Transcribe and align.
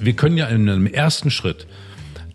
Wir 0.00 0.14
können 0.14 0.38
ja 0.38 0.46
in 0.46 0.68
einem 0.68 0.86
ersten 0.86 1.30
Schritt 1.30 1.66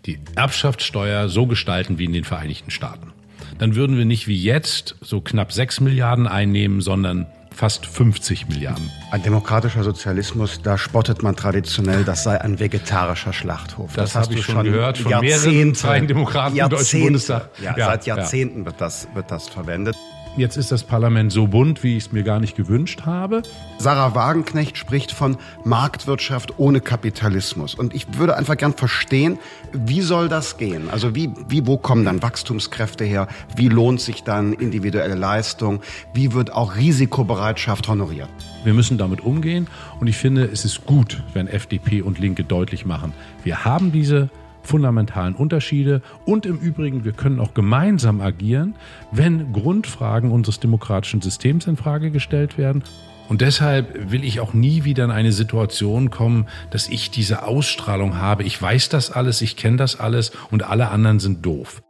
die 0.06 0.20
Erbschaftssteuer 0.36 1.28
so 1.28 1.46
gestalten 1.46 1.98
wie 1.98 2.04
in 2.04 2.12
den 2.12 2.24
Vereinigten 2.24 2.70
Staaten. 2.70 3.12
Dann 3.58 3.74
würden 3.74 3.96
wir 3.96 4.04
nicht 4.04 4.28
wie 4.28 4.40
jetzt 4.40 4.94
so 5.00 5.20
knapp 5.20 5.52
6 5.52 5.80
Milliarden 5.80 6.28
einnehmen, 6.28 6.80
sondern 6.80 7.26
fast 7.52 7.86
50 7.86 8.48
Milliarden. 8.48 8.90
Ein 9.10 9.22
demokratischer 9.22 9.82
Sozialismus, 9.82 10.60
da 10.62 10.78
spottet 10.78 11.22
man 11.22 11.34
traditionell, 11.34 12.04
das 12.04 12.22
sei 12.22 12.40
ein 12.40 12.60
vegetarischer 12.60 13.32
Schlachthof. 13.32 13.94
Das, 13.94 14.12
das 14.12 14.14
hast 14.14 14.34
du 14.34 14.42
schon 14.42 14.62
gehört 14.62 14.98
von 14.98 15.20
mehreren 15.20 15.74
freien 15.74 16.06
Demokraten 16.06 16.56
im 16.56 16.68
Deutschen 16.68 17.02
Bundestag. 17.02 17.50
Ja, 17.60 17.76
ja, 17.76 17.86
seit 17.86 18.06
Jahrzehnten 18.06 18.60
ja. 18.60 18.66
Wird, 18.66 18.80
das, 18.80 19.08
wird 19.14 19.30
das 19.30 19.48
verwendet. 19.48 19.96
Jetzt 20.36 20.58
ist 20.58 20.70
das 20.70 20.84
Parlament 20.84 21.32
so 21.32 21.46
bunt, 21.46 21.82
wie 21.82 21.96
ich 21.96 22.04
es 22.04 22.12
mir 22.12 22.22
gar 22.22 22.40
nicht 22.40 22.56
gewünscht 22.56 23.06
habe. 23.06 23.40
Sarah 23.78 24.14
Wagenknecht 24.14 24.76
spricht 24.76 25.10
von 25.10 25.38
Marktwirtschaft 25.64 26.58
ohne 26.58 26.82
Kapitalismus. 26.82 27.74
Und 27.74 27.94
ich 27.94 28.18
würde 28.18 28.36
einfach 28.36 28.58
gern 28.58 28.74
verstehen, 28.74 29.38
wie 29.72 30.02
soll 30.02 30.28
das 30.28 30.58
gehen? 30.58 30.90
Also 30.90 31.14
wie, 31.14 31.30
wie, 31.48 31.66
wo 31.66 31.78
kommen 31.78 32.04
dann 32.04 32.20
Wachstumskräfte 32.20 33.02
her? 33.04 33.28
Wie 33.56 33.68
lohnt 33.68 34.02
sich 34.02 34.24
dann 34.24 34.52
individuelle 34.52 35.14
Leistung? 35.14 35.80
Wie 36.12 36.34
wird 36.34 36.52
auch 36.52 36.76
Risikobereitschaft 36.76 37.88
honoriert? 37.88 38.28
Wir 38.62 38.74
müssen 38.74 38.98
damit 38.98 39.22
umgehen. 39.22 39.68
Und 40.00 40.06
ich 40.06 40.18
finde, 40.18 40.44
es 40.44 40.66
ist 40.66 40.84
gut, 40.84 41.22
wenn 41.32 41.48
FDP 41.48 42.02
und 42.02 42.18
Linke 42.18 42.44
deutlich 42.44 42.84
machen, 42.84 43.14
wir 43.42 43.64
haben 43.64 43.90
diese 43.90 44.28
fundamentalen 44.66 45.34
Unterschiede. 45.34 46.02
Und 46.24 46.44
im 46.46 46.58
Übrigen, 46.58 47.04
wir 47.04 47.12
können 47.12 47.40
auch 47.40 47.54
gemeinsam 47.54 48.20
agieren, 48.20 48.74
wenn 49.12 49.52
Grundfragen 49.52 50.30
unseres 50.30 50.60
demokratischen 50.60 51.22
Systems 51.22 51.66
in 51.66 51.76
Frage 51.76 52.10
gestellt 52.10 52.58
werden. 52.58 52.84
Und 53.28 53.40
deshalb 53.40 54.12
will 54.12 54.24
ich 54.24 54.40
auch 54.40 54.54
nie 54.54 54.84
wieder 54.84 55.04
in 55.04 55.10
eine 55.10 55.32
Situation 55.32 56.10
kommen, 56.10 56.46
dass 56.70 56.88
ich 56.88 57.10
diese 57.10 57.42
Ausstrahlung 57.42 58.18
habe. 58.18 58.44
Ich 58.44 58.60
weiß 58.60 58.88
das 58.88 59.10
alles, 59.10 59.40
ich 59.40 59.56
kenne 59.56 59.78
das 59.78 59.98
alles 59.98 60.32
und 60.50 60.62
alle 60.62 60.90
anderen 60.90 61.18
sind 61.18 61.44
doof. 61.44 61.82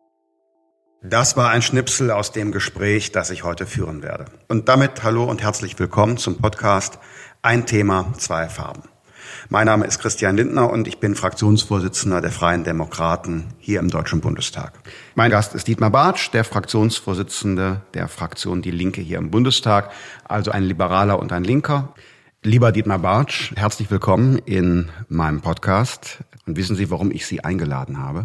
Das 1.02 1.36
war 1.36 1.50
ein 1.50 1.62
Schnipsel 1.62 2.10
aus 2.10 2.32
dem 2.32 2.52
Gespräch, 2.52 3.12
das 3.12 3.30
ich 3.30 3.44
heute 3.44 3.66
führen 3.66 4.02
werde. 4.02 4.24
Und 4.48 4.68
damit 4.68 5.04
hallo 5.04 5.24
und 5.24 5.42
herzlich 5.42 5.78
willkommen 5.78 6.16
zum 6.16 6.38
Podcast 6.38 6.98
Ein 7.42 7.66
Thema, 7.66 8.12
zwei 8.16 8.48
Farben. 8.48 8.95
Mein 9.48 9.66
Name 9.66 9.86
ist 9.86 10.00
Christian 10.00 10.36
Lindner 10.36 10.72
und 10.72 10.88
ich 10.88 10.98
bin 10.98 11.14
Fraktionsvorsitzender 11.14 12.20
der 12.20 12.32
Freien 12.32 12.64
Demokraten 12.64 13.44
hier 13.60 13.78
im 13.78 13.90
Deutschen 13.90 14.20
Bundestag. 14.20 14.72
Mein 15.14 15.30
Gast 15.30 15.54
ist 15.54 15.68
Dietmar 15.68 15.90
Bartsch, 15.90 16.32
der 16.32 16.42
Fraktionsvorsitzende 16.42 17.82
der 17.94 18.08
Fraktion 18.08 18.60
Die 18.60 18.72
Linke 18.72 19.00
hier 19.00 19.18
im 19.18 19.30
Bundestag, 19.30 19.92
also 20.24 20.50
ein 20.50 20.64
Liberaler 20.64 21.20
und 21.20 21.32
ein 21.32 21.44
Linker. 21.44 21.94
Lieber 22.42 22.72
Dietmar 22.72 22.98
Bartsch, 22.98 23.52
herzlich 23.54 23.88
willkommen 23.88 24.38
in 24.38 24.88
meinem 25.08 25.42
Podcast. 25.42 26.24
Und 26.44 26.56
wissen 26.56 26.74
Sie, 26.74 26.90
warum 26.90 27.12
ich 27.12 27.24
Sie 27.24 27.44
eingeladen 27.44 28.00
habe? 28.00 28.24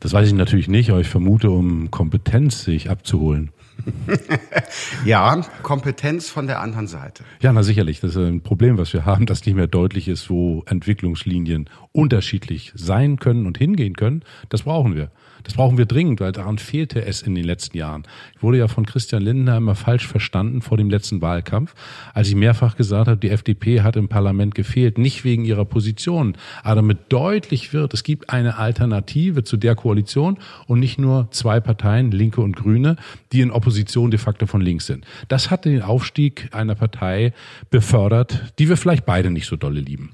Das 0.00 0.12
weiß 0.12 0.26
ich 0.26 0.34
natürlich 0.34 0.66
nicht, 0.66 0.90
aber 0.90 1.00
ich 1.00 1.08
vermute, 1.08 1.50
um 1.50 1.92
Kompetenz 1.92 2.64
sich 2.64 2.90
abzuholen. 2.90 3.52
ja, 5.04 5.40
Kompetenz 5.62 6.28
von 6.28 6.46
der 6.46 6.60
anderen 6.60 6.86
Seite. 6.86 7.24
Ja, 7.40 7.52
na 7.52 7.62
sicherlich. 7.62 8.00
Das 8.00 8.10
ist 8.10 8.16
ein 8.16 8.42
Problem, 8.42 8.78
was 8.78 8.92
wir 8.92 9.04
haben, 9.04 9.26
dass 9.26 9.44
nicht 9.46 9.54
mehr 9.54 9.66
deutlich 9.66 10.08
ist, 10.08 10.30
wo 10.30 10.62
Entwicklungslinien 10.66 11.68
unterschiedlich 11.92 12.72
sein 12.74 13.18
können 13.18 13.46
und 13.46 13.58
hingehen 13.58 13.94
können. 13.94 14.22
Das 14.48 14.62
brauchen 14.62 14.94
wir. 14.96 15.10
Das 15.44 15.54
brauchen 15.54 15.78
wir 15.78 15.86
dringend, 15.86 16.20
weil 16.20 16.32
daran 16.32 16.58
fehlte 16.58 17.04
es 17.04 17.22
in 17.22 17.34
den 17.34 17.44
letzten 17.44 17.76
Jahren. 17.76 18.04
Ich 18.34 18.42
wurde 18.42 18.58
ja 18.58 18.68
von 18.68 18.86
Christian 18.86 19.22
Lindner 19.22 19.56
immer 19.56 19.74
falsch 19.74 20.06
verstanden 20.06 20.62
vor 20.62 20.76
dem 20.76 20.90
letzten 20.90 21.20
Wahlkampf, 21.20 21.74
als 22.14 22.28
ich 22.28 22.34
mehrfach 22.34 22.76
gesagt 22.76 23.08
habe, 23.08 23.18
die 23.18 23.30
FDP 23.30 23.82
hat 23.82 23.96
im 23.96 24.08
Parlament 24.08 24.54
gefehlt, 24.54 24.98
nicht 24.98 25.24
wegen 25.24 25.44
ihrer 25.44 25.64
Position, 25.64 26.36
aber 26.62 26.76
damit 26.76 26.98
deutlich 27.08 27.72
wird, 27.72 27.94
es 27.94 28.02
gibt 28.02 28.30
eine 28.30 28.58
Alternative 28.58 29.44
zu 29.44 29.56
der 29.56 29.74
Koalition 29.74 30.38
und 30.66 30.80
nicht 30.80 30.98
nur 30.98 31.28
zwei 31.30 31.60
Parteien, 31.60 32.10
Linke 32.10 32.40
und 32.40 32.56
Grüne, 32.56 32.96
die 33.32 33.40
in 33.40 33.50
Opposition 33.50 34.10
de 34.10 34.18
facto 34.18 34.46
von 34.46 34.60
links 34.60 34.86
sind. 34.86 35.06
Das 35.28 35.50
hat 35.50 35.64
den 35.64 35.82
Aufstieg 35.82 36.48
einer 36.52 36.74
Partei 36.74 37.32
befördert, 37.70 38.52
die 38.58 38.68
wir 38.68 38.76
vielleicht 38.76 39.06
beide 39.06 39.30
nicht 39.30 39.46
so 39.46 39.56
dolle 39.56 39.80
lieben. 39.80 40.10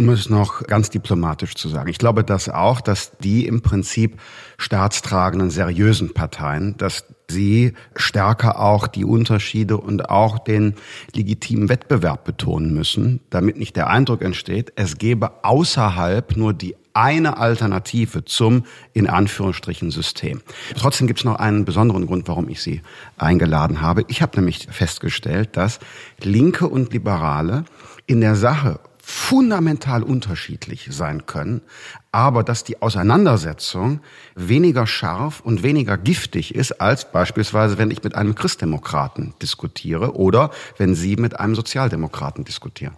Um 0.00 0.08
es 0.08 0.30
noch 0.30 0.62
ganz 0.62 0.88
diplomatisch 0.88 1.54
zu 1.56 1.68
sagen. 1.68 1.90
Ich 1.90 1.98
glaube 1.98 2.24
das 2.24 2.48
auch, 2.48 2.80
dass 2.80 3.18
die 3.18 3.46
im 3.46 3.60
Prinzip 3.60 4.18
staatstragenden, 4.56 5.50
seriösen 5.50 6.14
Parteien, 6.14 6.74
dass 6.78 7.04
sie 7.28 7.74
stärker 7.94 8.60
auch 8.60 8.86
die 8.86 9.04
Unterschiede 9.04 9.76
und 9.76 10.08
auch 10.08 10.38
den 10.38 10.76
legitimen 11.14 11.68
Wettbewerb 11.68 12.24
betonen 12.24 12.72
müssen, 12.72 13.20
damit 13.28 13.58
nicht 13.58 13.76
der 13.76 13.88
Eindruck 13.88 14.22
entsteht, 14.22 14.72
es 14.74 14.96
gebe 14.96 15.44
außerhalb 15.44 16.34
nur 16.34 16.54
die 16.54 16.76
eine 16.94 17.36
Alternative 17.36 18.24
zum, 18.24 18.64
in 18.94 19.06
Anführungsstrichen, 19.06 19.90
System. 19.90 20.40
Trotzdem 20.78 21.08
gibt 21.08 21.18
es 21.18 21.24
noch 21.26 21.36
einen 21.36 21.66
besonderen 21.66 22.06
Grund, 22.06 22.26
warum 22.26 22.48
ich 22.48 22.62
Sie 22.62 22.80
eingeladen 23.18 23.82
habe. 23.82 24.06
Ich 24.08 24.22
habe 24.22 24.38
nämlich 24.38 24.66
festgestellt, 24.70 25.58
dass 25.58 25.78
Linke 26.22 26.68
und 26.68 26.90
Liberale 26.94 27.66
in 28.06 28.22
der 28.22 28.34
Sache 28.34 28.80
fundamental 29.10 30.02
unterschiedlich 30.02 30.88
sein 30.90 31.26
können, 31.26 31.62
aber 32.12 32.44
dass 32.44 32.64
die 32.64 32.80
Auseinandersetzung 32.80 34.00
weniger 34.36 34.86
scharf 34.86 35.40
und 35.40 35.62
weniger 35.62 35.98
giftig 35.98 36.54
ist, 36.54 36.80
als 36.80 37.10
beispielsweise, 37.10 37.76
wenn 37.76 37.90
ich 37.90 38.04
mit 38.04 38.14
einem 38.14 38.34
Christdemokraten 38.34 39.34
diskutiere 39.42 40.14
oder 40.14 40.50
wenn 40.78 40.94
Sie 40.94 41.16
mit 41.16 41.38
einem 41.38 41.54
Sozialdemokraten 41.54 42.44
diskutieren. 42.44 42.96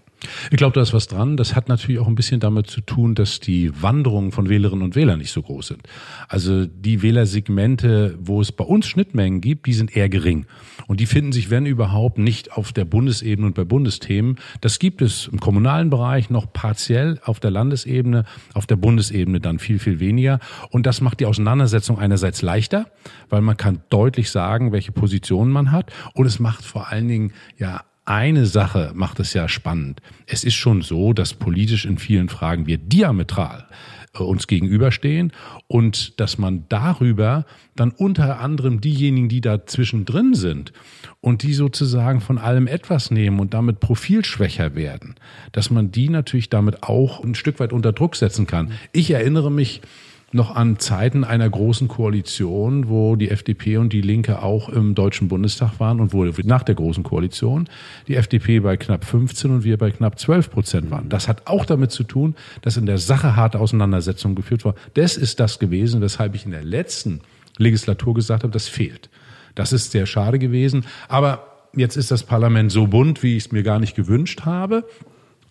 Ich 0.50 0.56
glaube, 0.56 0.74
da 0.74 0.82
ist 0.82 0.92
was 0.92 1.08
dran. 1.08 1.36
Das 1.36 1.54
hat 1.54 1.68
natürlich 1.68 2.00
auch 2.00 2.06
ein 2.06 2.14
bisschen 2.14 2.40
damit 2.40 2.66
zu 2.66 2.80
tun, 2.80 3.14
dass 3.14 3.40
die 3.40 3.70
Wanderungen 3.82 4.32
von 4.32 4.48
Wählerinnen 4.48 4.84
und 4.84 4.94
Wählern 4.94 5.18
nicht 5.18 5.32
so 5.32 5.42
groß 5.42 5.68
sind. 5.68 5.82
Also 6.28 6.66
die 6.66 7.02
Wählersegmente, 7.02 8.18
wo 8.20 8.40
es 8.40 8.52
bei 8.52 8.64
uns 8.64 8.86
Schnittmengen 8.86 9.40
gibt, 9.40 9.66
die 9.66 9.72
sind 9.72 9.96
eher 9.96 10.08
gering. 10.08 10.46
Und 10.86 11.00
die 11.00 11.06
finden 11.06 11.32
sich, 11.32 11.50
wenn 11.50 11.66
überhaupt, 11.66 12.18
nicht 12.18 12.52
auf 12.52 12.72
der 12.72 12.84
Bundesebene 12.84 13.46
und 13.46 13.54
bei 13.54 13.64
Bundesthemen. 13.64 14.36
Das 14.60 14.78
gibt 14.78 15.02
es 15.02 15.28
im 15.28 15.40
kommunalen 15.40 15.90
Bereich 15.90 16.30
noch 16.30 16.52
partiell, 16.52 17.20
auf 17.24 17.40
der 17.40 17.50
Landesebene, 17.50 18.24
auf 18.54 18.66
der 18.66 18.76
Bundesebene 18.76 19.40
dann 19.40 19.58
viel, 19.58 19.78
viel 19.78 20.00
weniger. 20.00 20.38
Und 20.70 20.86
das 20.86 21.00
macht 21.00 21.20
die 21.20 21.26
Auseinandersetzung 21.26 21.98
einerseits 21.98 22.42
leichter, 22.42 22.86
weil 23.28 23.40
man 23.40 23.56
kann 23.56 23.82
deutlich 23.90 24.30
sagen, 24.30 24.72
welche 24.72 24.92
Positionen 24.92 25.52
man 25.52 25.72
hat. 25.72 25.92
Und 26.14 26.26
es 26.26 26.38
macht 26.38 26.64
vor 26.64 26.88
allen 26.88 27.08
Dingen 27.08 27.32
ja 27.58 27.82
eine 28.04 28.46
Sache 28.46 28.92
macht 28.94 29.20
es 29.20 29.32
ja 29.34 29.48
spannend. 29.48 30.00
Es 30.26 30.44
ist 30.44 30.54
schon 30.54 30.82
so, 30.82 31.12
dass 31.12 31.34
politisch 31.34 31.84
in 31.84 31.98
vielen 31.98 32.28
Fragen 32.28 32.66
wir 32.66 32.78
diametral 32.78 33.68
äh, 34.14 34.22
uns 34.22 34.46
gegenüberstehen 34.46 35.32
und 35.68 36.18
dass 36.20 36.36
man 36.36 36.64
darüber 36.68 37.46
dann 37.76 37.92
unter 37.92 38.40
anderem 38.40 38.80
diejenigen, 38.80 39.28
die 39.28 39.40
da 39.40 39.66
zwischendrin 39.66 40.34
sind 40.34 40.72
und 41.20 41.42
die 41.42 41.54
sozusagen 41.54 42.20
von 42.20 42.38
allem 42.38 42.66
etwas 42.66 43.10
nehmen 43.10 43.38
und 43.38 43.54
damit 43.54 43.80
profilschwächer 43.80 44.74
werden, 44.74 45.14
dass 45.52 45.70
man 45.70 45.92
die 45.92 46.08
natürlich 46.08 46.50
damit 46.50 46.82
auch 46.82 47.22
ein 47.22 47.34
Stück 47.34 47.60
weit 47.60 47.72
unter 47.72 47.92
Druck 47.92 48.16
setzen 48.16 48.46
kann. 48.46 48.72
Ich 48.92 49.10
erinnere 49.12 49.50
mich, 49.50 49.80
noch 50.34 50.54
an 50.54 50.78
Zeiten 50.78 51.24
einer 51.24 51.48
großen 51.48 51.88
Koalition, 51.88 52.88
wo 52.88 53.16
die 53.16 53.30
FDP 53.30 53.76
und 53.76 53.92
die 53.92 54.00
Linke 54.00 54.42
auch 54.42 54.68
im 54.68 54.94
Deutschen 54.94 55.28
Bundestag 55.28 55.78
waren 55.78 56.00
und 56.00 56.12
wo 56.12 56.24
nach 56.44 56.62
der 56.62 56.74
großen 56.74 57.02
Koalition 57.02 57.68
die 58.08 58.16
FDP 58.16 58.60
bei 58.60 58.76
knapp 58.76 59.04
15 59.04 59.50
und 59.50 59.64
wir 59.64 59.76
bei 59.76 59.90
knapp 59.90 60.18
12 60.18 60.50
Prozent 60.50 60.90
waren. 60.90 61.08
Das 61.08 61.28
hat 61.28 61.46
auch 61.46 61.64
damit 61.64 61.90
zu 61.90 62.04
tun, 62.04 62.34
dass 62.62 62.76
in 62.76 62.86
der 62.86 62.98
Sache 62.98 63.36
harte 63.36 63.60
Auseinandersetzungen 63.60 64.34
geführt 64.34 64.64
wurden. 64.64 64.78
Das 64.94 65.16
ist 65.16 65.40
das 65.40 65.58
gewesen, 65.58 66.00
weshalb 66.00 66.34
ich 66.34 66.44
in 66.44 66.52
der 66.52 66.64
letzten 66.64 67.20
Legislatur 67.58 68.14
gesagt 68.14 68.42
habe, 68.42 68.52
das 68.52 68.68
fehlt. 68.68 69.10
Das 69.54 69.72
ist 69.72 69.90
sehr 69.90 70.06
schade 70.06 70.38
gewesen. 70.38 70.84
Aber 71.08 71.46
jetzt 71.74 71.96
ist 71.96 72.10
das 72.10 72.22
Parlament 72.22 72.72
so 72.72 72.86
bunt, 72.86 73.22
wie 73.22 73.36
ich 73.36 73.46
es 73.46 73.52
mir 73.52 73.62
gar 73.62 73.78
nicht 73.78 73.94
gewünscht 73.94 74.42
habe. 74.44 74.84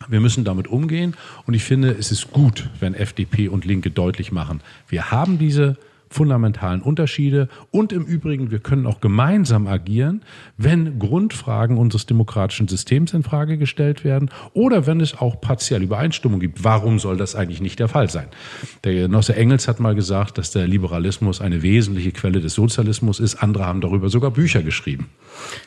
Wir 0.08 0.20
müssen 0.20 0.44
damit 0.44 0.68
umgehen 0.68 1.16
und 1.46 1.54
ich 1.54 1.64
finde, 1.64 1.92
es 1.92 2.12
ist 2.12 2.32
gut, 2.32 2.70
wenn 2.80 2.94
FDP 2.94 3.48
und 3.48 3.66
Linke 3.66 3.92
deutlich 3.92 4.32
machen, 4.32 4.62
wir 4.88 5.12
haben 5.12 5.38
diese 5.38 5.78
fundamentalen 6.12 6.82
Unterschiede 6.82 7.48
und 7.72 7.94
im 7.94 8.04
Übrigen, 8.04 8.52
wir 8.52 8.60
können 8.60 8.86
auch 8.86 9.02
gemeinsam 9.02 9.66
agieren, 9.66 10.22
wenn 10.58 11.00
Grundfragen 11.00 11.78
unseres 11.78 12.06
demokratischen 12.06 12.68
Systems 12.68 13.14
in 13.14 13.24
Frage 13.24 13.58
gestellt 13.58 14.04
werden 14.04 14.30
oder 14.54 14.86
wenn 14.86 15.00
es 15.00 15.18
auch 15.18 15.40
partiell 15.40 15.82
Übereinstimmung 15.82 16.40
gibt. 16.40 16.64
Warum 16.64 17.00
soll 17.00 17.18
das 17.18 17.36
eigentlich 17.36 17.62
nicht 17.62 17.80
der 17.80 17.88
Fall 17.88 18.10
sein? 18.10 18.28
Der 18.84 18.94
Genosse 18.94 19.36
Engels 19.36 19.68
hat 19.68 19.80
mal 19.80 19.96
gesagt, 19.96 20.38
dass 20.38 20.52
der 20.52 20.68
Liberalismus 20.68 21.42
eine 21.42 21.62
wesentliche 21.62 22.12
Quelle 22.12 22.42
des 22.42 22.54
Sozialismus 22.54 23.20
ist. 23.20 23.42
Andere 23.42 23.66
haben 23.66 23.82
darüber 23.82 24.10
sogar 24.10 24.32
Bücher 24.32 24.62
geschrieben. 24.62 25.10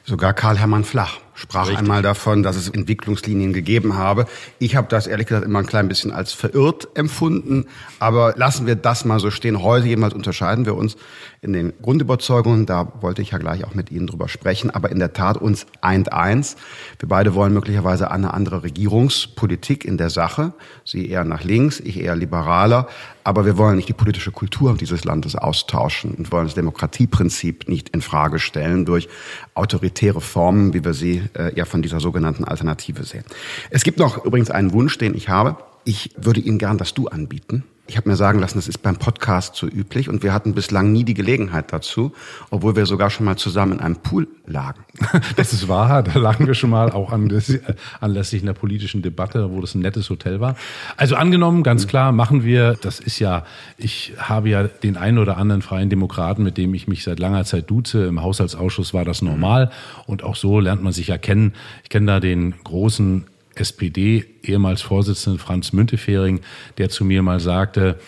Sogar 0.05 0.35
Karl 0.35 0.59
Hermann 0.59 0.85
Flach 0.85 1.21
sprach 1.35 1.63
Richtig. 1.63 1.79
einmal 1.79 2.03
davon, 2.03 2.43
dass 2.43 2.57
es 2.57 2.69
Entwicklungslinien 2.69 3.53
gegeben 3.53 3.97
habe. 3.97 4.27
Ich 4.59 4.77
habe 4.77 4.87
das 4.89 5.07
ehrlich 5.07 5.27
gesagt 5.27 5.45
immer 5.45 5.61
ein 5.61 5.67
klein 5.67 5.89
bisschen 5.89 6.13
als 6.13 6.33
verirrt 6.33 6.89
empfunden. 6.95 7.67
Aber 7.99 8.35
lassen 8.37 8.67
wir 8.67 8.77
das 8.77 9.05
mal 9.05 9.21
so 9.21 9.31
stehen. 9.31 9.63
Heute 9.63 9.87
jemals 9.87 10.15
unterscheiden 10.15 10.65
wir 10.65 10.75
uns 10.75 10.97
in 11.43 11.53
den 11.53 11.73
Grundüberzeugungen. 11.83 12.67
Da 12.67 12.93
wollte 13.01 13.23
ich 13.23 13.33
ja 13.33 13.39
gleich 13.39 13.65
auch 13.65 13.75
mit 13.75 13.91
Ihnen 13.91 14.07
drüber 14.07 14.29
sprechen. 14.29 14.71
Aber 14.71 14.91
in 14.91 14.99
der 14.99 15.13
Tat 15.13 15.37
uns 15.37 15.67
eint 15.81 16.13
eins. 16.13 16.57
Wir 16.99 17.09
beide 17.09 17.35
wollen 17.35 17.53
möglicherweise 17.53 18.11
eine 18.11 18.33
andere 18.33 18.63
Regierungspolitik 18.63 19.85
in 19.85 19.99
der 19.99 20.11
Sache. 20.11 20.53
Sie 20.85 21.09
eher 21.09 21.25
nach 21.25 21.45
links, 21.45 21.81
ich 21.81 22.01
eher 22.01 22.17
liberaler. 22.17 22.89
Aber 23.25 23.47
wir 23.47 23.57
wollen 23.57 23.77
nicht 23.77 23.89
die 23.89 23.95
politische 23.95 24.31
Kultur 24.31 24.77
dieses 24.77 25.05
Landes 25.05 25.35
austauschen 25.35 26.13
und 26.15 26.31
wollen 26.31 26.45
das 26.45 26.55
Demokratieprinzip 26.55 27.69
nicht 27.69 27.89
in 27.89 28.03
Frage 28.03 28.39
stellen 28.39 28.85
durch 28.85 29.09
autoritäre 29.55 30.21
Formen, 30.21 30.75
wie 30.75 30.85
wir 30.85 30.93
sie 30.93 31.23
äh, 31.35 31.55
ja 31.57 31.65
von 31.65 31.81
dieser 31.81 32.01
sogenannten 32.01 32.45
Alternative 32.45 33.03
sehen. 33.05 33.25
Es 33.71 33.83
gibt 33.83 33.99
noch 33.99 34.25
übrigens 34.25 34.51
einen 34.51 34.73
Wunsch, 34.73 34.99
den 34.99 35.15
ich 35.15 35.31
habe. 35.31 35.57
Ich 35.85 36.11
würde 36.17 36.41
Ihnen 36.41 36.59
gern 36.59 36.79
das 36.79 36.93
Du 36.93 37.09
anbieten. 37.09 37.65
Ich 37.87 37.99
habe 37.99 38.09
mir 38.09 38.17
sagen 38.17 38.39
lassen, 38.39 38.57
das 38.57 38.67
ist 38.67 38.79
beim 38.79 38.97
Podcast 38.97 39.57
so 39.57 39.67
üblich 39.67 40.09
und 40.09 40.23
wir 40.23 40.33
hatten 40.33 40.55
bislang 40.55 40.91
nie 40.91 41.05
die 41.05 41.13
Gelegenheit 41.13 41.71
dazu, 41.71 42.15
obwohl 42.51 42.77
wir 42.77 42.87
sogar 42.87 43.11
schon 43.11 43.27
mal 43.27 43.37
zusammen 43.37 43.73
in 43.73 43.81
einem 43.81 43.97
Pool 43.97 44.27
lagen. 44.47 44.85
Das 45.37 45.53
ist 45.53 45.69
wahr, 45.69 46.03
da 46.03 46.19
lagen 46.19 46.47
wir 46.47 46.55
schon 46.55 46.71
mal 46.71 46.91
auch 46.93 47.13
anlässlich, 47.13 48.43
einer 48.43 48.55
politischen 48.55 49.03
Debatte, 49.03 49.51
wo 49.51 49.61
das 49.61 49.75
ein 49.75 49.81
nettes 49.81 50.09
Hotel 50.09 50.41
war. 50.41 50.57
Also 50.97 51.17
angenommen, 51.17 51.63
ganz 51.63 51.87
klar, 51.87 52.13
machen 52.13 52.45
wir, 52.45 52.75
das 52.81 53.01
ist 53.01 53.19
ja, 53.19 53.45
ich 53.77 54.15
habe 54.17 54.49
ja 54.49 54.63
den 54.65 54.97
einen 54.97 55.19
oder 55.19 55.37
anderen 55.37 55.61
freien 55.61 55.91
Demokraten, 55.91 56.43
mit 56.43 56.57
dem 56.57 56.73
ich 56.73 56.89
mich 56.89 57.05
seit 57.05 57.19
langer 57.19 57.45
Zeit 57.45 57.69
duze, 57.69 58.07
im 58.07 58.23
Haushaltsausschuss 58.23 58.95
war 58.95 59.05
das 59.05 59.21
normal 59.21 59.71
und 60.07 60.23
auch 60.23 60.37
so 60.37 60.59
lernt 60.59 60.83
man 60.83 60.93
sich 60.93 61.09
ja 61.09 61.19
kennen. 61.19 61.53
Ich 61.83 61.91
kenne 61.91 62.07
da 62.07 62.21
den 62.21 62.55
großen 62.65 63.27
SPD, 63.57 64.25
ehemals 64.43 64.83
Vorsitzenden 64.83 65.39
Franz 65.39 65.73
Müntefering, 65.73 66.41
der 66.79 66.89
zu 66.89 67.05
mir 67.05 67.23
mal 67.23 67.41
sagte, 67.41 67.99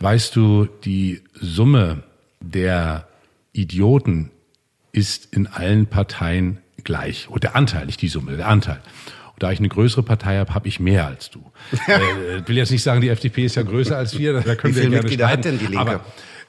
weißt 0.00 0.34
du, 0.36 0.66
die 0.84 1.22
Summe 1.34 2.02
der 2.40 3.08
Idioten 3.52 4.30
ist 4.92 5.34
in 5.34 5.46
allen 5.46 5.86
Parteien 5.86 6.58
gleich. 6.82 7.28
Und 7.28 7.42
der 7.42 7.56
Anteil, 7.56 7.86
nicht 7.86 8.02
die 8.02 8.08
Summe, 8.08 8.36
der 8.36 8.48
Anteil. 8.48 8.80
Und 9.32 9.42
da 9.42 9.50
ich 9.50 9.58
eine 9.58 9.68
größere 9.68 10.02
Partei 10.02 10.38
habe, 10.38 10.54
habe 10.54 10.68
ich 10.68 10.78
mehr 10.78 11.06
als 11.06 11.30
du. 11.30 11.40
äh, 11.86 12.46
will 12.46 12.56
jetzt 12.56 12.70
nicht 12.70 12.82
sagen, 12.82 13.00
die 13.00 13.08
FDP 13.08 13.46
ist 13.46 13.56
ja 13.56 13.62
größer 13.62 13.96
als 13.96 14.16
wir. 14.18 14.34
Da 14.40 14.54
können 14.54 14.74
Wie 14.74 14.80
viele 14.80 14.84
wir 14.84 14.90
gerne 14.90 15.02
Mitglieder 15.02 15.28
hat 15.28 15.44
denn 15.44 15.58
die 15.58 15.66
Linke? 15.66 15.80
Aber 15.80 16.04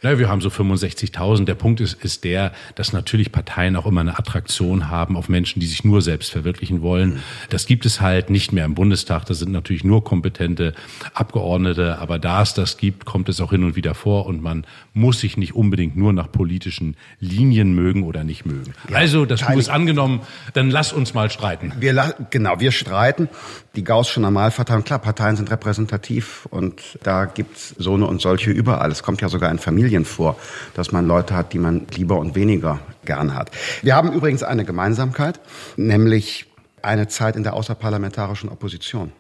na, 0.06 0.20
wir 0.20 0.30
haben 0.30 0.40
so 0.40 0.50
65.000. 0.50 1.46
Der 1.46 1.56
Punkt 1.56 1.82
ist, 1.82 1.96
ist 2.04 2.24
der, 2.26 2.52
dass 2.76 2.94
natürlich 2.94 3.32
Parteien 3.32 3.76
auch 3.76 3.88
immer 3.88 4.02
eine 4.02 4.20
Attraktion 4.20 4.92
haben 4.92 5.18
auf 5.18 5.30
Menschen, 5.30 5.60
die 5.60 5.66
sich 5.66 5.84
nur 5.84 6.04
selbst 6.04 6.32
verwirklichen 6.32 6.84
wollen. 6.84 7.24
Das 7.50 7.66
gibt 7.66 7.88
es 7.88 8.02
halt 8.02 8.30
nicht 8.30 8.52
mehr 8.52 8.66
im 8.66 8.76
Bundestag. 8.76 9.26
Das 9.26 9.40
sind 9.40 9.52
natürlich 9.52 9.84
nur 9.84 10.04
kompetente 10.04 10.76
Abgeordnete. 11.16 11.98
Aber 11.98 12.20
da 12.20 12.44
es 12.44 12.54
das 12.54 12.78
gibt, 12.78 13.06
kommt 13.06 13.30
es 13.30 13.42
auch 13.42 13.50
hin 13.50 13.64
und 13.64 13.76
wieder 13.76 13.96
vor. 13.96 14.28
Und 14.28 14.44
man 14.44 14.68
muss 14.94 15.22
sich 15.22 15.38
nicht 15.38 15.56
unbedingt 15.56 15.98
nur 15.98 16.14
nach 16.14 16.32
politischen 16.32 16.98
Linien 17.20 17.74
mögen 17.74 18.04
oder 18.04 18.24
nicht 18.24 18.46
mögen. 18.46 18.76
Ja, 18.90 18.98
also, 18.98 19.26
das 19.26 19.42
Du 19.42 19.58
ist 19.58 19.70
angenommen. 19.70 20.22
Dann 20.54 20.70
lass 20.70 20.94
uns 20.94 21.16
mal 21.16 21.32
streiten. 21.32 21.74
Wir, 21.80 22.14
genau, 22.30 22.60
wir 22.60 22.72
streiten. 22.72 23.28
Die 23.76 23.84
Gaußsche 23.84 24.22
Normalverteilung, 24.22 24.84
klar, 24.84 25.00
Parteien 25.00 25.36
sind 25.36 25.50
repräsentativ 25.50 26.46
und 26.52 27.00
da 27.02 27.26
gibt's 27.26 27.74
so 27.78 27.96
eine 27.96 28.06
und 28.06 28.22
solche 28.22 28.52
überall. 28.52 28.92
Es 28.92 29.02
kommt 29.02 29.22
ja 29.22 29.30
sogar 29.30 29.50
in 29.52 29.58
Familien 29.58 29.95
Familien 29.96 30.06
vor, 30.06 30.36
dass 30.74 30.92
man 30.92 31.08
Leute 31.08 31.36
hat, 31.36 31.54
die 31.54 31.60
man 31.60 31.88
lieber 31.96 32.20
und 32.20 32.36
weniger 32.36 32.80
gern 33.06 33.34
hat. 33.34 33.52
Wir 33.82 33.96
haben 33.96 34.12
übrigens 34.12 34.44
eine 34.44 34.66
Gemeinsamkeit, 34.66 35.40
nämlich 35.78 36.48
eine 36.82 37.08
Zeit 37.08 37.36
in 37.36 37.44
der 37.44 37.54
außerparlamentarischen 37.54 38.50
Opposition. 38.50 39.12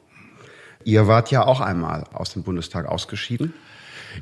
Ihr 0.83 1.07
wart 1.07 1.31
ja 1.31 1.45
auch 1.45 1.62
einmal 1.62 2.04
aus 2.13 2.33
dem 2.33 2.44
Bundestag 2.44 2.86
ausgeschieden. 2.86 3.54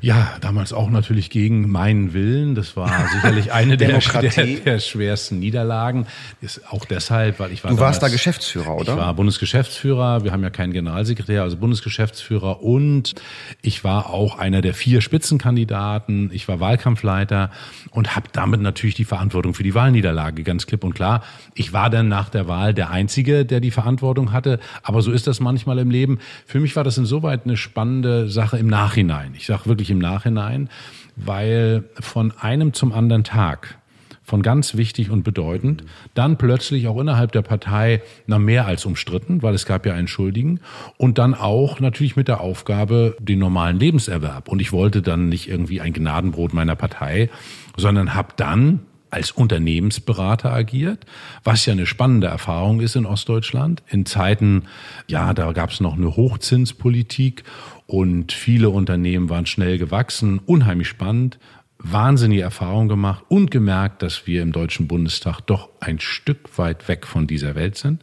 Ja, 0.00 0.36
damals 0.40 0.72
auch 0.72 0.90
natürlich 0.90 1.30
gegen 1.30 1.70
meinen 1.70 2.12
Willen. 2.12 2.54
Das 2.54 2.76
war 2.76 3.08
sicherlich 3.12 3.52
eine 3.52 3.76
der, 3.76 3.98
der, 3.98 4.30
der, 4.30 4.78
schwersten 4.78 5.38
Niederlagen. 5.38 6.06
Ist 6.40 6.72
auch 6.72 6.84
deshalb, 6.84 7.40
weil 7.40 7.52
ich 7.52 7.64
war. 7.64 7.70
Du 7.70 7.78
warst 7.78 8.02
da 8.02 8.08
Geschäftsführer, 8.08 8.76
oder? 8.76 8.92
Ich 8.92 8.98
war 8.98 9.14
Bundesgeschäftsführer. 9.14 10.24
Wir 10.24 10.32
haben 10.32 10.42
ja 10.42 10.50
keinen 10.50 10.72
Generalsekretär, 10.72 11.42
also 11.42 11.56
Bundesgeschäftsführer. 11.56 12.62
Und 12.62 13.14
ich 13.62 13.84
war 13.84 14.10
auch 14.10 14.38
einer 14.38 14.60
der 14.60 14.74
vier 14.74 15.00
Spitzenkandidaten. 15.00 16.30
Ich 16.32 16.48
war 16.48 16.60
Wahlkampfleiter 16.60 17.50
und 17.90 18.16
habe 18.16 18.28
damit 18.32 18.60
natürlich 18.60 18.94
die 18.94 19.04
Verantwortung 19.04 19.54
für 19.54 19.62
die 19.62 19.74
Wahlniederlage, 19.74 20.42
ganz 20.42 20.66
klipp 20.66 20.84
und 20.84 20.94
klar. 20.94 21.22
Ich 21.54 21.72
war 21.72 21.90
dann 21.90 22.08
nach 22.08 22.28
der 22.28 22.48
Wahl 22.48 22.74
der 22.74 22.90
Einzige, 22.90 23.44
der 23.44 23.60
die 23.60 23.70
Verantwortung 23.70 24.32
hatte. 24.32 24.60
Aber 24.82 25.02
so 25.02 25.12
ist 25.12 25.26
das 25.26 25.40
manchmal 25.40 25.78
im 25.78 25.90
Leben. 25.90 26.18
Für 26.46 26.60
mich 26.60 26.76
war 26.76 26.84
das 26.84 26.98
insoweit 26.98 27.44
eine 27.44 27.56
spannende 27.56 28.28
Sache 28.28 28.58
im 28.58 28.66
Nachhinein. 28.66 29.34
Ich 29.36 29.46
sage 29.46 29.66
wirklich 29.66 29.83
wirklich 29.84 29.90
im 29.90 29.98
Nachhinein, 29.98 30.70
weil 31.16 31.84
von 32.00 32.32
einem 32.40 32.72
zum 32.72 32.92
anderen 32.92 33.24
Tag 33.24 33.78
von 34.22 34.40
ganz 34.40 34.74
wichtig 34.74 35.10
und 35.10 35.22
bedeutend, 35.22 35.84
dann 36.14 36.38
plötzlich 36.38 36.88
auch 36.88 36.98
innerhalb 36.98 37.32
der 37.32 37.42
Partei 37.42 38.00
na 38.26 38.38
mehr 38.38 38.66
als 38.66 38.86
umstritten, 38.86 39.42
weil 39.42 39.54
es 39.54 39.66
gab 39.66 39.84
ja 39.84 39.92
einen 39.92 40.08
Schuldigen 40.08 40.60
und 40.96 41.18
dann 41.18 41.34
auch 41.34 41.78
natürlich 41.78 42.16
mit 42.16 42.28
der 42.28 42.40
Aufgabe 42.40 43.16
den 43.20 43.38
normalen 43.38 43.78
Lebenserwerb. 43.78 44.48
Und 44.48 44.62
ich 44.62 44.72
wollte 44.72 45.02
dann 45.02 45.28
nicht 45.28 45.50
irgendwie 45.50 45.82
ein 45.82 45.92
Gnadenbrot 45.92 46.54
meiner 46.54 46.74
Partei, 46.74 47.28
sondern 47.76 48.14
habe 48.14 48.32
dann 48.36 48.80
als 49.14 49.30
Unternehmensberater 49.30 50.52
agiert, 50.52 51.06
was 51.42 51.64
ja 51.66 51.72
eine 51.72 51.86
spannende 51.86 52.26
Erfahrung 52.26 52.80
ist 52.80 52.96
in 52.96 53.06
Ostdeutschland. 53.06 53.82
In 53.88 54.06
Zeiten, 54.06 54.64
ja, 55.06 55.32
da 55.32 55.52
gab 55.52 55.70
es 55.70 55.80
noch 55.80 55.96
eine 55.96 56.16
Hochzinspolitik 56.16 57.44
und 57.86 58.32
viele 58.32 58.70
Unternehmen 58.70 59.30
waren 59.30 59.46
schnell 59.46 59.78
gewachsen, 59.78 60.40
unheimlich 60.44 60.88
spannend, 60.88 61.38
wahnsinnige 61.78 62.42
Erfahrung 62.42 62.88
gemacht 62.88 63.24
und 63.28 63.50
gemerkt, 63.50 64.02
dass 64.02 64.26
wir 64.26 64.42
im 64.42 64.52
Deutschen 64.52 64.88
Bundestag 64.88 65.40
doch 65.42 65.68
ein 65.80 66.00
Stück 66.00 66.58
weit 66.58 66.88
weg 66.88 67.06
von 67.06 67.26
dieser 67.26 67.54
Welt 67.54 67.76
sind. 67.76 68.02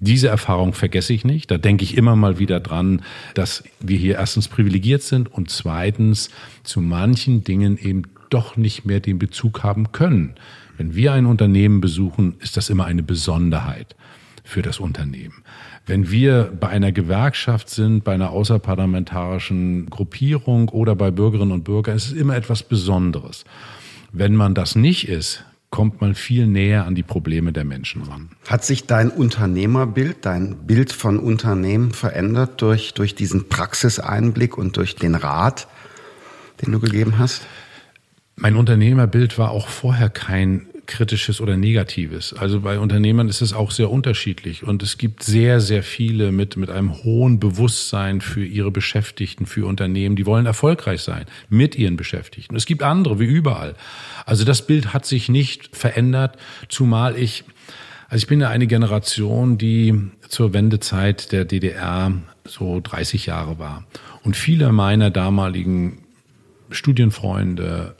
Diese 0.00 0.28
Erfahrung 0.28 0.74
vergesse 0.74 1.12
ich 1.12 1.24
nicht. 1.24 1.50
Da 1.50 1.58
denke 1.58 1.84
ich 1.84 1.96
immer 1.96 2.16
mal 2.16 2.38
wieder 2.38 2.60
dran, 2.60 3.02
dass 3.34 3.64
wir 3.80 3.98
hier 3.98 4.14
erstens 4.16 4.48
privilegiert 4.48 5.02
sind 5.02 5.32
und 5.32 5.50
zweitens 5.50 6.30
zu 6.62 6.80
manchen 6.80 7.44
Dingen 7.44 7.76
eben 7.78 8.02
doch 8.30 8.56
nicht 8.56 8.84
mehr 8.84 9.00
den 9.00 9.18
Bezug 9.18 9.62
haben 9.62 9.92
können. 9.92 10.34
Wenn 10.76 10.94
wir 10.94 11.12
ein 11.12 11.26
Unternehmen 11.26 11.80
besuchen, 11.80 12.36
ist 12.40 12.56
das 12.56 12.70
immer 12.70 12.84
eine 12.86 13.02
Besonderheit 13.02 13.96
für 14.44 14.62
das 14.62 14.80
Unternehmen. 14.80 15.42
Wenn 15.86 16.10
wir 16.10 16.52
bei 16.58 16.68
einer 16.68 16.92
Gewerkschaft 16.92 17.68
sind, 17.68 18.04
bei 18.04 18.14
einer 18.14 18.30
außerparlamentarischen 18.30 19.90
Gruppierung 19.90 20.68
oder 20.68 20.94
bei 20.94 21.10
Bürgerinnen 21.10 21.52
und 21.52 21.64
Bürgern, 21.64 21.96
ist 21.96 22.06
es 22.06 22.12
immer 22.12 22.36
etwas 22.36 22.62
Besonderes. 22.62 23.44
Wenn 24.12 24.34
man 24.34 24.54
das 24.54 24.74
nicht 24.74 25.08
ist, 25.08 25.44
kommt 25.70 26.00
man 26.00 26.14
viel 26.14 26.46
näher 26.46 26.86
an 26.86 26.94
die 26.94 27.02
Probleme 27.02 27.52
der 27.52 27.64
Menschen 27.64 28.02
ran. 28.02 28.30
Hat 28.46 28.64
sich 28.64 28.86
dein 28.86 29.10
Unternehmerbild, 29.10 30.24
dein 30.24 30.66
Bild 30.66 30.92
von 30.92 31.18
Unternehmen 31.18 31.92
verändert 31.92 32.62
durch, 32.62 32.94
durch 32.94 33.14
diesen 33.14 33.48
Praxiseinblick 33.48 34.56
und 34.56 34.76
durch 34.76 34.96
den 34.96 35.14
Rat, 35.14 35.68
den 36.62 36.72
du 36.72 36.80
gegeben 36.80 37.18
hast? 37.18 37.46
Mein 38.40 38.54
Unternehmerbild 38.54 39.36
war 39.36 39.50
auch 39.50 39.66
vorher 39.66 40.10
kein 40.10 40.68
kritisches 40.86 41.40
oder 41.40 41.56
negatives. 41.56 42.32
Also 42.32 42.60
bei 42.60 42.78
Unternehmern 42.78 43.28
ist 43.28 43.42
es 43.42 43.52
auch 43.52 43.72
sehr 43.72 43.90
unterschiedlich 43.90 44.62
und 44.62 44.80
es 44.82 44.96
gibt 44.96 45.24
sehr, 45.24 45.60
sehr 45.60 45.82
viele 45.82 46.30
mit, 46.30 46.56
mit 46.56 46.70
einem 46.70 47.02
hohen 47.02 47.40
Bewusstsein 47.40 48.20
für 48.20 48.44
ihre 48.44 48.70
Beschäftigten, 48.70 49.44
für 49.44 49.66
Unternehmen, 49.66 50.14
die 50.14 50.24
wollen 50.24 50.46
erfolgreich 50.46 51.02
sein 51.02 51.26
mit 51.48 51.74
ihren 51.76 51.96
Beschäftigten. 51.96 52.54
Es 52.54 52.64
gibt 52.64 52.84
andere, 52.84 53.18
wie 53.18 53.24
überall. 53.24 53.74
Also 54.24 54.44
das 54.44 54.64
Bild 54.66 54.94
hat 54.94 55.04
sich 55.04 55.28
nicht 55.28 55.76
verändert, 55.76 56.38
zumal 56.68 57.16
ich, 57.16 57.44
also 58.08 58.22
ich 58.22 58.28
bin 58.28 58.40
ja 58.40 58.50
eine 58.50 58.68
Generation, 58.68 59.58
die 59.58 59.94
zur 60.28 60.54
Wendezeit 60.54 61.32
der 61.32 61.44
DDR 61.44 62.12
so 62.44 62.80
30 62.80 63.26
Jahre 63.26 63.58
war. 63.58 63.84
Und 64.22 64.36
viele 64.36 64.70
meiner 64.70 65.10
damaligen 65.10 66.04
Studienfreunde, 66.70 67.96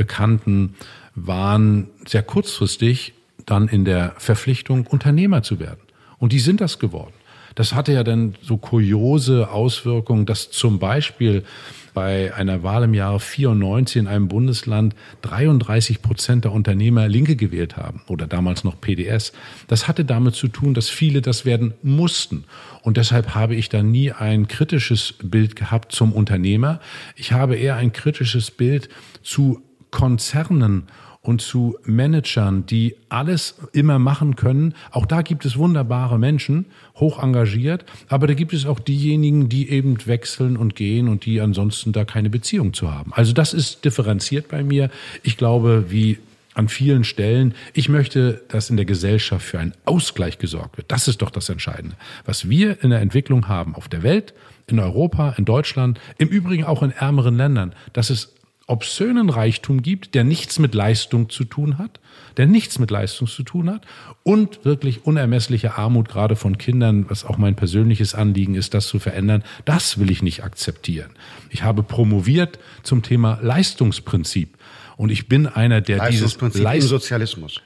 Bekannten 0.00 0.76
waren 1.14 1.88
sehr 2.06 2.22
kurzfristig 2.22 3.12
dann 3.44 3.68
in 3.68 3.84
der 3.84 4.14
Verpflichtung, 4.16 4.86
Unternehmer 4.86 5.42
zu 5.42 5.60
werden. 5.60 5.80
Und 6.16 6.32
die 6.32 6.38
sind 6.38 6.62
das 6.62 6.78
geworden. 6.78 7.12
Das 7.54 7.74
hatte 7.74 7.92
ja 7.92 8.02
dann 8.02 8.34
so 8.40 8.56
kuriose 8.56 9.50
Auswirkungen, 9.50 10.24
dass 10.24 10.50
zum 10.50 10.78
Beispiel 10.78 11.44
bei 11.92 12.32
einer 12.32 12.62
Wahl 12.62 12.84
im 12.84 12.94
Jahre 12.94 13.20
94 13.20 13.96
in 14.00 14.06
einem 14.06 14.28
Bundesland 14.28 14.94
33 15.20 16.00
Prozent 16.00 16.44
der 16.44 16.52
Unternehmer 16.52 17.06
Linke 17.06 17.36
gewählt 17.36 17.76
haben 17.76 18.00
oder 18.06 18.26
damals 18.26 18.64
noch 18.64 18.80
PDS. 18.80 19.32
Das 19.68 19.86
hatte 19.86 20.06
damit 20.06 20.34
zu 20.34 20.48
tun, 20.48 20.72
dass 20.72 20.88
viele 20.88 21.20
das 21.20 21.44
werden 21.44 21.74
mussten. 21.82 22.44
Und 22.80 22.96
deshalb 22.96 23.34
habe 23.34 23.54
ich 23.54 23.68
da 23.68 23.82
nie 23.82 24.12
ein 24.12 24.48
kritisches 24.48 25.14
Bild 25.22 25.56
gehabt 25.56 25.92
zum 25.92 26.14
Unternehmer. 26.14 26.80
Ich 27.16 27.32
habe 27.32 27.56
eher 27.56 27.76
ein 27.76 27.92
kritisches 27.92 28.50
Bild 28.50 28.88
zu 29.22 29.60
Konzernen 29.90 30.84
und 31.22 31.42
zu 31.42 31.76
Managern, 31.84 32.64
die 32.64 32.96
alles 33.10 33.56
immer 33.72 33.98
machen 33.98 34.36
können. 34.36 34.74
Auch 34.90 35.04
da 35.04 35.20
gibt 35.22 35.44
es 35.44 35.58
wunderbare 35.58 36.18
Menschen, 36.18 36.66
hoch 36.96 37.22
engagiert, 37.22 37.84
aber 38.08 38.26
da 38.26 38.34
gibt 38.34 38.54
es 38.54 38.64
auch 38.64 38.78
diejenigen, 38.78 39.48
die 39.48 39.68
eben 39.68 40.06
wechseln 40.06 40.56
und 40.56 40.76
gehen 40.76 41.08
und 41.08 41.26
die 41.26 41.40
ansonsten 41.40 41.92
da 41.92 42.04
keine 42.04 42.30
Beziehung 42.30 42.72
zu 42.72 42.92
haben. 42.92 43.12
Also 43.12 43.32
das 43.32 43.52
ist 43.52 43.84
differenziert 43.84 44.48
bei 44.48 44.62
mir. 44.62 44.90
Ich 45.22 45.36
glaube, 45.36 45.86
wie 45.88 46.18
an 46.54 46.68
vielen 46.68 47.04
Stellen. 47.04 47.54
Ich 47.74 47.88
möchte, 47.88 48.42
dass 48.48 48.70
in 48.70 48.76
der 48.76 48.84
Gesellschaft 48.84 49.46
für 49.46 49.60
einen 49.60 49.72
Ausgleich 49.84 50.38
gesorgt 50.38 50.76
wird. 50.78 50.90
Das 50.90 51.06
ist 51.06 51.22
doch 51.22 51.30
das 51.30 51.48
Entscheidende. 51.48 51.96
Was 52.24 52.48
wir 52.48 52.82
in 52.82 52.90
der 52.90 53.00
Entwicklung 53.00 53.46
haben 53.46 53.74
auf 53.76 53.88
der 53.88 54.02
Welt, 54.02 54.34
in 54.66 54.80
Europa, 54.80 55.34
in 55.38 55.44
Deutschland, 55.44 56.00
im 56.18 56.28
Übrigen 56.28 56.64
auch 56.64 56.82
in 56.82 56.90
ärmeren 56.90 57.36
Ländern, 57.36 57.74
dass 57.92 58.10
es 58.10 58.34
obszönen 58.70 59.30
Reichtum 59.30 59.82
gibt, 59.82 60.14
der 60.14 60.24
nichts 60.24 60.58
mit 60.58 60.74
Leistung 60.74 61.28
zu 61.28 61.44
tun 61.44 61.78
hat, 61.78 62.00
der 62.36 62.46
nichts 62.46 62.78
mit 62.78 62.90
Leistung 62.90 63.26
zu 63.26 63.42
tun 63.42 63.68
hat 63.68 63.84
und 64.22 64.64
wirklich 64.64 65.04
unermessliche 65.04 65.76
Armut 65.76 66.08
gerade 66.08 66.36
von 66.36 66.56
Kindern, 66.56 67.06
was 67.08 67.24
auch 67.24 67.36
mein 67.36 67.56
persönliches 67.56 68.14
Anliegen 68.14 68.54
ist, 68.54 68.72
das 68.72 68.86
zu 68.86 68.98
verändern, 68.98 69.42
das 69.64 69.98
will 69.98 70.10
ich 70.10 70.22
nicht 70.22 70.44
akzeptieren. 70.44 71.10
Ich 71.50 71.62
habe 71.64 71.82
promoviert 71.82 72.58
zum 72.82 73.02
Thema 73.02 73.38
Leistungsprinzip 73.42 74.56
und 74.96 75.10
ich 75.10 75.28
bin 75.28 75.46
einer, 75.46 75.80
der 75.80 76.08
dieses 76.08 76.40
Leist 76.40 76.84
im 76.84 76.88
Sozialismus. 76.88 77.60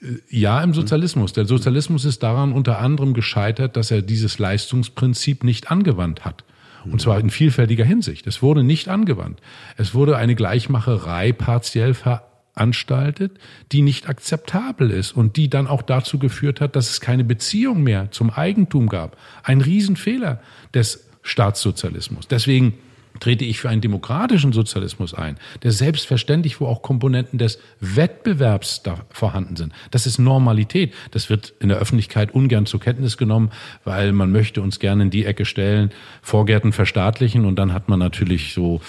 Äh, 0.00 0.06
ja, 0.30 0.62
im 0.62 0.74
Sozialismus. 0.74 1.32
Der 1.32 1.44
Sozialismus 1.44 2.04
ist 2.04 2.22
daran 2.22 2.52
unter 2.52 2.80
anderem 2.80 3.14
gescheitert, 3.14 3.76
dass 3.76 3.90
er 3.90 4.02
dieses 4.02 4.38
Leistungsprinzip 4.38 5.44
nicht 5.44 5.70
angewandt 5.70 6.24
hat. 6.24 6.44
Und 6.92 7.00
zwar 7.00 7.18
in 7.18 7.30
vielfältiger 7.30 7.84
Hinsicht. 7.84 8.26
Es 8.26 8.42
wurde 8.42 8.62
nicht 8.62 8.88
angewandt. 8.88 9.40
Es 9.76 9.94
wurde 9.94 10.16
eine 10.16 10.34
Gleichmacherei 10.34 11.32
partiell 11.32 11.94
veranstaltet, 11.94 13.38
die 13.72 13.82
nicht 13.82 14.08
akzeptabel 14.08 14.90
ist 14.90 15.12
und 15.12 15.36
die 15.36 15.48
dann 15.48 15.66
auch 15.66 15.82
dazu 15.82 16.18
geführt 16.18 16.60
hat, 16.60 16.76
dass 16.76 16.90
es 16.90 17.00
keine 17.00 17.24
Beziehung 17.24 17.82
mehr 17.82 18.10
zum 18.10 18.30
Eigentum 18.30 18.88
gab. 18.88 19.16
Ein 19.42 19.60
Riesenfehler 19.60 20.40
des 20.72 21.08
Staatssozialismus. 21.22 22.28
Deswegen 22.28 22.74
trete 23.20 23.44
ich 23.44 23.60
für 23.60 23.68
einen 23.68 23.80
demokratischen 23.80 24.52
Sozialismus 24.52 25.14
ein, 25.14 25.38
der 25.62 25.72
selbstverständlich, 25.72 26.60
wo 26.60 26.66
auch 26.66 26.82
Komponenten 26.82 27.38
des 27.38 27.58
Wettbewerbs 27.80 28.82
da 28.82 29.06
vorhanden 29.10 29.56
sind. 29.56 29.72
Das 29.90 30.06
ist 30.06 30.18
Normalität. 30.18 30.92
Das 31.12 31.30
wird 31.30 31.54
in 31.60 31.68
der 31.68 31.78
Öffentlichkeit 31.78 32.34
ungern 32.34 32.66
zur 32.66 32.80
Kenntnis 32.80 33.16
genommen, 33.16 33.50
weil 33.84 34.12
man 34.12 34.32
möchte 34.32 34.62
uns 34.62 34.78
gerne 34.78 35.04
in 35.04 35.10
die 35.10 35.24
Ecke 35.24 35.44
stellen, 35.44 35.90
Vorgärten 36.22 36.72
verstaatlichen 36.72 37.44
und 37.44 37.56
dann 37.56 37.72
hat 37.72 37.88
man 37.88 37.98
natürlich 37.98 38.52
so 38.52 38.80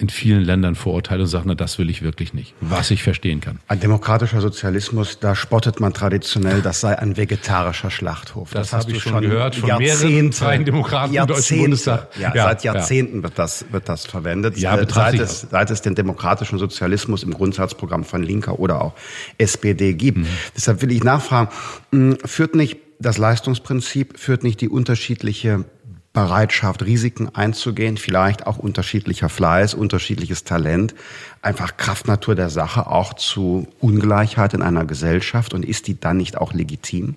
in 0.00 0.08
vielen 0.08 0.42
Ländern 0.42 0.74
Vorurteile 0.74 1.22
und 1.22 1.28
sagt, 1.28 1.44
na, 1.46 1.54
das 1.54 1.78
will 1.78 1.90
ich 1.90 2.02
wirklich 2.02 2.32
nicht. 2.32 2.54
Was 2.60 2.90
ich 2.90 3.02
verstehen 3.02 3.40
kann. 3.40 3.58
Ein 3.68 3.80
demokratischer 3.80 4.40
Sozialismus, 4.40 5.18
da 5.20 5.34
spottet 5.34 5.78
man 5.78 5.92
traditionell, 5.92 6.62
das 6.62 6.80
sei 6.80 6.98
ein 6.98 7.16
vegetarischer 7.16 7.90
Schlachthof. 7.90 8.50
Das, 8.52 8.70
das 8.70 8.80
habe 8.80 8.92
ich 8.92 9.02
schon 9.02 9.20
gehört 9.20 9.56
von 9.56 9.76
mehreren 9.78 10.32
freien 10.32 10.64
Demokraten 10.64 11.14
im 11.14 11.26
Deutschen 11.26 11.58
Bundestag. 11.58 12.08
Ja, 12.18 12.34
ja, 12.34 12.44
seit 12.44 12.64
Jahrzehnten 12.64 13.18
ja. 13.18 13.22
wird 13.24 13.38
das, 13.38 13.66
wird 13.70 13.88
das 13.88 14.06
verwendet. 14.06 14.56
Ja, 14.56 14.78
seit, 14.88 15.18
es, 15.18 15.46
seit 15.50 15.70
es 15.70 15.82
den 15.82 15.94
demokratischen 15.94 16.58
Sozialismus 16.58 17.22
im 17.22 17.34
Grundsatzprogramm 17.34 18.04
von 18.04 18.22
Linker 18.22 18.58
oder 18.58 18.82
auch 18.82 18.94
SPD 19.36 19.92
gibt. 19.92 20.18
Mhm. 20.18 20.26
Deshalb 20.56 20.80
will 20.80 20.92
ich 20.92 21.04
nachfragen, 21.04 21.50
hm, 21.92 22.16
führt 22.24 22.54
nicht 22.54 22.78
das 23.00 23.18
Leistungsprinzip, 23.18 24.18
führt 24.18 24.44
nicht 24.44 24.60
die 24.60 24.68
unterschiedliche 24.68 25.64
Bereitschaft, 26.12 26.82
Risiken 26.82 27.28
einzugehen, 27.34 27.96
vielleicht 27.96 28.46
auch 28.46 28.58
unterschiedlicher 28.58 29.28
Fleiß, 29.28 29.74
unterschiedliches 29.74 30.42
Talent, 30.42 30.94
einfach 31.40 31.76
Kraftnatur 31.76 32.34
der 32.34 32.50
Sache 32.50 32.88
auch 32.88 33.14
zu 33.14 33.68
Ungleichheit 33.78 34.54
in 34.54 34.62
einer 34.62 34.84
Gesellschaft 34.84 35.54
und 35.54 35.64
ist 35.64 35.86
die 35.86 36.00
dann 36.00 36.16
nicht 36.16 36.36
auch 36.36 36.52
legitim? 36.52 37.14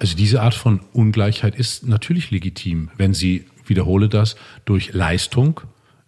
Also 0.00 0.16
diese 0.16 0.42
Art 0.42 0.54
von 0.54 0.80
Ungleichheit 0.92 1.54
ist 1.54 1.86
natürlich 1.86 2.30
legitim, 2.30 2.90
wenn 2.96 3.14
sie, 3.14 3.46
wiederhole 3.66 4.08
das, 4.08 4.36
durch 4.64 4.92
Leistung 4.92 5.60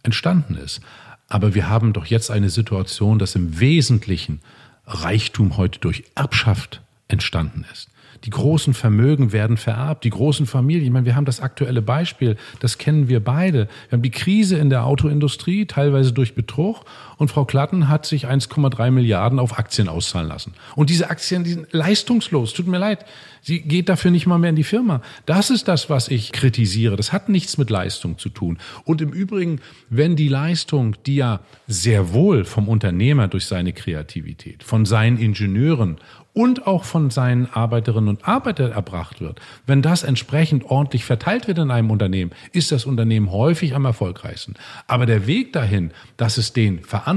entstanden 0.03 0.57
ist. 0.57 0.81
Aber 1.29 1.55
wir 1.55 1.69
haben 1.69 1.95
doch 1.95 2.07
jetzt 2.07 2.31
eine 2.31 2.51
Situation, 2.51 3.19
dass 3.19 3.35
im 3.35 3.59
Wesentlichen 3.59 4.41
Reichtum 4.87 5.57
heute 5.57 5.79
durch 5.79 6.05
Erbschaft 6.15 6.83
entstanden 7.09 7.65
ist. 7.73 7.89
Die 8.25 8.31
großen 8.31 8.73
Vermögen 8.75 9.33
werden 9.33 9.57
vererbt, 9.57 10.05
die 10.05 10.11
großen 10.11 10.47
Familien. 10.47 10.85
Ich 10.85 10.91
meine, 10.91 11.07
wir 11.07 11.17
haben 11.17 11.25
das 11.25 11.41
aktuelle 11.41 11.83
Beispiel, 11.83 12.37
das 12.61 12.79
kennen 12.79 13.09
wir 13.09 13.23
beide. 13.23 13.69
Wir 13.89 13.97
haben 13.97 14.03
die 14.03 14.11
Krise 14.11 14.57
in 14.59 14.71
der 14.71 14.85
Autoindustrie, 14.85 15.67
teilweise 15.67 16.13
durch 16.13 16.35
Betrug. 16.35 16.85
Und 17.23 17.29
Frau 17.29 17.45
Klatten 17.45 17.89
hat 17.89 18.05
sich 18.05 18.27
1,3 18.27 18.91
Milliarden 18.91 19.39
auf 19.39 19.57
Aktien 19.57 19.89
auszahlen 19.89 20.27
lassen. 20.27 20.55
Und 20.75 20.91
diese 20.91 21.09
Aktien, 21.09 21.45
die 21.45 21.51
sind 21.51 21.73
leistungslos. 21.73 22.53
Tut 22.53 22.67
mir 22.67 22.79
leid. 22.79 23.07
Sie 23.43 23.61
geht 23.61 23.89
dafür 23.89 24.11
nicht 24.11 24.27
mal 24.27 24.39
mehr 24.39 24.51
in 24.51 24.57
die 24.57 24.65
Firma. 24.65 25.03
Das 25.25 25.51
ist 25.51 25.69
das, 25.69 25.89
was 25.89 26.09
ich 26.09 26.33
kritisiere. 26.33 26.97
Das 26.97 27.13
hat 27.13 27.29
nichts 27.29 27.59
mit 27.59 27.71
Leistung 27.71 28.19
zu 28.19 28.29
tun. 28.29 28.59
Und 28.85 29.01
im 29.01 29.11
Übrigen, 29.11 29.61
wenn 29.89 30.17
die 30.17 30.27
Leistung, 30.27 30.97
die 31.07 31.15
ja 31.15 31.41
sehr 31.69 32.13
wohl 32.13 32.45
vom 32.45 32.69
Unternehmer 32.69 33.29
durch 33.29 33.47
seine 33.47 33.73
Kreativität, 33.73 34.65
von 34.65 34.85
seinen 34.85 35.19
Ingenieuren 35.19 35.99
und 36.35 36.67
auch 36.67 36.85
von 36.85 37.11
seinen 37.11 37.47
Arbeiterinnen 37.53 38.09
und 38.09 38.27
Arbeitern 38.27 38.73
erbracht 38.73 39.21
wird, 39.21 39.41
wenn 39.67 39.83
das 39.83 40.03
entsprechend 40.03 40.65
ordentlich 40.65 41.05
verteilt 41.05 41.47
wird 41.47 41.59
in 41.59 41.71
einem 41.71 41.91
Unternehmen, 41.91 42.33
ist 42.53 42.73
das 42.73 42.87
Unternehmen 42.87 43.31
häufig 43.31 43.75
am 43.75 43.85
erfolgreichsten. 43.85 44.55
Aber 44.87 45.05
der 45.05 45.27
Weg 45.27 45.53
dahin, 45.53 45.91
dass 46.17 46.39
es 46.39 46.53
den 46.53 46.81
verantwortlichen 46.81 47.12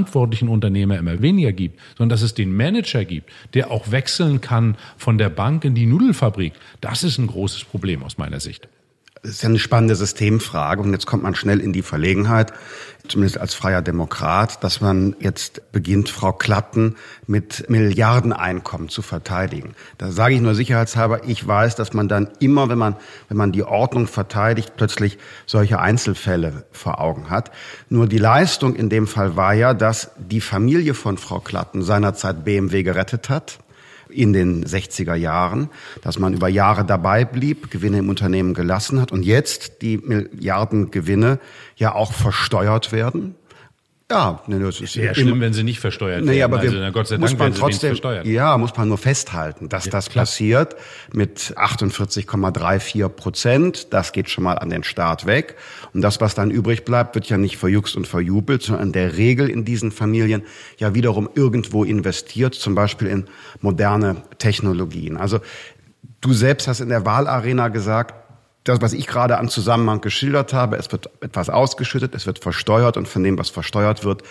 Unternehmer 0.48 0.98
immer 0.98 1.22
weniger 1.22 1.52
gibt, 1.52 1.80
sondern 1.96 2.10
dass 2.10 2.22
es 2.22 2.34
den 2.34 2.54
Manager 2.54 3.04
gibt, 3.04 3.30
der 3.54 3.70
auch 3.70 3.90
wechseln 3.90 4.40
kann 4.40 4.76
von 4.96 5.18
der 5.18 5.30
Bank 5.30 5.64
in 5.64 5.74
die 5.74 5.86
Nudelfabrik, 5.86 6.52
das 6.80 7.04
ist 7.04 7.18
ein 7.18 7.26
großes 7.26 7.64
Problem 7.64 8.02
aus 8.02 8.18
meiner 8.18 8.40
Sicht. 8.40 8.68
Das 9.22 9.32
ist 9.32 9.42
ja 9.42 9.48
eine 9.48 9.58
spannende 9.58 9.96
Systemfrage 9.96 10.82
und 10.82 10.92
jetzt 10.92 11.06
kommt 11.06 11.22
man 11.22 11.34
schnell 11.34 11.60
in 11.60 11.72
die 11.72 11.82
Verlegenheit, 11.82 12.52
zumindest 13.08 13.38
als 13.38 13.54
freier 13.54 13.80
Demokrat, 13.80 14.62
dass 14.62 14.80
man 14.80 15.16
jetzt 15.20 15.72
beginnt, 15.72 16.10
Frau 16.10 16.32
Klatten 16.32 16.96
mit 17.26 17.68
Milliardeneinkommen 17.70 18.88
zu 18.88 19.00
verteidigen. 19.02 19.74
Da 19.96 20.10
sage 20.10 20.34
ich 20.34 20.40
nur 20.40 20.54
sicherheitshalber, 20.54 21.26
ich 21.26 21.46
weiß, 21.46 21.76
dass 21.76 21.94
man 21.94 22.08
dann 22.08 22.28
immer, 22.40 22.68
wenn 22.68 22.78
man, 22.78 22.96
wenn 23.28 23.36
man 23.36 23.52
die 23.52 23.62
Ordnung 23.62 24.06
verteidigt, 24.06 24.74
plötzlich 24.76 25.18
solche 25.46 25.80
Einzelfälle 25.80 26.64
vor 26.70 27.00
Augen 27.00 27.30
hat. 27.30 27.50
Nur 27.88 28.06
die 28.06 28.18
Leistung 28.18 28.76
in 28.76 28.90
dem 28.90 29.06
Fall 29.06 29.34
war 29.34 29.54
ja, 29.54 29.72
dass 29.72 30.10
die 30.18 30.40
Familie 30.40 30.94
von 30.94 31.16
Frau 31.16 31.40
Klatten 31.40 31.82
seinerzeit 31.82 32.44
BMW 32.44 32.82
gerettet 32.82 33.30
hat 33.30 33.58
in 34.16 34.32
den 34.32 34.64
60er 34.64 35.14
Jahren, 35.14 35.68
dass 36.02 36.18
man 36.18 36.34
über 36.34 36.48
Jahre 36.48 36.84
dabei 36.84 37.24
blieb, 37.24 37.70
Gewinne 37.70 37.98
im 37.98 38.08
Unternehmen 38.08 38.54
gelassen 38.54 39.00
hat 39.00 39.12
und 39.12 39.24
jetzt 39.24 39.82
die 39.82 39.98
Milliardengewinne 39.98 41.38
ja 41.76 41.94
auch 41.94 42.12
versteuert 42.12 42.92
werden 42.92 43.34
ja, 44.08 44.40
ne, 44.46 44.60
das 44.60 44.80
ist 44.80 44.92
sehr 44.92 45.16
schlimm, 45.16 45.40
wenn 45.40 45.52
sie 45.52 45.64
nicht 45.64 45.80
versteuert 45.80 46.18
werden. 46.18 46.30
Nee, 46.30 46.42
aber 46.44 46.60
also, 46.60 46.76
na 46.76 46.90
Gott 46.90 47.08
sei 47.08 47.16
Dank 47.16 47.36
man 47.40 47.52
trotzdem, 47.52 47.96
Ja, 48.22 48.56
muss 48.56 48.76
man 48.76 48.86
nur 48.86 48.98
festhalten, 48.98 49.68
dass 49.68 49.86
ja, 49.86 49.90
das 49.90 50.10
klar. 50.10 50.22
passiert 50.22 50.76
mit 51.12 51.54
48,34 51.56 53.08
Prozent. 53.08 53.92
Das 53.92 54.12
geht 54.12 54.30
schon 54.30 54.44
mal 54.44 54.58
an 54.58 54.70
den 54.70 54.84
Staat 54.84 55.26
weg. 55.26 55.56
Und 55.92 56.02
das, 56.02 56.20
was 56.20 56.36
dann 56.36 56.52
übrig 56.52 56.84
bleibt, 56.84 57.16
wird 57.16 57.28
ja 57.28 57.36
nicht 57.36 57.56
verjuckst 57.56 57.96
und 57.96 58.06
verjubelt, 58.06 58.62
sondern 58.62 58.88
in 58.88 58.92
der 58.92 59.16
Regel 59.16 59.50
in 59.50 59.64
diesen 59.64 59.90
Familien 59.90 60.42
ja 60.78 60.94
wiederum 60.94 61.28
irgendwo 61.34 61.82
investiert, 61.82 62.54
zum 62.54 62.76
Beispiel 62.76 63.08
in 63.08 63.24
moderne 63.60 64.22
Technologien. 64.38 65.16
Also 65.16 65.40
du 66.20 66.32
selbst 66.32 66.68
hast 66.68 66.78
in 66.78 66.90
der 66.90 67.04
Wahlarena 67.04 67.68
gesagt, 67.68 68.25
das, 68.68 68.80
was 68.80 68.92
ich 68.92 69.06
gerade 69.06 69.38
an 69.38 69.48
Zusammenhang 69.48 70.00
geschildert 70.00 70.52
habe, 70.52 70.76
es 70.76 70.90
wird 70.90 71.10
etwas 71.20 71.48
ausgeschüttet, 71.48 72.14
es 72.14 72.26
wird 72.26 72.40
versteuert 72.40 72.96
und 72.96 73.06
von 73.06 73.22
dem, 73.22 73.38
was 73.38 73.48
versteuert 73.48 74.04
wird, 74.04 74.22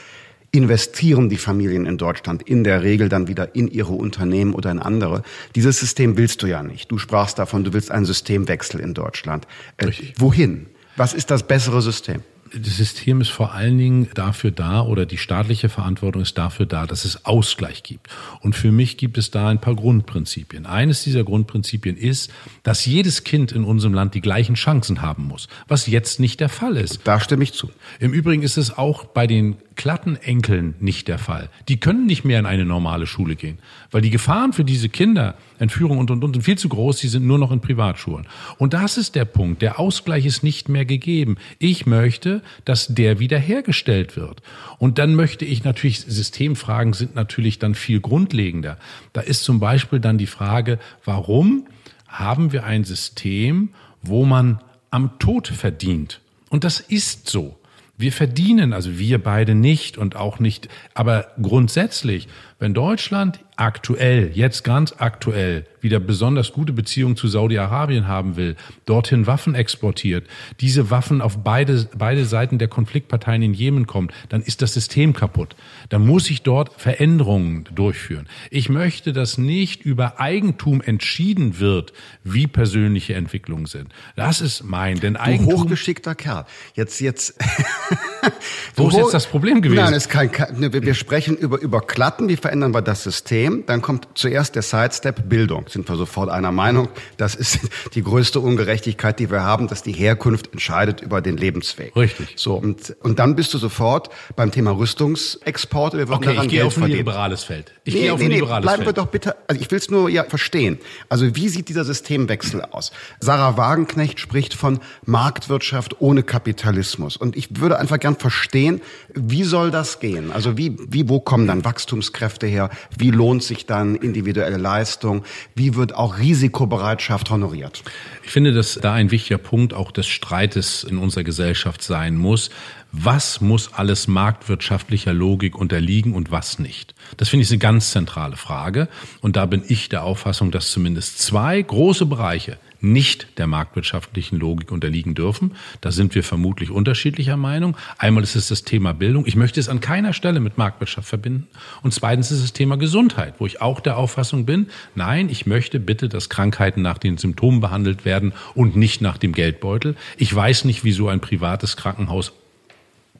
investieren 0.51 1.29
die 1.29 1.37
Familien 1.37 1.85
in 1.85 1.97
Deutschland 1.97 2.43
in 2.43 2.63
der 2.63 2.83
Regel 2.83 3.09
dann 3.09 3.27
wieder 3.27 3.55
in 3.55 3.67
ihre 3.67 3.93
Unternehmen 3.93 4.53
oder 4.53 4.71
in 4.71 4.79
andere. 4.79 5.23
Dieses 5.55 5.79
System 5.79 6.17
willst 6.17 6.41
du 6.43 6.47
ja 6.47 6.63
nicht. 6.63 6.91
Du 6.91 6.97
sprachst 6.97 7.39
davon, 7.39 7.63
du 7.63 7.73
willst 7.73 7.91
einen 7.91 8.05
Systemwechsel 8.05 8.79
in 8.79 8.93
Deutschland. 8.93 9.47
Äh, 9.77 9.91
wohin? 10.17 10.67
Was 10.95 11.13
ist 11.13 11.31
das 11.31 11.43
bessere 11.43 11.81
System? 11.81 12.23
Das 12.53 12.77
System 12.77 13.21
ist 13.21 13.29
vor 13.29 13.53
allen 13.53 13.77
Dingen 13.77 14.07
dafür 14.13 14.51
da 14.51 14.81
oder 14.81 15.05
die 15.05 15.17
staatliche 15.17 15.67
Verantwortung 15.67 16.21
ist 16.21 16.37
dafür 16.37 16.65
da, 16.65 16.85
dass 16.85 17.03
es 17.03 17.25
Ausgleich 17.25 17.81
gibt. 17.81 18.07
Und 18.41 18.55
für 18.55 18.71
mich 18.71 18.97
gibt 18.97 19.17
es 19.17 19.31
da 19.31 19.49
ein 19.49 19.59
paar 19.59 19.75
Grundprinzipien. 19.75 20.65
Eines 20.65 21.03
dieser 21.03 21.23
Grundprinzipien 21.23 21.97
ist, 21.97 22.31
dass 22.63 22.85
jedes 22.85 23.23
Kind 23.23 23.51
in 23.51 23.63
unserem 23.63 23.93
Land 23.93 24.13
die 24.13 24.21
gleichen 24.21 24.55
Chancen 24.55 25.01
haben 25.01 25.25
muss, 25.25 25.47
was 25.67 25.87
jetzt 25.87 26.19
nicht 26.19 26.39
der 26.39 26.49
Fall 26.49 26.77
ist. 26.77 27.01
Da 27.03 27.19
stimme 27.19 27.43
ich 27.43 27.53
zu. 27.53 27.71
Im 27.99 28.13
Übrigen 28.13 28.43
ist 28.43 28.57
es 28.57 28.77
auch 28.77 29.05
bei 29.05 29.25
den 29.25 29.57
Klattenenkeln 29.75 30.75
nicht 30.79 31.07
der 31.07 31.19
Fall. 31.19 31.49
Die 31.67 31.79
können 31.79 32.05
nicht 32.05 32.23
mehr 32.23 32.39
in 32.39 32.45
eine 32.45 32.65
normale 32.65 33.07
Schule 33.07 33.35
gehen, 33.35 33.59
weil 33.91 34.01
die 34.01 34.09
Gefahren 34.09 34.53
für 34.53 34.63
diese 34.63 34.89
Kinder, 34.89 35.35
Entführung 35.59 35.97
und, 35.97 36.11
und, 36.11 36.23
und, 36.23 36.33
sind 36.33 36.43
viel 36.43 36.57
zu 36.57 36.69
groß, 36.69 36.97
die 36.97 37.07
sind 37.07 37.25
nur 37.25 37.37
noch 37.37 37.51
in 37.51 37.61
Privatschulen. 37.61 38.27
Und 38.57 38.73
das 38.73 38.97
ist 38.97 39.15
der 39.15 39.25
Punkt. 39.25 39.61
Der 39.61 39.79
Ausgleich 39.79 40.25
ist 40.25 40.43
nicht 40.43 40.69
mehr 40.69 40.85
gegeben. 40.85 41.37
Ich 41.59 41.85
möchte, 41.85 42.41
dass 42.65 42.87
der 42.87 43.19
wiederhergestellt 43.19 44.15
wird. 44.15 44.41
Und 44.77 44.97
dann 44.99 45.15
möchte 45.15 45.45
ich 45.45 45.63
natürlich, 45.63 46.01
Systemfragen 46.01 46.93
sind 46.93 47.15
natürlich 47.15 47.59
dann 47.59 47.75
viel 47.75 47.99
grundlegender. 47.99 48.77
Da 49.13 49.21
ist 49.21 49.43
zum 49.43 49.59
Beispiel 49.59 49.99
dann 49.99 50.17
die 50.17 50.27
Frage, 50.27 50.79
warum 51.03 51.67
haben 52.07 52.51
wir 52.51 52.63
ein 52.63 52.83
System, 52.83 53.69
wo 54.01 54.25
man 54.25 54.61
am 54.91 55.19
Tod 55.19 55.47
verdient? 55.47 56.21
Und 56.49 56.63
das 56.63 56.79
ist 56.79 57.29
so. 57.29 57.57
Wir 57.97 58.11
verdienen, 58.11 58.73
also 58.73 58.99
wir 58.99 59.23
beide 59.23 59.55
nicht 59.55 59.97
und 59.97 60.17
auch 60.17 60.39
nicht, 60.39 60.67
aber 60.93 61.27
grundsätzlich, 61.41 62.27
wenn 62.57 62.73
Deutschland 62.73 63.39
aktuell, 63.57 64.31
jetzt 64.33 64.63
ganz 64.63 64.95
aktuell, 64.97 65.65
wieder 65.81 65.99
besonders 65.99 66.51
gute 66.51 66.73
Beziehungen 66.73 67.15
zu 67.15 67.27
Saudi-Arabien 67.27 68.07
haben 68.07 68.37
will, 68.37 68.55
dorthin 68.85 69.27
Waffen 69.27 69.55
exportiert, 69.55 70.25
diese 70.59 70.89
Waffen 70.89 71.21
auf 71.21 71.43
beide, 71.43 71.87
beide 71.97 72.25
Seiten 72.25 72.57
der 72.57 72.67
Konfliktparteien 72.67 73.41
in 73.41 73.53
Jemen 73.53 73.87
kommt, 73.87 74.11
dann 74.29 74.41
ist 74.41 74.61
das 74.61 74.73
System 74.73 75.13
kaputt. 75.13 75.55
Dann 75.89 76.05
muss 76.05 76.29
ich 76.29 76.41
dort 76.41 76.81
Veränderungen 76.81 77.65
durchführen. 77.73 78.27
Ich 78.49 78.69
möchte, 78.69 79.13
dass 79.13 79.37
nicht 79.37 79.83
über 79.83 80.19
Eigentum 80.19 80.81
entschieden 80.81 81.59
wird, 81.59 81.93
wie 82.23 82.47
persönliche 82.47 83.13
Entwicklungen 83.13 83.67
sind. 83.67 83.89
Das 84.15 84.41
ist 84.41 84.63
mein, 84.63 84.99
denn 84.99 85.17
Eigentum. 85.17 85.49
Du 85.49 85.61
hochgeschickter 85.61 86.15
Kerl. 86.15 86.45
Jetzt, 86.73 86.99
jetzt. 86.99 87.37
Wo 88.75 88.89
ist 88.89 88.97
jetzt 88.97 89.13
das 89.13 89.27
Problem 89.27 89.61
gewesen? 89.61 89.83
Nein, 89.83 89.93
ist 89.93 90.09
kein, 90.09 90.31
wir 90.57 90.93
sprechen 90.95 91.37
über, 91.37 91.59
über 91.61 91.81
Klatten, 91.81 92.27
wie 92.27 92.37
verändern 92.45 92.75
wir 92.75 92.83
das 92.83 93.01
System. 93.01 93.63
Dann 93.65 93.81
kommt 93.81 94.07
zuerst 94.13 94.53
der 94.53 94.61
Sidestep 94.61 95.27
Bildung. 95.27 95.65
Sind 95.67 95.89
wir 95.89 95.95
sofort 95.95 96.29
einer 96.29 96.51
Meinung. 96.51 96.89
Das 97.17 97.33
ist 97.33 97.59
die 97.95 98.03
größte 98.03 98.39
Ungerechtigkeit, 98.39 99.17
die 99.17 99.31
wir 99.31 99.41
haben, 99.41 99.67
dass 99.67 99.81
die 99.81 99.93
Herkunft 99.93 100.51
entscheidet 100.51 101.01
über 101.01 101.21
den 101.21 101.37
Lebensweg. 101.37 101.95
Richtig. 101.95 102.33
So, 102.35 102.53
und, 102.53 102.95
und 103.01 103.17
dann 103.17 103.35
bist 103.35 103.51
du 103.55 103.57
sofort 103.57 104.09
beim 104.35 104.51
Thema 104.51 104.77
Rüstungsexporte. 104.77 105.97
Wir 105.97 106.07
okay, 106.15 106.37
ich 106.39 106.49
gehe 106.49 106.63
auf 106.63 106.77
ein 106.77 106.91
liberales 106.91 107.43
Feld. 107.43 107.73
Ich 107.83 107.95
nee, 107.95 108.01
gehe 108.01 108.13
auf 108.13 108.19
nee, 108.19 108.25
ein 108.25 108.29
nee, 108.29 108.35
liberales 108.35 108.61
bleiben 108.61 108.83
Feld. 108.83 108.95
wir 108.95 109.01
doch 109.01 109.07
bitte, 109.07 109.35
also 109.47 109.59
ich 109.59 109.71
will 109.71 109.79
es 109.79 109.89
nur 109.89 110.07
ja 110.07 110.23
verstehen. 110.23 110.77
Also 111.09 111.35
wie 111.35 111.49
sieht 111.49 111.67
dieser 111.67 111.83
Systemwechsel 111.83 112.61
aus? 112.61 112.91
Sarah 113.19 113.57
Wagenknecht 113.57 114.19
spricht 114.19 114.53
von 114.53 114.79
Marktwirtschaft 115.05 115.99
ohne 115.99 116.21
Kapitalismus. 116.21 117.17
Und 117.17 117.35
ich 117.35 117.59
würde 117.59 117.79
einfach 117.79 117.99
gern 117.99 118.17
verstehen, 118.17 118.81
wie 119.15 119.43
soll 119.43 119.71
das 119.71 119.99
gehen? 119.99 120.31
Also 120.31 120.57
wie, 120.57 120.77
wie, 120.87 121.09
wo 121.09 121.19
kommen 121.19 121.47
dann 121.47 121.65
Wachstumskräfte 121.65 122.34
her? 122.43 122.69
Wie 122.97 123.11
lohnt 123.11 123.43
sich 123.43 123.65
dann 123.65 123.95
individuelle 123.95 124.57
Leistung? 124.57 125.23
Wie 125.55 125.75
wird 125.75 125.95
auch 125.95 126.17
Risikobereitschaft 126.17 127.29
honoriert? 127.29 127.83
Ich 128.23 128.31
finde, 128.31 128.53
dass 128.53 128.75
da 128.75 128.93
ein 128.93 129.11
wichtiger 129.11 129.37
Punkt 129.37 129.73
auch 129.73 129.91
des 129.91 130.07
Streites 130.07 130.83
in 130.83 130.97
unserer 130.97 131.23
Gesellschaft 131.23 131.81
sein 131.81 132.17
muss. 132.17 132.49
Was 132.91 133.41
muss 133.41 133.73
alles 133.73 134.07
marktwirtschaftlicher 134.07 135.13
Logik 135.13 135.55
unterliegen 135.57 136.13
und 136.13 136.31
was 136.31 136.59
nicht? 136.59 136.95
Das 137.17 137.29
finde 137.29 137.43
ich 137.43 137.51
eine 137.51 137.59
ganz 137.59 137.91
zentrale 137.91 138.37
Frage. 138.37 138.87
Und 139.21 139.35
da 139.35 139.45
bin 139.45 139.63
ich 139.67 139.89
der 139.89 140.03
Auffassung, 140.03 140.51
dass 140.51 140.71
zumindest 140.71 141.19
zwei 141.19 141.61
große 141.61 142.05
Bereiche 142.05 142.57
nicht 142.85 143.37
der 143.37 143.47
marktwirtschaftlichen 143.47 144.39
Logik 144.39 144.71
unterliegen 144.71 145.15
dürfen. 145.15 145.51
Da 145.81 145.91
sind 145.91 146.15
wir 146.15 146.23
vermutlich 146.23 146.71
unterschiedlicher 146.71 147.37
Meinung. 147.37 147.75
Einmal 147.97 148.23
ist 148.23 148.35
es 148.35 148.47
das 148.47 148.63
Thema 148.63 148.93
Bildung. 148.93 149.25
Ich 149.25 149.35
möchte 149.35 149.59
es 149.59 149.69
an 149.69 149.79
keiner 149.79 150.13
Stelle 150.13 150.39
mit 150.39 150.57
Marktwirtschaft 150.57 151.07
verbinden. 151.07 151.47
Und 151.81 151.93
zweitens 151.93 152.31
ist 152.31 152.37
es 152.37 152.43
das 152.43 152.53
Thema 152.53 152.77
Gesundheit, 152.77 153.35
wo 153.39 153.45
ich 153.45 153.61
auch 153.61 153.79
der 153.79 153.97
Auffassung 153.97 154.45
bin, 154.45 154.67
nein, 154.95 155.29
ich 155.29 155.45
möchte 155.45 155.79
bitte, 155.79 156.09
dass 156.09 156.29
Krankheiten 156.29 156.81
nach 156.81 156.97
den 156.97 157.17
Symptomen 157.17 157.59
behandelt 157.59 158.05
werden 158.05 158.33
und 158.53 158.75
nicht 158.75 159.01
nach 159.01 159.17
dem 159.17 159.33
Geldbeutel. 159.33 159.95
Ich 160.17 160.33
weiß 160.33 160.65
nicht, 160.65 160.83
wieso 160.83 161.07
ein 161.07 161.19
privates 161.19 161.77
Krankenhaus 161.77 162.33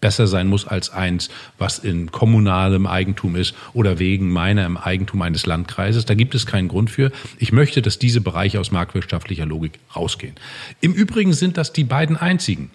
besser 0.01 0.27
sein 0.27 0.47
muss 0.47 0.67
als 0.67 0.89
eins, 0.89 1.29
was 1.57 1.79
in 1.79 2.11
kommunalem 2.11 2.87
Eigentum 2.87 3.35
ist 3.35 3.55
oder 3.73 3.99
wegen 3.99 4.31
meiner 4.31 4.65
im 4.65 4.77
Eigentum 4.77 5.21
eines 5.21 5.45
Landkreises. 5.45 6.05
Da 6.05 6.13
gibt 6.13 6.35
es 6.35 6.45
keinen 6.45 6.67
Grund 6.67 6.89
für. 6.89 7.11
Ich 7.39 7.51
möchte, 7.51 7.81
dass 7.81 7.99
diese 7.99 8.21
Bereiche 8.21 8.59
aus 8.59 8.71
marktwirtschaftlicher 8.71 9.45
Logik 9.45 9.79
rausgehen. 9.95 10.35
Im 10.81 10.93
Übrigen 10.93 11.33
sind 11.33 11.57
das 11.57 11.73
die 11.73 11.83
beiden 11.83 12.17
einzigen. 12.17 12.71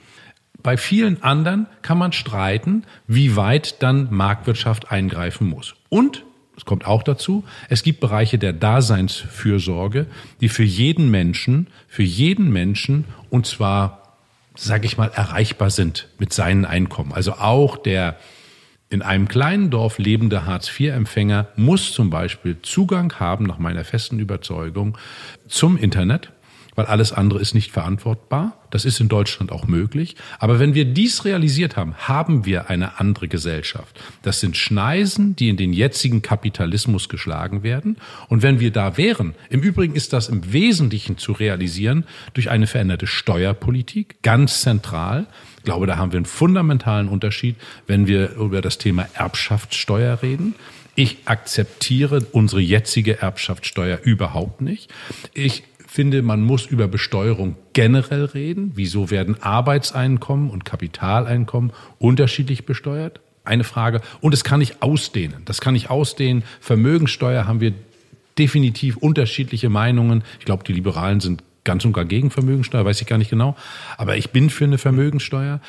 Bei 0.62 0.76
vielen 0.76 1.22
anderen 1.22 1.66
kann 1.82 1.98
man 1.98 2.12
streiten, 2.12 2.84
wie 3.06 3.36
weit 3.36 3.82
dann 3.82 4.08
Marktwirtschaft 4.10 4.90
eingreifen 4.90 5.48
muss. 5.48 5.74
Und 5.88 6.24
es 6.56 6.66
kommt 6.66 6.86
auch 6.86 7.02
dazu, 7.02 7.44
es 7.70 7.82
gibt 7.82 8.00
Bereiche 8.00 8.36
der 8.38 8.52
Daseinsfürsorge, 8.52 10.06
die 10.42 10.50
für 10.50 10.62
jeden 10.62 11.10
Menschen, 11.10 11.68
für 11.88 12.02
jeden 12.02 12.52
Menschen, 12.52 13.06
und 13.30 13.46
zwar 13.46 14.09
sage 14.62 14.86
ich 14.86 14.98
mal, 14.98 15.10
erreichbar 15.14 15.70
sind 15.70 16.08
mit 16.18 16.32
seinen 16.32 16.64
Einkommen. 16.64 17.12
Also 17.12 17.32
auch 17.32 17.76
der 17.78 18.16
in 18.90 19.02
einem 19.02 19.28
kleinen 19.28 19.70
Dorf 19.70 19.98
lebende 19.98 20.44
Hartz-IV-Empfänger 20.44 21.48
muss 21.56 21.92
zum 21.92 22.10
Beispiel 22.10 22.60
Zugang 22.60 23.12
haben, 23.20 23.46
nach 23.46 23.58
meiner 23.58 23.84
festen 23.84 24.18
Überzeugung, 24.18 24.98
zum 25.48 25.78
Internet, 25.78 26.32
weil 26.80 26.86
alles 26.86 27.12
andere 27.12 27.40
ist 27.40 27.52
nicht 27.52 27.72
verantwortbar. 27.72 28.56
Das 28.70 28.86
ist 28.86 29.00
in 29.00 29.08
Deutschland 29.10 29.52
auch 29.52 29.66
möglich. 29.66 30.16
Aber 30.38 30.58
wenn 30.58 30.72
wir 30.72 30.86
dies 30.86 31.26
realisiert 31.26 31.76
haben, 31.76 31.94
haben 31.94 32.46
wir 32.46 32.70
eine 32.70 32.98
andere 32.98 33.28
Gesellschaft. 33.28 34.00
Das 34.22 34.40
sind 34.40 34.56
Schneisen, 34.56 35.36
die 35.36 35.50
in 35.50 35.58
den 35.58 35.74
jetzigen 35.74 36.22
Kapitalismus 36.22 37.10
geschlagen 37.10 37.62
werden. 37.62 37.98
Und 38.30 38.40
wenn 38.40 38.60
wir 38.60 38.70
da 38.70 38.96
wären, 38.96 39.34
im 39.50 39.60
Übrigen 39.60 39.94
ist 39.94 40.14
das 40.14 40.30
im 40.30 40.54
Wesentlichen 40.54 41.18
zu 41.18 41.32
realisieren 41.32 42.04
durch 42.32 42.48
eine 42.48 42.66
veränderte 42.66 43.06
Steuerpolitik, 43.06 44.22
ganz 44.22 44.62
zentral. 44.62 45.26
Ich 45.58 45.64
glaube, 45.64 45.86
da 45.86 45.98
haben 45.98 46.12
wir 46.12 46.16
einen 46.16 46.24
fundamentalen 46.24 47.08
Unterschied, 47.10 47.56
wenn 47.88 48.06
wir 48.06 48.36
über 48.36 48.62
das 48.62 48.78
Thema 48.78 49.06
Erbschaftssteuer 49.12 50.22
reden. 50.22 50.54
Ich 50.94 51.18
akzeptiere 51.26 52.24
unsere 52.32 52.62
jetzige 52.62 53.20
Erbschaftssteuer 53.20 53.98
überhaupt 54.02 54.62
nicht. 54.62 54.90
Ich 55.34 55.64
finde, 55.90 56.22
man 56.22 56.40
muss 56.40 56.66
über 56.66 56.86
Besteuerung 56.86 57.56
generell 57.72 58.24
reden. 58.26 58.70
Wieso 58.76 59.10
werden 59.10 59.42
Arbeitseinkommen 59.42 60.48
und 60.48 60.64
Kapitaleinkommen 60.64 61.72
unterschiedlich 61.98 62.64
besteuert? 62.64 63.20
Eine 63.42 63.64
Frage. 63.64 64.00
Und 64.20 64.32
es 64.32 64.44
kann 64.44 64.60
ich 64.60 64.82
ausdehnen. 64.82 65.42
Das 65.46 65.60
kann 65.60 65.74
ich 65.74 65.90
ausdehnen. 65.90 66.44
Vermögensteuer 66.60 67.48
haben 67.48 67.60
wir 67.60 67.72
definitiv 68.38 68.98
unterschiedliche 68.98 69.68
Meinungen. 69.68 70.22
Ich 70.38 70.44
glaube, 70.44 70.62
die 70.62 70.72
Liberalen 70.72 71.18
sind 71.18 71.42
ganz 71.64 71.84
und 71.84 71.92
gar 71.92 72.04
gegen 72.04 72.30
Vermögensteuer, 72.30 72.84
weiß 72.84 73.00
ich 73.00 73.08
gar 73.08 73.18
nicht 73.18 73.30
genau. 73.30 73.56
Aber 73.96 74.16
ich 74.16 74.30
bin 74.30 74.48
für 74.48 74.64
eine 74.64 74.78
Vermögensteuer. 74.78 75.60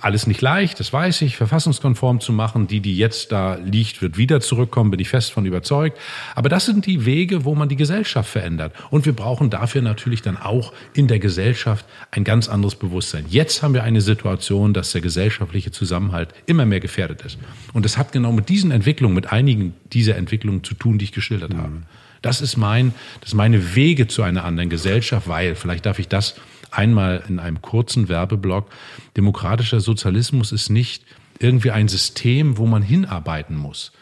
Alles 0.00 0.28
nicht 0.28 0.40
leicht, 0.40 0.78
das 0.78 0.92
weiß 0.92 1.22
ich, 1.22 1.36
verfassungskonform 1.36 2.20
zu 2.20 2.32
machen. 2.32 2.68
Die, 2.68 2.78
die 2.78 2.96
jetzt 2.96 3.32
da 3.32 3.56
liegt, 3.56 4.00
wird 4.00 4.16
wieder 4.16 4.40
zurückkommen, 4.40 4.92
bin 4.92 5.00
ich 5.00 5.08
fest 5.08 5.32
von 5.32 5.44
überzeugt. 5.44 5.98
Aber 6.36 6.48
das 6.48 6.66
sind 6.66 6.86
die 6.86 7.04
Wege, 7.04 7.44
wo 7.44 7.56
man 7.56 7.68
die 7.68 7.74
Gesellschaft 7.74 8.30
verändert. 8.30 8.72
Und 8.90 9.06
wir 9.06 9.12
brauchen 9.12 9.50
dafür 9.50 9.82
natürlich 9.82 10.22
dann 10.22 10.36
auch 10.36 10.72
in 10.94 11.08
der 11.08 11.18
Gesellschaft 11.18 11.84
ein 12.12 12.22
ganz 12.22 12.48
anderes 12.48 12.76
Bewusstsein. 12.76 13.24
Jetzt 13.28 13.62
haben 13.62 13.74
wir 13.74 13.82
eine 13.82 14.00
Situation, 14.00 14.72
dass 14.72 14.92
der 14.92 15.00
gesellschaftliche 15.00 15.72
Zusammenhalt 15.72 16.32
immer 16.46 16.64
mehr 16.64 16.80
gefährdet 16.80 17.22
ist. 17.22 17.38
Und 17.72 17.84
das 17.84 17.98
hat 17.98 18.12
genau 18.12 18.30
mit 18.30 18.48
diesen 18.48 18.70
Entwicklungen, 18.70 19.16
mit 19.16 19.32
einigen 19.32 19.74
dieser 19.92 20.14
Entwicklungen 20.14 20.62
zu 20.62 20.74
tun, 20.74 20.98
die 20.98 21.06
ich 21.06 21.12
geschildert 21.12 21.54
mhm. 21.54 21.58
habe. 21.58 21.82
Das 22.22 22.40
ist 22.40 22.56
mein, 22.56 22.94
das 23.20 23.30
ist 23.30 23.34
meine 23.34 23.74
Wege 23.74 24.06
zu 24.06 24.22
einer 24.22 24.44
anderen 24.44 24.70
Gesellschaft, 24.70 25.28
weil, 25.28 25.54
vielleicht 25.54 25.86
darf 25.86 25.98
ich 25.98 26.08
das 26.08 26.34
einmal 26.72 27.24
in 27.28 27.38
einem 27.38 27.62
kurzen 27.62 28.08
Werbeblock, 28.08 28.68
demokratischer 29.16 29.80
Sozialismus 29.80 30.52
ist 30.52 30.70
nicht 30.70 31.04
irgendwie 31.38 31.70
ein 31.70 31.88
System, 31.88 32.58
wo 32.58 32.66
man 32.66 32.82
hinarbeiten 32.82 33.56
muss. 33.56 33.92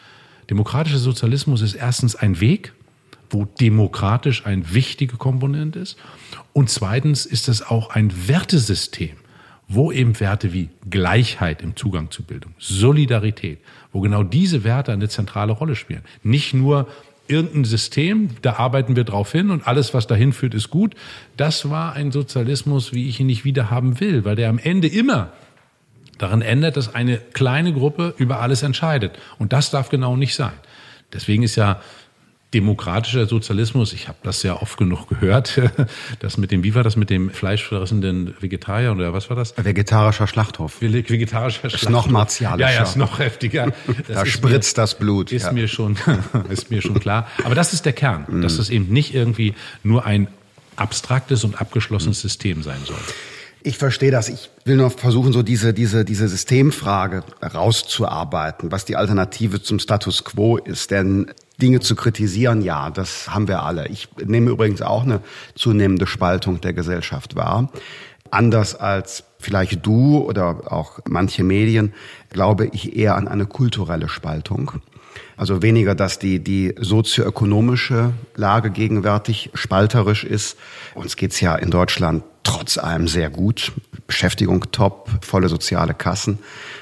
Demokratischer 0.49 0.97
Sozialismus 0.97 1.61
ist 1.61 1.75
erstens 1.75 2.15
ein 2.15 2.39
Weg, 2.39 2.73
wo 3.29 3.45
demokratisch 3.45 4.45
eine 4.45 4.73
wichtige 4.73 5.17
Komponente 5.17 5.79
ist. 5.79 5.97
Und 6.53 6.69
zweitens 6.69 7.25
ist 7.25 7.49
es 7.49 7.61
auch 7.61 7.89
ein 7.89 8.27
Wertesystem, 8.27 9.17
wo 9.67 9.91
eben 9.91 10.17
Werte 10.19 10.53
wie 10.53 10.69
Gleichheit 10.89 11.61
im 11.61 11.75
Zugang 11.75 12.09
zu 12.09 12.23
Bildung, 12.23 12.53
Solidarität, 12.57 13.59
wo 13.91 13.99
genau 13.99 14.23
diese 14.23 14.63
Werte 14.63 14.93
eine 14.93 15.09
zentrale 15.09 15.51
Rolle 15.51 15.75
spielen. 15.75 16.03
Nicht 16.23 16.53
nur 16.53 16.87
irgendein 17.27 17.65
System, 17.65 18.29
da 18.41 18.53
arbeiten 18.53 18.95
wir 18.95 19.03
drauf 19.03 19.31
hin 19.31 19.51
und 19.51 19.67
alles, 19.67 19.93
was 19.93 20.07
dahin 20.07 20.33
führt, 20.33 20.53
ist 20.53 20.69
gut. 20.69 20.95
Das 21.35 21.69
war 21.69 21.93
ein 21.93 22.11
Sozialismus, 22.11 22.93
wie 22.93 23.09
ich 23.09 23.19
ihn 23.19 23.27
nicht 23.27 23.45
wieder 23.45 23.69
haben 23.69 23.99
will, 23.99 24.25
weil 24.25 24.35
der 24.35 24.49
am 24.49 24.59
Ende 24.59 24.87
immer 24.87 25.31
daran 26.17 26.41
ändert, 26.41 26.77
dass 26.77 26.93
eine 26.93 27.17
kleine 27.17 27.73
Gruppe 27.73 28.13
über 28.17 28.39
alles 28.41 28.63
entscheidet. 28.63 29.17
Und 29.37 29.53
das 29.53 29.71
darf 29.71 29.89
genau 29.89 30.15
nicht 30.15 30.35
sein. 30.35 30.53
Deswegen 31.13 31.43
ist 31.43 31.55
ja 31.55 31.81
demokratischer 32.53 33.25
Sozialismus, 33.25 33.91
ich 33.91 34.07
habe 34.07 34.19
das 34.23 34.41
ja 34.43 34.61
oft 34.61 34.77
genug 34.77 35.09
gehört, 35.09 35.61
das 36.19 36.37
mit 36.37 36.51
dem, 36.51 36.63
wie 36.63 36.75
war 36.75 36.83
das 36.83 36.95
mit 36.95 37.09
dem 37.09 37.29
fleischfressenden 37.29 38.35
Vegetarier 38.39 38.93
oder 38.93 39.11
was 39.11 39.29
war 39.29 39.35
das? 39.35 39.53
Vegetarischer 39.57 40.27
Schlachthof. 40.27 40.81
Vegetarischer 40.81 41.69
Schlachthof. 41.69 41.81
Ist 41.83 41.89
noch 41.89 42.07
martialischer. 42.07 42.69
Ja, 42.69 42.75
ja, 42.75 42.83
ist 42.83 42.95
noch 42.95 43.19
heftiger. 43.19 43.73
Das 44.07 44.17
da 44.19 44.25
spritzt 44.25 44.77
mir, 44.77 44.81
das 44.81 44.97
Blut. 44.97 45.31
Ist 45.31 45.47
ja. 45.47 45.51
mir 45.51 45.67
schon, 45.67 45.97
ist 46.49 46.69
mir 46.71 46.81
schon 46.81 46.99
klar. 46.99 47.27
Aber 47.43 47.55
das 47.55 47.73
ist 47.73 47.85
der 47.85 47.93
Kern, 47.93 48.41
dass 48.41 48.57
das 48.57 48.69
eben 48.69 48.87
nicht 48.87 49.13
irgendwie 49.13 49.53
nur 49.83 50.05
ein 50.05 50.27
abstraktes 50.75 51.43
und 51.43 51.59
abgeschlossenes 51.59 52.21
System 52.21 52.63
sein 52.63 52.79
soll. 52.85 52.97
Ich 53.63 53.77
verstehe 53.77 54.11
das. 54.11 54.29
Ich 54.29 54.49
will 54.65 54.77
nur 54.77 54.91
versuchen, 54.91 55.33
so 55.33 55.43
diese, 55.43 55.73
diese, 55.73 56.05
diese 56.05 56.27
Systemfrage 56.27 57.23
rauszuarbeiten, 57.41 58.71
was 58.71 58.85
die 58.85 58.95
Alternative 58.95 59.61
zum 59.61 59.79
Status 59.79 60.23
quo 60.23 60.57
ist. 60.57 60.91
Denn 60.91 61.31
Dinge 61.61 61.79
zu 61.79 61.95
kritisieren, 61.95 62.61
ja, 62.61 62.89
das 62.89 63.33
haben 63.33 63.47
wir 63.47 63.63
alle. 63.63 63.87
Ich 63.87 64.09
nehme 64.23 64.51
übrigens 64.51 64.81
auch 64.81 65.03
eine 65.03 65.21
zunehmende 65.55 66.05
Spaltung 66.05 66.61
der 66.61 66.73
Gesellschaft 66.73 67.35
wahr. 67.35 67.71
Anders 68.29 68.75
als 68.75 69.23
vielleicht 69.39 69.85
du 69.85 70.17
oder 70.19 70.71
auch 70.71 70.99
manche 71.07 71.43
Medien, 71.43 71.93
glaube 72.29 72.67
ich 72.67 72.95
eher 72.95 73.15
an 73.15 73.27
eine 73.27 73.45
kulturelle 73.45 74.09
Spaltung. 74.09 74.73
Also 75.35 75.61
weniger, 75.61 75.95
dass 75.95 76.19
die, 76.19 76.43
die 76.43 76.75
sozioökonomische 76.79 78.13
Lage 78.35 78.69
gegenwärtig 78.69 79.51
spalterisch 79.53 80.23
ist. 80.23 80.57
Uns 80.95 81.15
geht's 81.15 81.39
ja 81.41 81.55
in 81.55 81.71
Deutschland 81.71 82.23
trotz 82.47 82.77
allem 82.77 83.07
sehr 83.07 83.29
gut. 83.29 83.73
Beschäftigung 84.07 84.71
top, 84.71 85.09
volle 85.21 85.49
soziale 85.49 85.93
Kassen. 85.93 86.39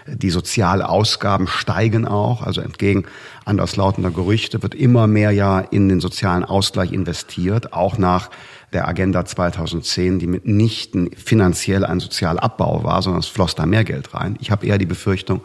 Die 0.07 0.29
Sozialausgaben 0.29 1.47
steigen 1.47 2.07
auch. 2.07 2.43
Also 2.43 2.61
entgegen 2.61 3.05
anderslautender 3.45 4.11
Gerüchte 4.11 4.61
wird 4.61 4.75
immer 4.75 5.07
mehr 5.07 5.31
ja 5.31 5.59
in 5.59 5.89
den 5.89 5.99
sozialen 5.99 6.43
Ausgleich 6.43 6.91
investiert, 6.91 7.73
auch 7.73 7.97
nach 7.97 8.29
der 8.73 8.87
Agenda 8.87 9.25
2010, 9.25 10.19
die 10.19 10.27
mitnichten 10.27 11.09
finanziell 11.15 11.83
ein 11.83 11.99
Sozialabbau 11.99 12.83
war, 12.83 13.01
sondern 13.01 13.21
es 13.21 13.27
floss 13.27 13.55
da 13.55 13.65
mehr 13.65 13.83
Geld 13.83 14.13
rein. 14.13 14.37
Ich 14.41 14.51
habe 14.51 14.67
eher 14.67 14.77
die 14.77 14.85
Befürchtung 14.85 15.41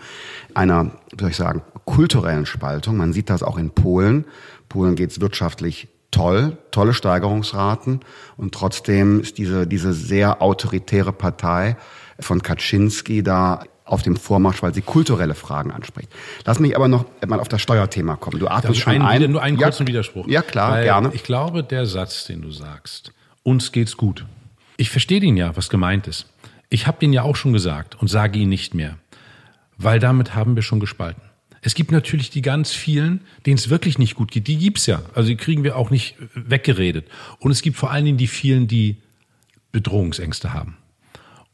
einer, 0.52 0.90
wie 1.16 1.20
soll 1.20 1.30
ich 1.30 1.36
sagen, 1.36 1.62
kulturellen 1.86 2.44
Spaltung. 2.44 2.98
Man 2.98 3.12
sieht 3.14 3.30
das 3.30 3.42
auch 3.42 3.56
in 3.56 3.70
Polen. 3.70 4.26
Polen 4.68 4.96
geht 4.96 5.12
es 5.12 5.20
wirtschaftlich 5.20 5.88
toll, 6.10 6.58
tolle 6.70 6.94
Steigerungsraten 6.94 8.00
und 8.36 8.54
trotzdem 8.54 9.20
ist 9.20 9.38
diese, 9.38 9.66
diese 9.66 9.92
sehr 9.92 10.42
autoritäre 10.42 11.12
Partei 11.12 11.76
von 12.18 12.42
Kaczynski 12.42 13.22
da 13.22 13.64
auf 13.84 14.02
dem 14.02 14.16
Vormarsch, 14.16 14.62
weil 14.62 14.72
sie 14.72 14.82
kulturelle 14.82 15.34
Fragen 15.34 15.72
anspricht. 15.72 16.10
Lass 16.44 16.60
mich 16.60 16.76
aber 16.76 16.86
noch 16.86 17.04
mal 17.26 17.40
auf 17.40 17.48
das 17.48 17.60
Steuerthema 17.60 18.16
kommen. 18.16 18.38
Du 18.38 18.46
atmest 18.46 18.80
schon 18.80 18.92
einen, 18.92 19.24
ein. 19.24 19.32
Nur 19.32 19.42
einen 19.42 19.58
ja, 19.58 19.66
kurzen 19.66 19.86
Widerspruch. 19.86 20.28
Ja, 20.28 20.42
klar, 20.42 20.82
gerne. 20.82 21.10
Ich 21.12 21.24
glaube, 21.24 21.64
der 21.64 21.86
Satz, 21.86 22.24
den 22.24 22.42
du 22.42 22.52
sagst, 22.52 23.12
uns 23.42 23.72
geht's 23.72 23.96
gut. 23.96 24.24
Ich 24.76 24.90
verstehe 24.90 25.20
den 25.20 25.36
ja, 25.36 25.56
was 25.56 25.68
gemeint 25.68 26.06
ist. 26.06 26.26
Ich 26.68 26.86
habe 26.86 26.98
den 27.00 27.12
ja 27.12 27.22
auch 27.22 27.34
schon 27.34 27.52
gesagt 27.52 28.00
und 28.00 28.08
sage 28.08 28.38
ihn 28.38 28.48
nicht 28.48 28.74
mehr, 28.74 28.96
weil 29.76 29.98
damit 29.98 30.36
haben 30.36 30.54
wir 30.54 30.62
schon 30.62 30.78
gespalten. 30.78 31.22
Es 31.62 31.74
gibt 31.74 31.92
natürlich 31.92 32.30
die 32.30 32.42
ganz 32.42 32.72
vielen, 32.72 33.20
denen 33.44 33.58
es 33.58 33.68
wirklich 33.68 33.98
nicht 33.98 34.14
gut 34.14 34.30
geht. 34.30 34.46
Die 34.46 34.56
gibt's 34.56 34.86
ja. 34.86 35.02
Also 35.14 35.28
die 35.28 35.36
kriegen 35.36 35.62
wir 35.62 35.76
auch 35.76 35.90
nicht 35.90 36.16
weggeredet. 36.34 37.06
Und 37.38 37.50
es 37.50 37.62
gibt 37.62 37.76
vor 37.76 37.90
allen 37.90 38.04
Dingen 38.04 38.18
die 38.18 38.28
vielen, 38.28 38.66
die 38.66 38.96
Bedrohungsängste 39.72 40.54
haben. 40.54 40.76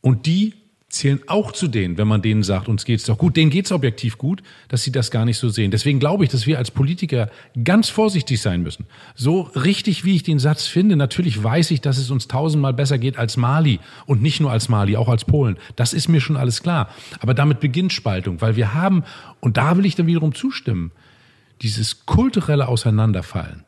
Und 0.01 0.27
die 0.27 0.55
zählen 0.97 1.21
auch 1.27 1.53
zu 1.53 1.69
denen, 1.69 1.99
wenn 1.99 2.09
man 2.09 2.23
denen 2.23 2.43
sagt, 2.43 2.69
uns 2.69 2.85
geht's 2.85 3.05
doch 3.05 3.19
gut, 3.19 3.37
denen 3.37 3.51
geht's 3.51 3.73
objektiv 3.73 4.19
gut, 4.19 4.43
dass 4.69 4.83
sie 4.83 4.93
das 4.93 5.11
gar 5.11 5.25
nicht 5.25 5.39
so 5.39 5.49
sehen. 5.49 5.71
Deswegen 5.71 5.99
glaube 5.99 6.25
ich, 6.25 6.31
dass 6.31 6.47
wir 6.47 6.59
als 6.59 6.71
Politiker 6.71 7.31
ganz 7.63 7.89
vorsichtig 7.89 8.41
sein 8.41 8.63
müssen. 8.63 8.87
So 9.15 9.43
richtig, 9.43 10.05
wie 10.05 10.17
ich 10.17 10.23
den 10.23 10.39
Satz 10.39 10.67
finde, 10.67 10.97
natürlich 10.97 11.43
weiß 11.43 11.71
ich, 11.71 11.81
dass 11.81 11.99
es 11.99 12.11
uns 12.11 12.29
tausendmal 12.29 12.73
besser 12.73 12.99
geht 12.99 13.19
als 13.19 13.37
Mali 13.37 13.81
und 14.07 14.23
nicht 14.23 14.41
nur 14.41 14.51
als 14.51 14.69
Mali, 14.69 14.97
auch 14.97 15.09
als 15.09 15.25
Polen. 15.25 15.57
Das 15.77 15.93
ist 15.93 16.09
mir 16.09 16.21
schon 16.21 16.37
alles 16.37 16.63
klar. 16.63 16.89
Aber 17.21 17.35
damit 17.35 17.61
beginnt 17.61 17.93
Spaltung, 17.93 18.41
weil 18.41 18.57
wir 18.57 18.75
haben, 18.75 19.05
und 19.41 19.57
da 19.57 19.77
will 19.77 19.87
ich 19.87 19.95
dann 19.95 20.07
wiederum 20.07 20.35
zustimmen, 20.35 20.93
dieses 21.63 22.07
kulturelle 22.07 22.69
Auseinanderfallen 22.69 23.66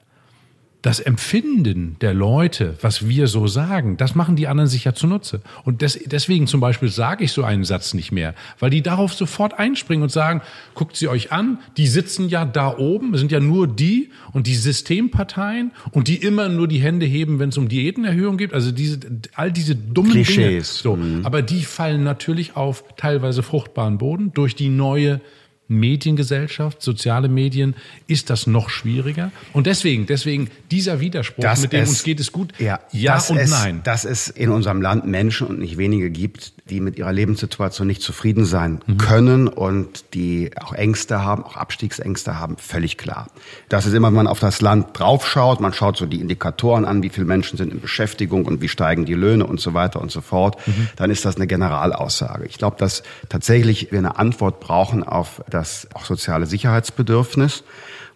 das 0.82 1.00
Empfinden 1.00 1.96
der 2.00 2.14
Leute, 2.14 2.76
was 2.82 3.08
wir 3.08 3.26
so 3.26 3.48
sagen, 3.48 3.96
das 3.96 4.14
machen 4.14 4.36
die 4.36 4.46
anderen 4.46 4.68
sich 4.68 4.84
ja 4.84 4.94
zunutze. 4.94 5.40
Und 5.64 5.82
des, 5.82 5.98
deswegen 6.06 6.46
zum 6.46 6.60
Beispiel 6.60 6.88
sage 6.88 7.24
ich 7.24 7.32
so 7.32 7.42
einen 7.42 7.64
Satz 7.64 7.94
nicht 7.94 8.12
mehr, 8.12 8.34
weil 8.60 8.70
die 8.70 8.80
darauf 8.80 9.12
sofort 9.12 9.58
einspringen 9.58 10.04
und 10.04 10.10
sagen, 10.10 10.40
guckt 10.74 10.96
sie 10.96 11.08
euch 11.08 11.32
an, 11.32 11.58
die 11.76 11.88
sitzen 11.88 12.28
ja 12.28 12.44
da 12.44 12.78
oben, 12.78 13.16
sind 13.16 13.32
ja 13.32 13.40
nur 13.40 13.66
die 13.66 14.10
und 14.32 14.46
die 14.46 14.54
Systemparteien 14.54 15.72
und 15.90 16.06
die 16.06 16.16
immer 16.16 16.48
nur 16.48 16.68
die 16.68 16.78
Hände 16.78 17.06
heben, 17.06 17.40
wenn 17.40 17.48
es 17.48 17.58
um 17.58 17.68
Diätenerhöhung 17.68 18.36
geht. 18.36 18.54
Also 18.54 18.70
diese, 18.70 19.00
all 19.34 19.50
diese 19.50 19.74
dummen 19.74 20.12
Klischees. 20.12 20.36
Dinge. 20.36 20.62
So, 20.62 20.96
mhm. 20.96 21.26
Aber 21.26 21.42
die 21.42 21.64
fallen 21.64 22.04
natürlich 22.04 22.54
auf 22.54 22.84
teilweise 22.96 23.42
fruchtbaren 23.42 23.98
Boden 23.98 24.32
durch 24.32 24.54
die 24.54 24.68
neue 24.68 25.20
Mediengesellschaft, 25.68 26.82
soziale 26.82 27.28
Medien, 27.28 27.76
ist 28.06 28.30
das 28.30 28.46
noch 28.46 28.70
schwieriger. 28.70 29.30
Und 29.52 29.66
deswegen, 29.66 30.06
deswegen 30.06 30.50
dieser 30.70 31.00
Widerspruch, 31.00 31.42
dass 31.42 31.62
mit 31.62 31.72
dem 31.72 31.82
es, 31.82 31.90
uns 31.90 32.02
geht 32.02 32.20
es 32.20 32.32
gut, 32.32 32.52
ja, 32.58 32.80
ja 32.90 33.22
und 33.28 33.36
es, 33.36 33.50
nein. 33.50 33.82
Dass 33.84 34.04
es 34.04 34.28
in 34.28 34.50
unserem 34.50 34.80
Land 34.80 35.06
Menschen 35.06 35.46
und 35.46 35.58
nicht 35.58 35.76
wenige 35.76 36.10
gibt, 36.10 36.52
die 36.70 36.80
mit 36.80 36.98
ihrer 36.98 37.12
Lebenssituation 37.12 37.86
nicht 37.86 38.02
zufrieden 38.02 38.44
sein 38.44 38.80
mhm. 38.86 38.98
können 38.98 39.48
und 39.48 40.14
die 40.14 40.50
auch 40.60 40.72
Ängste 40.72 41.22
haben, 41.22 41.44
auch 41.44 41.56
Abstiegsängste 41.56 42.38
haben, 42.40 42.56
völlig 42.56 42.98
klar. 42.98 43.28
Das 43.68 43.86
ist 43.86 43.94
immer, 43.94 44.08
wenn 44.08 44.14
man 44.14 44.26
auf 44.26 44.40
das 44.40 44.60
Land 44.60 44.98
draufschaut, 44.98 45.60
man 45.60 45.72
schaut 45.72 45.96
so 45.96 46.06
die 46.06 46.20
Indikatoren 46.20 46.84
an, 46.84 47.02
wie 47.02 47.08
viele 47.08 47.26
Menschen 47.26 47.56
sind 47.56 47.72
in 47.72 47.80
Beschäftigung 47.80 48.46
und 48.46 48.60
wie 48.60 48.68
steigen 48.68 49.04
die 49.04 49.14
Löhne 49.14 49.46
und 49.46 49.60
so 49.60 49.74
weiter 49.74 50.00
und 50.00 50.10
so 50.10 50.20
fort, 50.20 50.56
mhm. 50.66 50.88
dann 50.96 51.10
ist 51.10 51.24
das 51.24 51.36
eine 51.36 51.46
Generalaussage. 51.46 52.46
Ich 52.46 52.58
glaube, 52.58 52.76
dass 52.78 53.02
tatsächlich 53.28 53.92
wir 53.92 53.98
eine 53.98 54.18
Antwort 54.18 54.60
brauchen 54.60 55.04
auf 55.04 55.42
das 55.48 55.68
das 55.68 55.88
auch 55.94 56.04
soziale 56.04 56.46
Sicherheitsbedürfnis. 56.46 57.64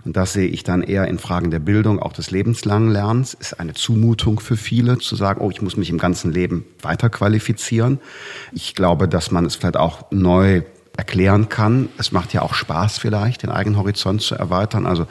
Und 0.05 0.17
das 0.17 0.33
sehe 0.33 0.49
ich 0.49 0.65
dann 0.65 0.83
eher 0.83 1.07
in 1.07 1.19
Fragen 1.19 1.51
der 1.51 1.61
Bildung, 1.61 2.01
auch 2.01 2.13
des 2.13 2.31
lebenslangen 2.31 2.91
Lernens. 2.91 3.35
Ist 3.35 3.61
eine 3.61 3.75
Zumutung 3.75 4.41
für 4.41 4.57
viele 4.57 4.99
zu 4.99 5.17
sagen, 5.17 5.41
oh, 5.41 5.51
ich 5.51 5.63
muss 5.63 5.77
mich 5.77 5.91
im 5.91 5.99
ganzen 5.99 6.33
Leben 6.33 6.65
weiter 6.81 7.09
qualifizieren. 7.09 8.01
Ich 8.53 8.75
glaube, 8.75 9.09
dass 9.09 9.31
man 9.31 9.47
es 9.47 9.55
vielleicht 9.55 9.77
auch 9.77 10.11
neu 10.11 10.63
erklären 10.97 11.49
kann. 11.49 11.89
Es 11.97 12.13
macht 12.13 12.33
ja 12.35 12.43
auch 12.43 12.55
Spaß 12.55 12.99
vielleicht, 12.99 13.43
den 13.43 13.51
eigenen 13.51 13.79
Horizont 13.79 14.21
zu 14.21 14.35
erweitern. 14.35 14.87
Also 14.87 15.07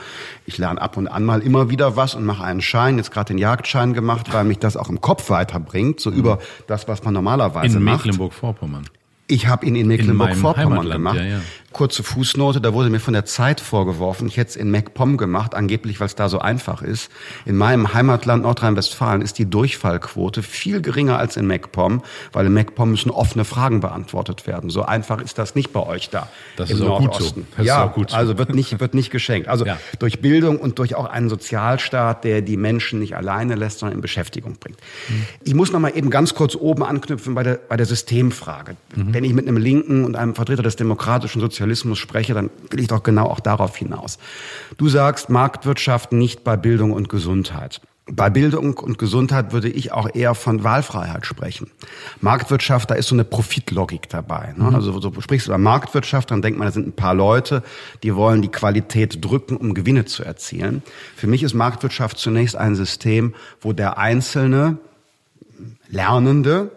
ich 0.45 0.57
lerne 0.57 0.79
ab 0.79 0.95
und 0.97 1.07
an 1.07 1.23
mal 1.23 1.41
immer 1.41 1.69
wieder 1.69 1.95
was 1.95 2.13
und 2.13 2.23
mache 2.23 2.43
einen 2.43 2.61
Schein, 2.61 2.97
jetzt 2.97 3.11
gerade 3.11 3.29
den 3.29 3.37
Jagdschein 3.37 3.93
gemacht, 3.93 4.31
weil 4.31 4.43
mich 4.43 4.59
das 4.59 4.77
auch 4.77 4.89
im 4.89 5.01
Kopf 5.01 5.29
weiterbringt, 5.29 5.99
so 5.99 6.11
mhm. 6.11 6.17
über 6.17 6.39
das, 6.67 6.87
was 6.87 7.03
man 7.03 7.13
normalerweise 7.13 7.77
in 7.77 7.83
macht. 7.83 8.05
In 8.05 8.11
Mecklenburg-Vorpommern. 8.11 8.83
Ich 9.31 9.47
habe 9.47 9.65
ihn 9.65 9.75
in 9.75 9.87
Mecklenburg-Vorpommern 9.87 10.89
gemacht. 10.89 11.15
Ja, 11.15 11.23
ja. 11.23 11.41
Kurze 11.71 12.03
Fußnote, 12.03 12.59
da 12.59 12.73
wurde 12.73 12.89
mir 12.89 12.99
von 12.99 13.13
der 13.13 13.23
Zeit 13.23 13.61
vorgeworfen, 13.61 14.27
ich 14.27 14.35
hätte 14.35 14.49
es 14.49 14.55
in 14.57 14.71
MacPom 14.71 15.15
gemacht, 15.15 15.55
angeblich, 15.55 16.01
weil 16.01 16.07
es 16.07 16.15
da 16.15 16.27
so 16.27 16.39
einfach 16.39 16.81
ist. 16.81 17.09
In 17.45 17.55
meinem 17.55 17.93
Heimatland 17.93 18.43
Nordrhein-Westfalen 18.43 19.21
ist 19.21 19.37
die 19.37 19.49
Durchfallquote 19.49 20.43
viel 20.43 20.81
geringer 20.81 21.17
als 21.17 21.37
in 21.37 21.47
MacPom, 21.47 22.03
weil 22.33 22.47
in 22.47 22.53
MacPom 22.53 22.91
müssen 22.91 23.09
offene 23.09 23.45
Fragen 23.45 23.79
beantwortet 23.79 24.47
werden. 24.47 24.69
So 24.69 24.83
einfach 24.83 25.21
ist 25.21 25.37
das 25.37 25.55
nicht 25.55 25.71
bei 25.71 25.79
euch 25.81 26.09
da 26.09 26.27
das 26.57 26.71
im 26.71 26.75
ist 26.75 26.81
auch 26.83 26.99
Nordosten. 26.99 27.41
Gut 27.43 27.51
so. 27.51 27.57
Das 27.57 27.65
ja, 27.65 27.77
ist 27.77 27.89
auch 27.89 27.93
gut 27.93 28.09
so. 28.09 28.17
also 28.17 28.37
wird 28.37 28.53
nicht, 28.53 28.81
wird 28.81 28.93
nicht 28.93 29.09
geschenkt. 29.09 29.47
Also 29.47 29.65
ja. 29.65 29.79
durch 29.97 30.19
Bildung 30.19 30.59
und 30.59 30.77
durch 30.77 30.95
auch 30.95 31.05
einen 31.05 31.29
Sozialstaat, 31.29 32.25
der 32.25 32.41
die 32.41 32.57
Menschen 32.57 32.99
nicht 32.99 33.15
alleine 33.15 33.55
lässt, 33.55 33.79
sondern 33.79 33.95
in 33.95 34.01
Beschäftigung 34.01 34.57
bringt. 34.59 34.77
Mhm. 35.07 35.25
Ich 35.45 35.53
muss 35.53 35.71
noch 35.71 35.79
mal 35.79 35.95
eben 35.95 36.09
ganz 36.09 36.35
kurz 36.35 36.55
oben 36.55 36.83
anknüpfen 36.83 37.33
bei 37.33 37.43
der, 37.43 37.61
bei 37.69 37.77
der 37.77 37.85
Systemfrage. 37.85 38.75
Mhm. 38.93 39.13
Wenn 39.21 39.29
ich 39.29 39.35
mit 39.35 39.47
einem 39.47 39.57
Linken 39.57 40.03
und 40.03 40.15
einem 40.15 40.33
Vertreter 40.33 40.63
des 40.63 40.77
demokratischen 40.77 41.41
Sozialismus 41.41 41.99
spreche, 41.99 42.33
dann 42.33 42.49
will 42.71 42.79
ich 42.79 42.87
doch 42.87 43.03
genau 43.03 43.27
auch 43.27 43.39
darauf 43.39 43.77
hinaus. 43.77 44.17
Du 44.77 44.89
sagst 44.89 45.29
Marktwirtschaft 45.29 46.11
nicht 46.11 46.43
bei 46.43 46.57
Bildung 46.57 46.91
und 46.91 47.07
Gesundheit. 47.07 47.81
Bei 48.07 48.31
Bildung 48.31 48.79
und 48.79 48.97
Gesundheit 48.97 49.53
würde 49.53 49.69
ich 49.69 49.91
auch 49.91 50.09
eher 50.11 50.33
von 50.33 50.63
Wahlfreiheit 50.63 51.27
sprechen. 51.27 51.69
Marktwirtschaft, 52.19 52.89
da 52.89 52.95
ist 52.95 53.09
so 53.09 53.15
eine 53.15 53.23
Profitlogik 53.23 54.09
dabei. 54.09 54.55
Ne? 54.57 54.63
Mhm. 54.63 54.75
Also 54.75 54.99
so 54.99 55.13
sprichst 55.21 55.45
du 55.45 55.51
über 55.51 55.59
Marktwirtschaft, 55.59 56.31
dann 56.31 56.41
denkt 56.41 56.57
man, 56.57 56.67
da 56.67 56.71
sind 56.71 56.87
ein 56.87 56.93
paar 56.93 57.13
Leute, 57.13 57.61
die 58.01 58.15
wollen 58.15 58.41
die 58.41 58.49
Qualität 58.49 59.23
drücken, 59.23 59.55
um 59.55 59.75
Gewinne 59.75 60.05
zu 60.05 60.23
erzielen. 60.23 60.81
Für 61.15 61.27
mich 61.27 61.43
ist 61.43 61.53
Marktwirtschaft 61.53 62.17
zunächst 62.17 62.55
ein 62.55 62.73
System, 62.73 63.35
wo 63.59 63.71
der 63.71 63.99
einzelne 63.99 64.79
Lernende 65.89 66.71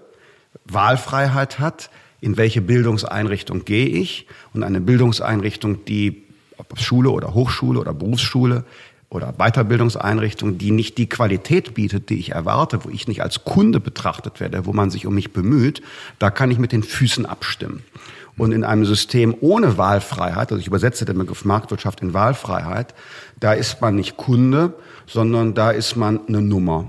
Wahlfreiheit 0.67 1.59
hat, 1.59 1.89
in 2.25 2.39
welche 2.39 2.63
Bildungseinrichtung 2.63 3.67
gehe 3.67 3.87
ich 3.87 4.27
und 4.55 4.63
eine 4.63 4.81
Bildungseinrichtung, 4.81 5.85
die 5.85 6.23
ob 6.57 6.79
Schule 6.79 7.11
oder 7.11 7.35
Hochschule 7.35 7.79
oder 7.79 7.93
Berufsschule 7.93 8.65
oder 9.11 9.35
Weiterbildungseinrichtung, 9.37 10.57
die 10.57 10.71
nicht 10.71 10.97
die 10.97 11.07
Qualität 11.07 11.75
bietet, 11.75 12.09
die 12.09 12.19
ich 12.19 12.31
erwarte, 12.31 12.83
wo 12.83 12.89
ich 12.89 13.07
nicht 13.09 13.23
als 13.23 13.45
Kunde 13.45 13.79
betrachtet 13.79 14.41
werde, 14.41 14.65
wo 14.65 14.73
man 14.73 14.91
sich 14.91 15.07
um 15.07 15.15
mich 15.15 15.35
bemüht, 15.35 15.83
da 16.19 16.31
kann 16.31 16.51
ich 16.51 16.59
mit 16.59 16.73
den 16.73 16.83
Füßen 16.83 17.27
abstimmen. 17.27 17.83
Und 18.39 18.53
in 18.53 18.65
einem 18.65 18.87
System 18.87 19.37
ohne 19.43 19.77
Wahlfreiheit, 19.77 20.51
also 20.51 20.59
ich 20.59 20.67
übersetze 20.67 21.05
den 21.05 21.19
Begriff 21.19 21.45
Marktwirtschaft 21.45 22.01
in 22.01 22.15
Wahlfreiheit, 22.15 22.95
da 23.39 23.53
ist 23.53 23.83
man 23.83 23.97
nicht 23.97 24.17
Kunde, 24.17 24.73
sondern 25.07 25.53
da 25.53 25.71
ist 25.71 25.95
man 25.95 26.27
eine 26.27 26.41
Nummer 26.41 26.87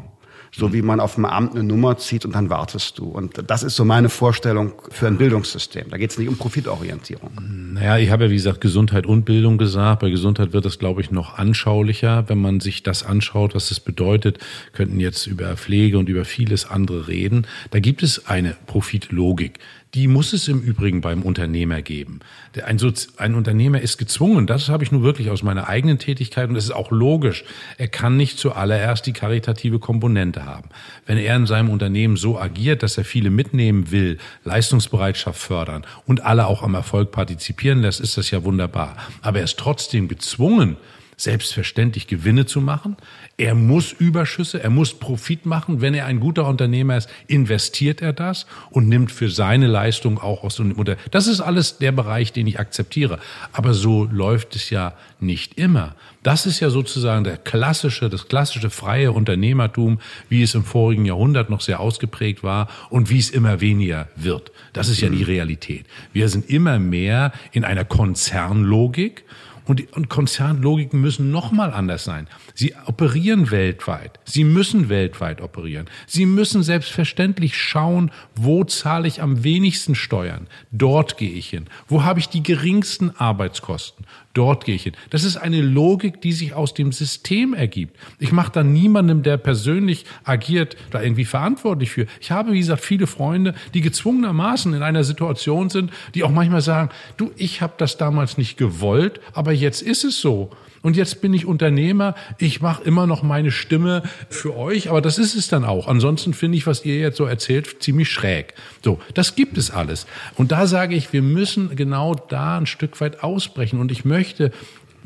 so 0.58 0.74
wie 0.74 0.82
man 0.82 1.00
auf 1.00 1.16
dem 1.16 1.26
Amt 1.26 1.54
eine 1.54 1.64
Nummer 1.64 1.98
zieht 1.98 2.26
und 2.26 2.36
dann 2.36 2.50
wartest 2.50 2.98
du. 2.98 3.06
Und 3.06 3.44
das 3.48 3.64
ist 3.64 3.76
so 3.76 3.84
meine 3.84 4.10
Vorstellung 4.10 4.74
für 4.90 5.08
ein 5.08 5.18
Bildungssystem. 5.18 5.90
Da 5.90 5.98
geht 5.98 6.12
es 6.12 6.18
nicht 6.18 6.30
um 6.30 6.38
Profitorientierung. 6.38 7.32
Naja, 7.74 7.98
ich 7.98 8.10
habe 8.10 8.26
ja 8.26 8.30
wie 8.30 8.36
gesagt 8.36 8.62
Gesundheit 8.62 9.06
und 9.06 9.26
Bildung 9.26 9.58
gesagt. 9.58 10.02
Bei 10.02 10.10
Gesundheit 10.10 10.54
wird 10.54 10.66
das, 10.66 10.80
glaube 10.80 11.02
ich, 11.02 11.12
noch 11.12 11.38
anschaulicher, 11.38 12.26
wenn 12.28 12.40
man 12.40 12.60
sich 12.60 12.84
das 12.84 13.04
anschaut, 13.04 13.54
was 13.56 13.72
es 13.72 13.80
bedeutet. 13.80 14.40
könnten 14.74 15.00
jetzt 15.00 15.28
über 15.28 15.56
Pflege 15.58 15.98
und 15.98 16.10
über 16.10 16.26
vieles 16.26 16.66
andere 16.66 17.08
reden. 17.08 17.48
Da 17.72 17.80
gibt 17.80 18.04
es 18.04 18.28
eine 18.28 18.56
Profitlogik. 18.66 19.60
Die 19.96 20.10
muss 20.10 20.34
es 20.34 20.50
im 20.50 20.62
Übrigen 20.62 21.00
beim 21.00 21.22
Unternehmer 21.22 21.82
geben. 21.82 22.20
Ein, 22.66 22.78
Sozi 22.78 23.08
ein 23.16 23.34
Unternehmer 23.34 23.80
ist 23.80 23.98
gezwungen, 23.98 24.46
das 24.46 24.68
habe 24.68 24.84
ich 24.84 24.92
nur 24.92 25.04
wirklich 25.04 25.30
aus 25.30 25.42
meiner 25.42 25.70
eigenen 25.70 26.00
Tätigkeit 26.00 26.50
und 26.50 26.56
das 26.56 26.66
ist 26.66 26.76
auch 26.76 26.92
logisch. 26.92 27.46
Er 27.78 27.88
kann 27.88 28.18
nicht 28.18 28.38
zuallererst 28.38 29.06
die 29.06 29.14
karitative 29.14 29.80
Komponente 29.80 30.46
haben. 30.46 30.68
Wenn 31.06 31.18
er 31.18 31.38
in 31.38 31.46
seinem 31.46 31.70
Unternehmen 31.70 32.18
so 32.18 32.38
agiert, 32.38 32.84
dass 32.84 32.98
er 32.98 33.06
viele 33.06 33.30
mitnehmen 33.30 33.90
will, 33.92 34.18
Leistungsbereitschaft 34.44 35.40
fördern 35.40 35.86
und 36.06 36.26
alle 36.26 36.48
auch 36.48 36.62
am 36.62 36.76
Erfolg 36.76 37.12
partizipieren 37.12 37.82
lässt, 37.82 38.02
ist 38.02 38.18
das 38.18 38.30
ja 38.32 38.44
wunderbar. 38.44 38.98
Aber 39.22 39.38
er 39.38 39.46
ist 39.46 39.58
trotzdem 39.58 40.10
gezwungen, 40.10 40.76
selbstverständlich 41.18 42.08
Gewinne 42.08 42.46
zu 42.46 42.62
machen. 42.62 42.98
Er 43.38 43.56
muss 43.56 43.92
Überschüsse, 43.92 44.62
er 44.62 44.70
muss 44.70 44.94
Profit 44.94 45.46
machen. 45.46 45.82
Wenn 45.82 45.94
er 45.94 46.06
ein 46.06 46.20
guter 46.20 46.48
Unternehmer 46.48 46.98
ist, 46.98 47.10
investiert 47.28 48.02
er 48.02 48.14
das 48.14 48.46
und 48.70 48.88
nimmt 48.88 49.12
für 49.12 49.30
seine 49.30 49.68
Leistung 49.68 50.20
auch 50.20 50.44
aus 50.44 50.56
dem 50.58 50.74
Unter. 50.74 50.98
Das 51.12 51.28
ist 51.28 51.42
alles 51.42 51.78
der 51.78 51.92
Bereich, 51.92 52.34
den 52.34 52.48
ich 52.48 52.60
akzeptiere. 52.60 53.20
Aber 53.52 53.74
so 53.74 54.06
läuft 54.06 54.56
es 54.56 54.70
ja 54.70 54.94
nicht 55.20 55.58
immer. 55.58 55.96
Das 56.24 56.46
ist 56.46 56.60
ja 56.60 56.70
sozusagen 56.70 57.24
der 57.24 57.38
klassische, 57.38 58.10
das 58.10 58.28
klassische 58.28 58.70
freie 58.70 59.12
Unternehmertum, 59.12 60.00
wie 60.28 60.44
es 60.44 60.56
im 60.56 60.64
vorigen 60.64 61.06
Jahrhundert 61.06 61.50
noch 61.50 61.62
sehr 61.62 61.80
ausgeprägt 61.80 62.44
war 62.44 62.68
und 62.90 63.10
wie 63.10 63.20
es 63.20 63.30
immer 63.30 63.62
weniger 63.62 64.08
wird. 64.16 64.52
Das 64.74 64.90
ist 64.90 65.02
ja 65.02 65.10
die 65.10 65.24
Realität. 65.24 65.86
Wir 66.14 66.30
sind 66.30 66.50
immer 66.50 66.80
mehr 66.80 67.32
in 67.52 67.64
einer 67.64 67.86
Konzernlogik 67.86 69.24
und, 69.66 69.92
und 69.94 70.10
Konzernlogiken 70.10 71.02
müssen 71.02 71.32
nochmal 71.32 71.72
anders 71.74 72.04
sein. 72.04 72.28
Sie 72.54 72.74
operieren 72.86 73.52
weltweit. 73.52 74.20
Sie 74.26 74.44
müssen 74.44 74.90
weltweit 74.90 75.42
operieren. 75.42 75.88
Sie 76.08 76.26
müssen 76.26 76.64
selbstverständlich 76.64 77.58
schauen, 77.58 78.12
wo 78.36 78.64
zahle 78.64 79.08
ich 79.08 79.22
am 79.22 79.44
wenigsten 79.44 79.96
Steuern. 79.96 80.48
Dort 80.72 81.18
gehe 81.18 81.32
ich 81.32 81.50
hin. 81.50 81.66
Wo 81.88 82.04
habe 82.04 82.20
ich 82.20 82.30
die 82.30 82.44
geringsten 82.44 83.12
Arbeitskosten? 83.18 84.06
Dort 84.36 84.66
gehe 84.66 84.76
ich 84.76 84.84
hin. 84.84 84.94
Das 85.12 85.24
ist 85.24 85.38
eine 85.38 85.62
Logik, 85.62 86.20
die 86.20 86.34
sich 86.34 86.54
aus 86.54 86.74
dem 86.74 86.92
System 86.92 87.54
ergibt. 87.54 87.98
Ich 88.20 88.34
mache 88.34 88.52
da 88.52 88.64
niemandem, 88.64 89.24
der 89.24 89.38
persönlich 89.38 90.04
agiert, 90.26 90.76
da 90.92 91.02
irgendwie 91.02 91.24
verantwortlich 91.24 91.90
für. 91.90 92.06
Ich 92.20 92.32
habe, 92.32 92.52
wie 92.52 92.60
gesagt, 92.60 92.84
viele 92.84 93.08
Freunde, 93.08 93.56
die 93.74 93.80
gezwungenermaßen 93.80 94.74
in 94.74 94.84
einer 94.84 95.06
Situation 95.06 95.70
sind, 95.70 95.92
die 96.16 96.26
auch 96.26 96.32
manchmal 96.32 96.60
sagen, 96.60 96.90
du, 97.16 97.32
ich 97.38 97.62
habe 97.62 97.76
das 97.78 97.96
damals 97.96 98.38
nicht 98.38 98.58
gewollt, 98.58 99.22
aber 99.32 99.54
jetzt 99.54 99.82
ist 99.82 100.04
es 100.04 100.20
so. 100.20 100.52
Und 100.86 100.96
jetzt 100.96 101.20
bin 101.20 101.34
ich 101.34 101.48
Unternehmer, 101.48 102.14
ich 102.38 102.62
mache 102.62 102.84
immer 102.84 103.08
noch 103.08 103.24
meine 103.24 103.50
Stimme 103.50 104.04
für 104.30 104.56
euch, 104.56 104.92
aber 104.92 105.02
das 105.02 105.18
ist 105.18 105.34
es 105.34 105.48
dann 105.48 105.66
auch. 105.66 105.88
Ansonsten 105.88 106.36
finde 106.36 106.60
ich, 106.60 106.68
was 106.68 106.86
ihr 106.86 107.00
jetzt 107.00 107.18
so 107.18 107.26
erzählt, 107.26 107.82
ziemlich 107.82 108.12
schräg. 108.12 108.54
So, 108.84 109.00
das 109.16 109.34
gibt 109.34 109.58
es 109.58 109.72
alles. 109.72 110.06
Und 110.36 110.52
da 110.52 110.68
sage 110.68 110.94
ich, 110.94 111.12
wir 111.12 111.24
müssen 111.24 111.76
genau 111.76 112.14
da 112.14 112.60
ein 112.60 112.68
Stück 112.68 113.02
weit 113.02 113.24
ausbrechen. 113.24 113.80
Und 113.80 113.92
ich 113.92 114.06
möchte, 114.06 114.52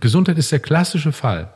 Gesundheit 0.01 0.37
ist 0.37 0.51
der 0.51 0.59
klassische 0.59 1.13
Fall. 1.13 1.53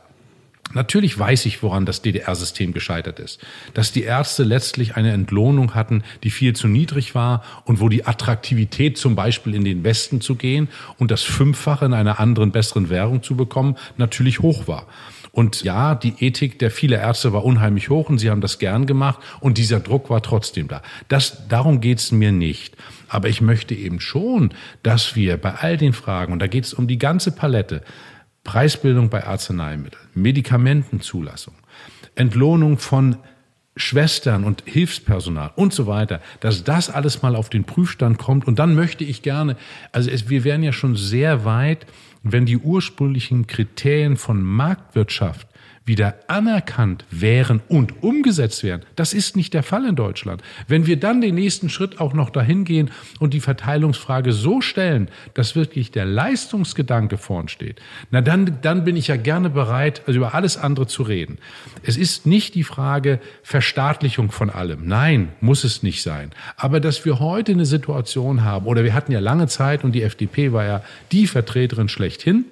Natürlich 0.74 1.18
weiß 1.18 1.46
ich, 1.46 1.62
woran 1.62 1.86
das 1.86 2.02
DDR-System 2.02 2.72
gescheitert 2.72 3.20
ist. 3.20 3.40
Dass 3.72 3.92
die 3.92 4.02
Ärzte 4.02 4.42
letztlich 4.42 4.96
eine 4.96 5.12
Entlohnung 5.12 5.74
hatten, 5.74 6.02
die 6.22 6.30
viel 6.30 6.54
zu 6.54 6.68
niedrig 6.68 7.14
war 7.14 7.42
und 7.64 7.80
wo 7.80 7.88
die 7.88 8.06
Attraktivität 8.06 8.98
zum 8.98 9.14
Beispiel 9.14 9.54
in 9.54 9.64
den 9.64 9.84
Westen 9.84 10.20
zu 10.20 10.34
gehen 10.34 10.68
und 10.98 11.10
das 11.10 11.22
Fünffache 11.22 11.86
in 11.86 11.94
einer 11.94 12.20
anderen, 12.20 12.52
besseren 12.52 12.90
Währung 12.90 13.22
zu 13.22 13.36
bekommen, 13.36 13.76
natürlich 13.96 14.40
hoch 14.40 14.68
war. 14.68 14.86
Und 15.34 15.64
ja, 15.64 15.96
die 15.96 16.14
Ethik 16.20 16.60
der 16.60 16.70
viele 16.70 16.96
Ärzte 16.96 17.32
war 17.32 17.44
unheimlich 17.44 17.90
hoch 17.90 18.08
und 18.08 18.18
sie 18.18 18.30
haben 18.30 18.40
das 18.40 18.60
gern 18.60 18.86
gemacht 18.86 19.18
und 19.40 19.58
dieser 19.58 19.80
Druck 19.80 20.08
war 20.08 20.22
trotzdem 20.22 20.68
da. 20.68 20.80
Das, 21.08 21.48
darum 21.48 21.80
geht's 21.80 22.12
mir 22.12 22.30
nicht. 22.30 22.76
Aber 23.08 23.28
ich 23.28 23.40
möchte 23.40 23.74
eben 23.74 23.98
schon, 23.98 24.54
dass 24.84 25.16
wir 25.16 25.36
bei 25.36 25.54
all 25.54 25.76
den 25.76 25.92
Fragen, 25.92 26.32
und 26.32 26.38
da 26.38 26.46
geht 26.46 26.64
es 26.64 26.74
um 26.74 26.86
die 26.86 26.98
ganze 26.98 27.32
Palette, 27.32 27.82
Preisbildung 28.44 29.08
bei 29.08 29.26
Arzneimitteln, 29.26 30.02
Medikamentenzulassung, 30.14 31.54
Entlohnung 32.14 32.78
von 32.78 33.16
Schwestern 33.76 34.44
und 34.44 34.62
Hilfspersonal 34.66 35.50
und 35.56 35.72
so 35.72 35.86
weiter, 35.88 36.20
dass 36.40 36.62
das 36.62 36.90
alles 36.90 37.22
mal 37.22 37.34
auf 37.34 37.48
den 37.48 37.64
Prüfstand 37.64 38.18
kommt. 38.18 38.46
Und 38.46 38.60
dann 38.60 38.74
möchte 38.74 39.02
ich 39.02 39.22
gerne, 39.22 39.56
also 39.90 40.10
es, 40.10 40.28
wir 40.28 40.44
wären 40.44 40.62
ja 40.62 40.72
schon 40.72 40.94
sehr 40.94 41.44
weit, 41.44 41.86
wenn 42.22 42.46
die 42.46 42.56
ursprünglichen 42.56 43.48
Kriterien 43.48 44.16
von 44.16 44.42
Marktwirtschaft 44.42 45.48
wieder 45.86 46.14
anerkannt 46.28 47.04
wären 47.10 47.60
und 47.68 48.02
umgesetzt 48.02 48.62
wären. 48.62 48.82
Das 48.96 49.12
ist 49.12 49.36
nicht 49.36 49.52
der 49.52 49.62
Fall 49.62 49.84
in 49.84 49.96
Deutschland. 49.96 50.42
Wenn 50.66 50.86
wir 50.86 50.98
dann 50.98 51.20
den 51.20 51.34
nächsten 51.34 51.68
Schritt 51.68 52.00
auch 52.00 52.14
noch 52.14 52.30
dahin 52.30 52.64
gehen 52.64 52.90
und 53.20 53.34
die 53.34 53.40
Verteilungsfrage 53.40 54.32
so 54.32 54.62
stellen, 54.62 55.08
dass 55.34 55.56
wirklich 55.56 55.90
der 55.90 56.06
Leistungsgedanke 56.06 57.18
vorn 57.18 57.48
steht, 57.48 57.82
na 58.10 58.22
dann, 58.22 58.58
dann 58.62 58.84
bin 58.84 58.96
ich 58.96 59.08
ja 59.08 59.16
gerne 59.16 59.50
bereit, 59.50 60.02
also 60.06 60.18
über 60.18 60.34
alles 60.34 60.56
andere 60.56 60.86
zu 60.86 61.02
reden. 61.02 61.38
Es 61.82 61.98
ist 61.98 62.24
nicht 62.24 62.54
die 62.54 62.64
Frage 62.64 63.20
Verstaatlichung 63.42 64.30
von 64.30 64.48
allem. 64.48 64.86
Nein, 64.86 65.32
muss 65.42 65.64
es 65.64 65.82
nicht 65.82 66.02
sein. 66.02 66.30
Aber 66.56 66.80
dass 66.80 67.04
wir 67.04 67.20
heute 67.20 67.52
eine 67.52 67.66
Situation 67.66 68.42
haben, 68.42 68.66
oder 68.66 68.84
wir 68.84 68.94
hatten 68.94 69.12
ja 69.12 69.20
lange 69.20 69.48
Zeit 69.48 69.84
und 69.84 69.92
die 69.92 70.02
FDP 70.02 70.52
war 70.52 70.64
ja 70.64 70.82
die 71.12 71.26
Vertreterin 71.26 71.90
schlechthin, 71.90 72.46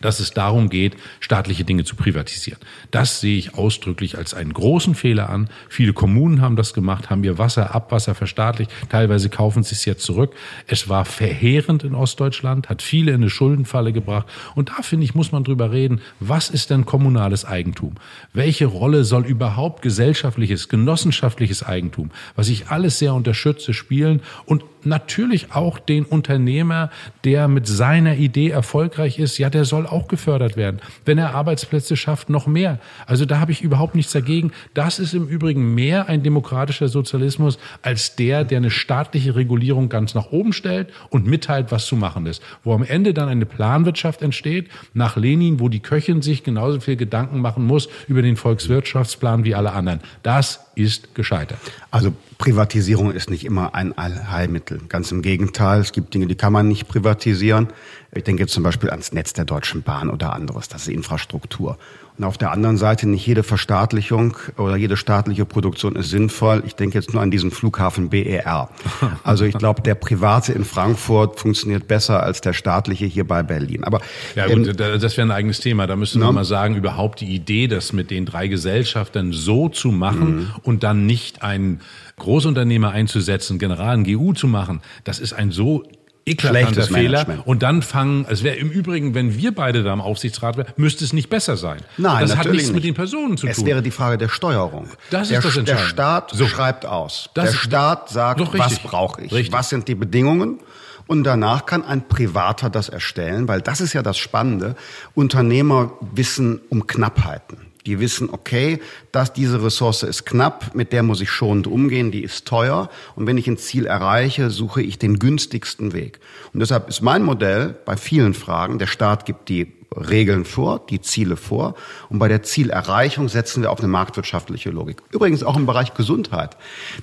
dass 0.00 0.20
es 0.20 0.32
darum 0.32 0.70
geht, 0.70 0.96
staatliche 1.20 1.64
Dinge 1.64 1.84
zu 1.84 1.96
privatisieren. 1.96 2.60
Das 2.90 3.20
sehe 3.20 3.36
ich 3.36 3.54
ausdrücklich 3.54 4.18
als 4.18 4.34
einen 4.34 4.52
großen 4.52 4.94
Fehler 4.94 5.30
an. 5.30 5.48
Viele 5.68 5.92
Kommunen 5.92 6.40
haben 6.40 6.56
das 6.56 6.74
gemacht, 6.74 7.10
haben 7.10 7.24
ihr 7.24 7.38
Wasser, 7.38 7.74
Abwasser 7.74 8.14
verstaatlicht. 8.14 8.70
Teilweise 8.88 9.28
kaufen 9.28 9.62
sie 9.62 9.74
es 9.74 9.84
jetzt 9.84 10.04
zurück. 10.04 10.34
Es 10.66 10.88
war 10.88 11.04
verheerend 11.04 11.84
in 11.84 11.94
Ostdeutschland, 11.94 12.68
hat 12.68 12.82
viele 12.82 13.12
in 13.12 13.22
eine 13.22 13.30
Schuldenfalle 13.30 13.92
gebracht. 13.92 14.26
Und 14.54 14.70
da 14.70 14.82
finde 14.82 15.04
ich, 15.04 15.14
muss 15.14 15.32
man 15.32 15.44
drüber 15.44 15.72
reden. 15.72 16.00
Was 16.18 16.50
ist 16.50 16.70
denn 16.70 16.86
kommunales 16.86 17.44
Eigentum? 17.44 17.94
Welche 18.32 18.66
Rolle 18.66 19.04
soll 19.04 19.26
überhaupt 19.26 19.82
gesellschaftliches, 19.82 20.68
genossenschaftliches 20.68 21.62
Eigentum, 21.62 22.10
was 22.36 22.48
ich 22.48 22.68
alles 22.68 22.98
sehr 22.98 23.14
unterstütze, 23.14 23.74
spielen? 23.74 24.22
Und 24.46 24.64
natürlich 24.86 25.52
auch 25.52 25.78
den 25.78 26.04
Unternehmer, 26.04 26.90
der 27.24 27.48
mit 27.48 27.66
seiner 27.66 28.16
Idee 28.16 28.50
erfolgreich 28.50 29.18
ist. 29.18 29.38
Ja, 29.38 29.50
der 29.50 29.64
soll 29.64 29.86
auch 29.86 30.08
gefördert 30.08 30.56
werden. 30.56 30.80
Wenn 31.04 31.18
er 31.18 31.34
Arbeitsplätze 31.34 31.96
schafft, 31.96 32.30
noch 32.30 32.46
mehr. 32.46 32.78
Also 33.06 33.24
da 33.24 33.40
habe 33.40 33.52
ich 33.52 33.62
überhaupt 33.62 33.94
nichts 33.94 34.12
dagegen. 34.12 34.52
Das 34.74 34.98
ist 34.98 35.14
im 35.14 35.26
Übrigen 35.26 35.74
mehr 35.74 36.08
ein 36.08 36.22
demokratischer 36.22 36.88
Sozialismus 36.88 37.58
als 37.82 38.16
der, 38.16 38.44
der 38.44 38.58
eine 38.58 38.70
staatliche 38.70 39.34
Regulierung 39.34 39.88
ganz 39.88 40.14
nach 40.14 40.32
oben 40.32 40.52
stellt 40.52 40.88
und 41.10 41.26
mitteilt, 41.26 41.70
was 41.70 41.86
zu 41.86 41.96
machen 41.96 42.26
ist. 42.26 42.42
Wo 42.62 42.74
am 42.74 42.82
Ende 42.82 43.14
dann 43.14 43.28
eine 43.28 43.46
Planwirtschaft 43.46 44.22
entsteht, 44.22 44.68
nach 44.94 45.16
Lenin, 45.16 45.60
wo 45.60 45.68
die 45.68 45.80
Köchin 45.80 46.22
sich 46.22 46.44
genauso 46.44 46.80
viel 46.80 46.96
Gedanken 46.96 47.40
machen 47.40 47.66
muss 47.66 47.88
über 48.08 48.22
den 48.22 48.36
Volkswirtschaftsplan 48.36 49.44
wie 49.44 49.54
alle 49.54 49.72
anderen. 49.72 50.00
Das 50.22 50.69
ist 50.82 51.14
gescheitert. 51.14 51.58
Also 51.90 52.12
Privatisierung 52.38 53.12
ist 53.12 53.30
nicht 53.30 53.44
immer 53.44 53.74
ein 53.74 53.96
Allheilmittel. 53.96 54.80
Ganz 54.88 55.12
im 55.12 55.22
Gegenteil, 55.22 55.80
es 55.80 55.92
gibt 55.92 56.14
Dinge, 56.14 56.26
die 56.26 56.34
kann 56.34 56.52
man 56.52 56.68
nicht 56.68 56.88
privatisieren. 56.88 57.68
Ich 58.12 58.24
denke 58.24 58.42
jetzt 58.42 58.52
zum 58.52 58.64
Beispiel 58.64 58.90
ans 58.90 59.12
Netz 59.12 59.32
der 59.32 59.44
Deutschen 59.44 59.82
Bahn 59.82 60.10
oder 60.10 60.32
anderes, 60.32 60.68
das 60.68 60.82
ist 60.82 60.88
Infrastruktur. 60.88 61.78
Und 62.18 62.24
auf 62.24 62.36
der 62.36 62.50
anderen 62.50 62.76
Seite, 62.76 63.08
nicht 63.08 63.26
jede 63.26 63.42
Verstaatlichung 63.42 64.36
oder 64.58 64.76
jede 64.76 64.98
staatliche 64.98 65.46
Produktion 65.46 65.96
ist 65.96 66.10
sinnvoll. 66.10 66.62
Ich 66.66 66.74
denke 66.74 66.98
jetzt 66.98 67.14
nur 67.14 67.22
an 67.22 67.30
diesen 67.30 67.50
Flughafen 67.50 68.10
BER. 68.10 68.68
Also 69.24 69.44
ich 69.44 69.56
glaube, 69.56 69.80
der 69.82 69.94
private 69.94 70.52
in 70.52 70.64
Frankfurt 70.64 71.38
funktioniert 71.38 71.86
besser 71.88 72.22
als 72.22 72.40
der 72.40 72.52
staatliche 72.52 73.06
hier 73.06 73.26
bei 73.26 73.42
Berlin. 73.42 73.84
Aber 73.84 74.00
ja 74.34 74.46
gut, 74.46 74.66
ähm, 74.68 74.76
das 74.76 75.16
wäre 75.16 75.26
ein 75.26 75.30
eigenes 75.30 75.60
Thema. 75.60 75.86
Da 75.86 75.96
müsste 75.96 76.18
man 76.18 76.34
mal 76.34 76.44
sagen, 76.44 76.74
überhaupt 76.74 77.20
die 77.20 77.34
Idee, 77.34 77.68
das 77.68 77.92
mit 77.92 78.10
den 78.10 78.26
drei 78.26 78.48
Gesellschaften 78.48 79.32
so 79.32 79.68
zu 79.68 79.88
machen 79.92 80.36
mhm. 80.36 80.50
und 80.62 80.82
dann 80.82 81.06
nicht 81.06 81.42
einen 81.42 81.80
Großunternehmer 82.18 82.90
einzusetzen, 82.90 83.58
General, 83.58 83.96
ein 83.96 84.04
GU 84.04 84.32
zu 84.32 84.46
machen, 84.46 84.82
das 85.04 85.18
ist 85.18 85.32
ein 85.32 85.52
so 85.52 85.84
eklatanter 86.26 86.82
Fehler. 86.82 87.42
Und 87.44 87.62
dann 87.62 87.82
fangen, 87.82 88.26
es 88.28 88.42
wäre 88.42 88.56
im 88.56 88.70
Übrigen, 88.70 89.14
wenn 89.14 89.36
wir 89.36 89.54
beide 89.54 89.82
da 89.82 89.92
im 89.92 90.00
Aufsichtsrat 90.00 90.56
wären, 90.56 90.68
müsste 90.76 91.04
es 91.04 91.12
nicht 91.12 91.30
besser 91.30 91.56
sein. 91.56 91.80
Nein, 91.96 92.26
das 92.26 92.36
hat 92.36 92.46
nichts 92.46 92.68
nicht. 92.68 92.74
mit 92.74 92.84
den 92.84 92.94
Personen 92.94 93.36
zu 93.36 93.46
tun. 93.46 93.50
Es 93.50 93.64
wäre 93.64 93.82
die 93.82 93.90
Frage 93.90 94.18
der 94.18 94.28
Steuerung. 94.28 94.88
Das 95.10 95.28
der, 95.28 95.38
ist 95.38 95.44
das 95.44 95.56
Entscheidende. 95.56 95.82
Der 95.82 95.88
Staat 95.88 96.30
so. 96.32 96.46
schreibt 96.46 96.86
aus. 96.86 97.30
Das 97.34 97.50
der 97.50 97.56
Staat 97.56 98.08
sagt, 98.10 98.40
was 98.58 98.78
brauche 98.80 99.22
ich? 99.22 99.32
Richtig. 99.32 99.52
Was 99.52 99.68
sind 99.68 99.88
die 99.88 99.94
Bedingungen? 99.94 100.60
Und 101.06 101.24
danach 101.24 101.66
kann 101.66 101.84
ein 101.84 102.06
Privater 102.06 102.70
das 102.70 102.88
erstellen, 102.88 103.48
weil 103.48 103.60
das 103.60 103.80
ist 103.80 103.94
ja 103.94 104.02
das 104.02 104.16
Spannende. 104.16 104.76
Unternehmer 105.14 105.92
wissen 106.14 106.60
um 106.68 106.86
Knappheiten. 106.86 107.69
Die 107.86 108.00
wissen, 108.00 108.28
okay, 108.30 108.80
dass 109.12 109.32
diese 109.32 109.62
Ressource 109.62 110.02
ist 110.02 110.26
knapp, 110.26 110.74
mit 110.74 110.92
der 110.92 111.02
muss 111.02 111.20
ich 111.20 111.30
schonend 111.30 111.66
umgehen, 111.66 112.10
die 112.10 112.22
ist 112.22 112.46
teuer. 112.46 112.90
Und 113.16 113.26
wenn 113.26 113.38
ich 113.38 113.48
ein 113.48 113.56
Ziel 113.56 113.86
erreiche, 113.86 114.50
suche 114.50 114.82
ich 114.82 114.98
den 114.98 115.18
günstigsten 115.18 115.92
Weg. 115.92 116.20
Und 116.52 116.60
deshalb 116.60 116.88
ist 116.88 117.00
mein 117.00 117.22
Modell 117.22 117.74
bei 117.84 117.96
vielen 117.96 118.34
Fragen, 118.34 118.78
der 118.78 118.86
Staat 118.86 119.24
gibt 119.24 119.48
die 119.48 119.72
Regeln 119.96 120.44
vor, 120.44 120.84
die 120.88 121.00
Ziele 121.00 121.36
vor. 121.36 121.74
Und 122.08 122.18
bei 122.18 122.28
der 122.28 122.42
Zielerreichung 122.42 123.28
setzen 123.28 123.62
wir 123.62 123.70
auf 123.70 123.80
eine 123.80 123.88
marktwirtschaftliche 123.88 124.70
Logik. 124.70 125.02
Übrigens 125.10 125.42
auch 125.42 125.56
im 125.56 125.66
Bereich 125.66 125.94
Gesundheit. 125.94 126.56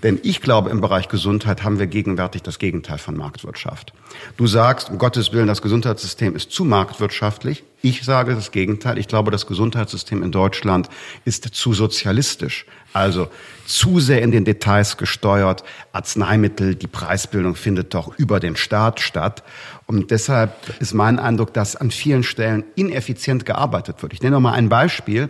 Denn 0.04 0.20
ich 0.24 0.42
glaube, 0.42 0.70
im 0.70 0.82
Bereich 0.82 1.10
Gesundheit 1.10 1.64
haben 1.64 1.80
wir 1.80 1.88
gegenwärtig 1.88 2.44
das 2.44 2.60
Gegenteil 2.60 2.98
von 2.98 3.18
Marktwirtschaft. 3.18 3.94
Du 4.38 4.48
sagst, 4.48 4.90
um 4.90 4.98
Gottes 4.98 5.34
Willen, 5.34 5.48
das 5.48 5.62
Gesundheitssystem 5.62 6.36
ist 6.36 6.52
zu 6.52 6.64
marktwirtschaftlich. 6.64 7.64
Ich 7.88 8.04
sage 8.04 8.36
das 8.36 8.52
Gegenteil. 8.52 8.98
Ich 8.98 9.08
glaube, 9.08 9.32
das 9.32 9.48
Gesundheitssystem 9.48 10.22
in 10.22 10.34
Deutschland 10.34 10.90
ist 11.24 11.46
zu 11.56 11.72
sozialistisch. 11.72 12.66
Also 12.92 13.30
zu 13.66 14.02
sehr 14.02 14.22
in 14.24 14.32
den 14.32 14.44
Details 14.44 14.98
gesteuert. 14.98 15.64
Arzneimittel, 15.94 16.76
die 16.76 16.88
Preisbildung 16.88 17.56
findet 17.56 17.94
doch 17.94 18.14
über 18.20 18.42
den 18.42 18.58
Staat 18.58 19.00
statt. 19.00 19.42
Und 19.86 20.12
deshalb 20.12 20.52
ist 20.82 20.94
mein 20.96 21.18
Eindruck, 21.18 21.54
dass 21.54 21.78
an 21.78 21.90
vielen 21.90 22.24
Stellen 22.24 22.66
ineffizient 22.76 23.46
gearbeitet 23.46 24.02
wird. 24.02 24.12
Ich 24.12 24.22
nenne 24.22 24.36
noch 24.36 24.42
mal 24.42 24.52
ein 24.52 24.68
Beispiel 24.68 25.30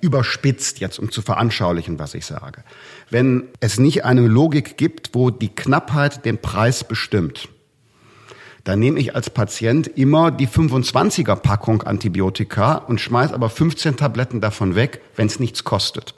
überspitzt 0.00 0.80
jetzt, 0.80 0.98
um 0.98 1.12
zu 1.12 1.22
veranschaulichen, 1.22 2.00
was 2.00 2.14
ich 2.14 2.26
sage. 2.26 2.64
Wenn 3.10 3.44
es 3.60 3.78
nicht 3.78 4.04
eine 4.04 4.22
Logik 4.22 4.76
gibt, 4.76 5.10
wo 5.12 5.30
die 5.30 5.54
Knappheit 5.54 6.24
den 6.24 6.38
Preis 6.38 6.82
bestimmt, 6.82 7.48
dann 8.64 8.78
nehme 8.78 9.00
ich 9.00 9.14
als 9.14 9.30
Patient 9.30 9.86
immer 9.86 10.30
die 10.30 10.46
25er 10.46 11.36
Packung 11.36 11.82
Antibiotika 11.82 12.74
und 12.74 13.00
schmeiß 13.00 13.32
aber 13.32 13.50
15 13.50 13.96
Tabletten 13.96 14.40
davon 14.40 14.74
weg, 14.74 15.00
wenn 15.16 15.26
es 15.26 15.40
nichts 15.40 15.64
kostet. 15.64 16.14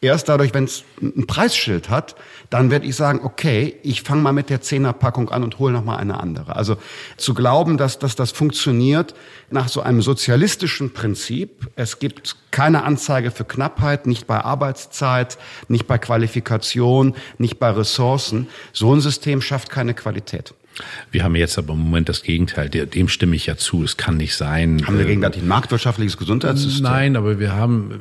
Erst 0.00 0.28
dadurch, 0.28 0.52
wenn 0.52 0.64
es 0.64 0.84
ein 1.00 1.26
Preisschild 1.26 1.88
hat, 1.88 2.14
dann 2.50 2.70
werde 2.70 2.84
ich 2.84 2.94
sagen, 2.94 3.20
okay, 3.22 3.76
ich 3.82 4.02
fange 4.02 4.20
mal 4.20 4.32
mit 4.32 4.50
der 4.50 4.60
Zehnerpackung 4.60 5.30
an 5.30 5.42
und 5.42 5.58
hole 5.58 5.72
noch 5.72 5.84
mal 5.84 5.96
eine 5.96 6.20
andere. 6.20 6.56
Also 6.56 6.76
zu 7.16 7.32
glauben, 7.32 7.78
dass, 7.78 7.98
dass 7.98 8.14
das 8.14 8.30
funktioniert 8.30 9.14
nach 9.50 9.68
so 9.68 9.80
einem 9.80 10.02
sozialistischen 10.02 10.92
Prinzip. 10.92 11.70
Es 11.74 12.00
gibt 12.00 12.36
keine 12.50 12.84
Anzeige 12.84 13.30
für 13.30 13.44
Knappheit, 13.44 14.06
nicht 14.06 14.26
bei 14.26 14.44
Arbeitszeit, 14.44 15.38
nicht 15.68 15.86
bei 15.86 15.96
Qualifikation, 15.96 17.14
nicht 17.38 17.58
bei 17.58 17.70
Ressourcen. 17.70 18.48
So 18.74 18.94
ein 18.94 19.00
System 19.00 19.40
schafft 19.40 19.70
keine 19.70 19.94
Qualität. 19.94 20.54
Wir 21.10 21.24
haben 21.24 21.36
jetzt 21.36 21.58
aber 21.58 21.74
im 21.74 21.80
Moment 21.80 22.08
das 22.08 22.22
Gegenteil. 22.22 22.68
Dem 22.68 23.08
stimme 23.08 23.36
ich 23.36 23.46
ja 23.46 23.56
zu. 23.56 23.82
Es 23.84 23.96
kann 23.96 24.16
nicht 24.16 24.34
sein. 24.34 24.84
Haben 24.86 24.98
wir 24.98 25.04
gegenwärtig 25.04 25.42
ein 25.42 25.48
marktwirtschaftliches 25.48 26.16
Gesundheitssystem? 26.16 26.82
Nein, 26.82 27.16
aber 27.16 27.38
wir 27.38 27.52
haben, 27.52 28.00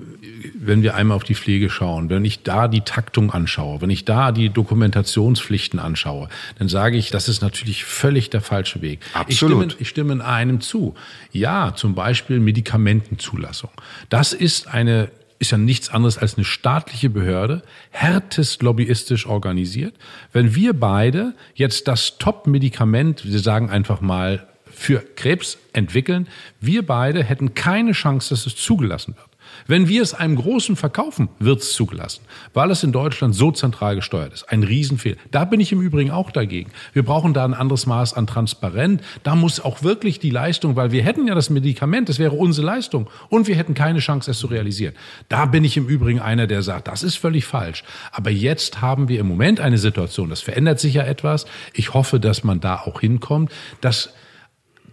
wenn 0.56 0.82
wir 0.82 0.96
einmal 0.96 1.16
auf 1.16 1.24
die 1.24 1.36
Pflege 1.36 1.70
schauen, 1.70 2.10
wenn 2.10 2.26
ich 2.26 2.44
da 2.44 2.68
die 2.68 2.82
Taktung 2.82 3.32
anschaue, 3.32 3.82
wenn 3.82 3.90
ich 3.90 4.06
da 4.06 4.32
die 4.32 4.50
Dokumentationspflichten 4.50 5.80
anschaue, 5.80 6.30
dann 6.58 6.70
sage 6.70 6.98
ich, 6.98 7.12
das 7.12 7.30
ist 7.30 7.42
natürlich 7.42 7.86
völlig 7.86 8.30
der 8.30 8.42
falsche 8.42 8.82
Weg. 8.82 9.00
Absolut. 9.14 9.30
Ich 9.30 9.38
stimme, 9.38 9.68
ich 9.82 9.90
stimme 9.90 10.14
in 10.14 10.22
einem 10.22 10.62
zu. 10.62 10.96
Ja, 11.32 11.74
zum 11.76 11.96
Beispiel 11.96 12.40
Medikamentenzulassung. 12.40 13.72
Das 14.10 14.34
ist 14.34 14.68
eine 14.68 15.10
ist 15.44 15.52
ja 15.52 15.58
nichts 15.58 15.90
anderes 15.90 16.18
als 16.18 16.36
eine 16.36 16.46
staatliche 16.46 17.10
Behörde, 17.10 17.64
härtest 17.92 18.64
lobbyistisch 18.64 19.26
organisiert. 19.26 19.94
Wenn 20.32 20.56
wir 20.56 20.74
beide 20.74 21.36
jetzt 21.54 21.90
das 21.90 22.18
Top-Medikament, 22.18 23.26
wir 23.26 23.40
sagen 23.40 23.70
einfach 23.70 24.00
mal, 24.00 24.48
für 24.72 25.02
Krebs 25.16 25.58
entwickeln, 25.74 26.30
wir 26.62 26.86
beide 26.86 27.24
hätten 27.24 27.54
keine 27.56 27.92
Chance, 27.92 28.30
dass 28.30 28.46
es 28.46 28.56
zugelassen 28.56 29.16
wird. 29.18 29.28
Wenn 29.68 29.88
wir 29.88 30.02
es 30.02 30.14
einem 30.14 30.36
Großen 30.36 30.76
verkaufen, 30.76 31.30
wird 31.40 31.62
es 31.62 31.74
zugelassen, 31.74 32.22
weil 32.54 32.72
es 32.72 32.84
in 32.84 32.92
Deutschland 32.92 33.36
so 33.36 33.52
zentral 33.52 33.96
gesteuert 33.96 34.34
ist. 34.34 34.50
Ein 34.50 34.64
Riesenfehler. 34.64 35.18
Da 35.32 35.46
bin 35.46 35.60
ich 35.60 35.72
im 35.72 35.82
Übrigen 35.82 36.12
auch 36.12 36.32
dagegen. 36.32 36.72
Wir 36.94 37.04
brauchen 37.04 37.34
da 37.34 37.46
ein 37.46 37.54
anderes 37.54 37.86
Maß 37.86 38.14
an 38.14 38.28
Transparenz. 38.28 39.02
Da 39.24 39.36
muss 39.36 39.60
auch 39.60 39.84
wirklich 39.84 40.20
die 40.20 40.30
Leistung, 40.30 40.76
weil 40.76 40.92
wir 40.92 41.04
hätten 41.04 41.28
ja 41.28 41.36
das 41.36 41.50
Medikament, 41.50 42.10
das 42.10 42.20
wäre 42.20 42.36
unsere 42.36 42.68
Leistung 42.68 43.10
und 43.30 43.48
wir 43.48 43.56
hätten 43.56 43.74
keine 43.74 44.00
Chance, 44.00 44.32
es 44.32 44.40
zu 44.40 44.48
realisieren. 44.48 44.94
Da 45.30 45.46
bin 45.46 45.64
ich 45.64 45.78
im 45.78 45.88
Übrigen 45.88 46.20
einer, 46.20 46.48
der 46.48 46.62
sagt, 46.62 46.88
das 46.88 47.04
ist 47.04 47.16
völlig 47.16 47.46
falsch. 47.46 47.84
Aber 48.12 48.30
jetzt 48.30 48.82
haben 48.82 49.08
wir 49.08 49.20
im 49.20 49.28
Moment 49.28 49.60
eine 49.60 49.78
Situation, 49.78 50.30
das 50.30 50.42
verändert 50.42 50.80
sich 50.80 50.96
ja 50.96 51.04
etwas. 51.04 51.46
Ich 51.74 51.94
hoffe, 51.94 52.20
dass 52.20 52.44
man 52.44 52.60
da 52.60 52.78
auch 52.78 53.00
hinkommt, 53.00 53.52
dass 53.82 54.14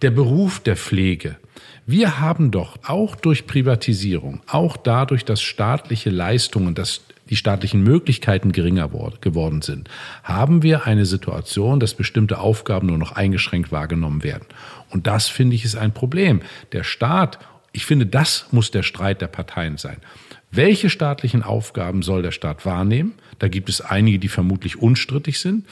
der 0.01 0.11
Beruf 0.11 0.59
der 0.59 0.75
Pflege, 0.75 1.37
wir 1.85 2.19
haben 2.19 2.51
doch 2.51 2.77
auch 2.85 3.15
durch 3.15 3.47
Privatisierung, 3.47 4.41
auch 4.47 4.77
dadurch, 4.77 5.25
dass 5.25 5.41
staatliche 5.41 6.09
Leistungen, 6.09 6.75
dass 6.75 7.01
die 7.29 7.35
staatlichen 7.35 7.81
Möglichkeiten 7.81 8.51
geringer 8.51 8.89
geworden 9.21 9.61
sind, 9.61 9.89
haben 10.23 10.63
wir 10.63 10.85
eine 10.85 11.05
Situation, 11.05 11.79
dass 11.79 11.93
bestimmte 11.93 12.39
Aufgaben 12.39 12.87
nur 12.87 12.97
noch 12.97 13.13
eingeschränkt 13.13 13.71
wahrgenommen 13.71 14.23
werden. 14.23 14.45
Und 14.89 15.07
das 15.07 15.29
finde 15.29 15.55
ich 15.55 15.63
ist 15.63 15.75
ein 15.75 15.93
Problem. 15.93 16.41
Der 16.73 16.83
Staat, 16.83 17.39
ich 17.71 17.85
finde, 17.85 18.05
das 18.05 18.47
muss 18.51 18.71
der 18.71 18.83
Streit 18.83 19.21
der 19.21 19.27
Parteien 19.27 19.77
sein. 19.77 19.97
Welche 20.51 20.89
staatlichen 20.89 21.43
Aufgaben 21.43 22.01
soll 22.01 22.21
der 22.21 22.31
Staat 22.31 22.65
wahrnehmen? 22.65 23.13
Da 23.39 23.47
gibt 23.47 23.69
es 23.69 23.79
einige, 23.79 24.19
die 24.19 24.27
vermutlich 24.27 24.77
unstrittig 24.77 25.39
sind 25.39 25.65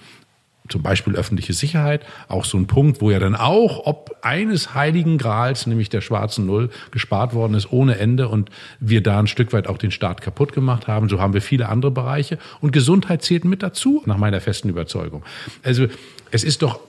zum 0.69 0.81
Beispiel 0.81 1.15
öffentliche 1.15 1.53
Sicherheit, 1.53 2.05
auch 2.27 2.45
so 2.45 2.57
ein 2.57 2.67
Punkt, 2.67 3.01
wo 3.01 3.11
ja 3.11 3.19
dann 3.19 3.35
auch, 3.35 3.85
ob 3.85 4.17
eines 4.21 4.73
heiligen 4.73 5.17
Grals, 5.17 5.67
nämlich 5.67 5.89
der 5.89 6.01
schwarzen 6.01 6.45
Null, 6.45 6.69
gespart 6.91 7.33
worden 7.33 7.55
ist 7.55 7.71
ohne 7.71 7.97
Ende 7.97 8.29
und 8.29 8.49
wir 8.79 9.03
da 9.03 9.19
ein 9.19 9.27
Stück 9.27 9.51
weit 9.53 9.67
auch 9.67 9.77
den 9.77 9.91
Staat 9.91 10.21
kaputt 10.21 10.53
gemacht 10.53 10.87
haben. 10.87 11.09
So 11.09 11.19
haben 11.19 11.33
wir 11.33 11.41
viele 11.41 11.69
andere 11.69 11.91
Bereiche 11.91 12.37
und 12.61 12.71
Gesundheit 12.71 13.23
zählt 13.23 13.45
mit 13.45 13.63
dazu, 13.63 14.03
nach 14.05 14.17
meiner 14.17 14.41
festen 14.41 14.69
Überzeugung. 14.69 15.23
Also 15.63 15.87
es 16.31 16.43
ist 16.43 16.61
doch 16.61 16.79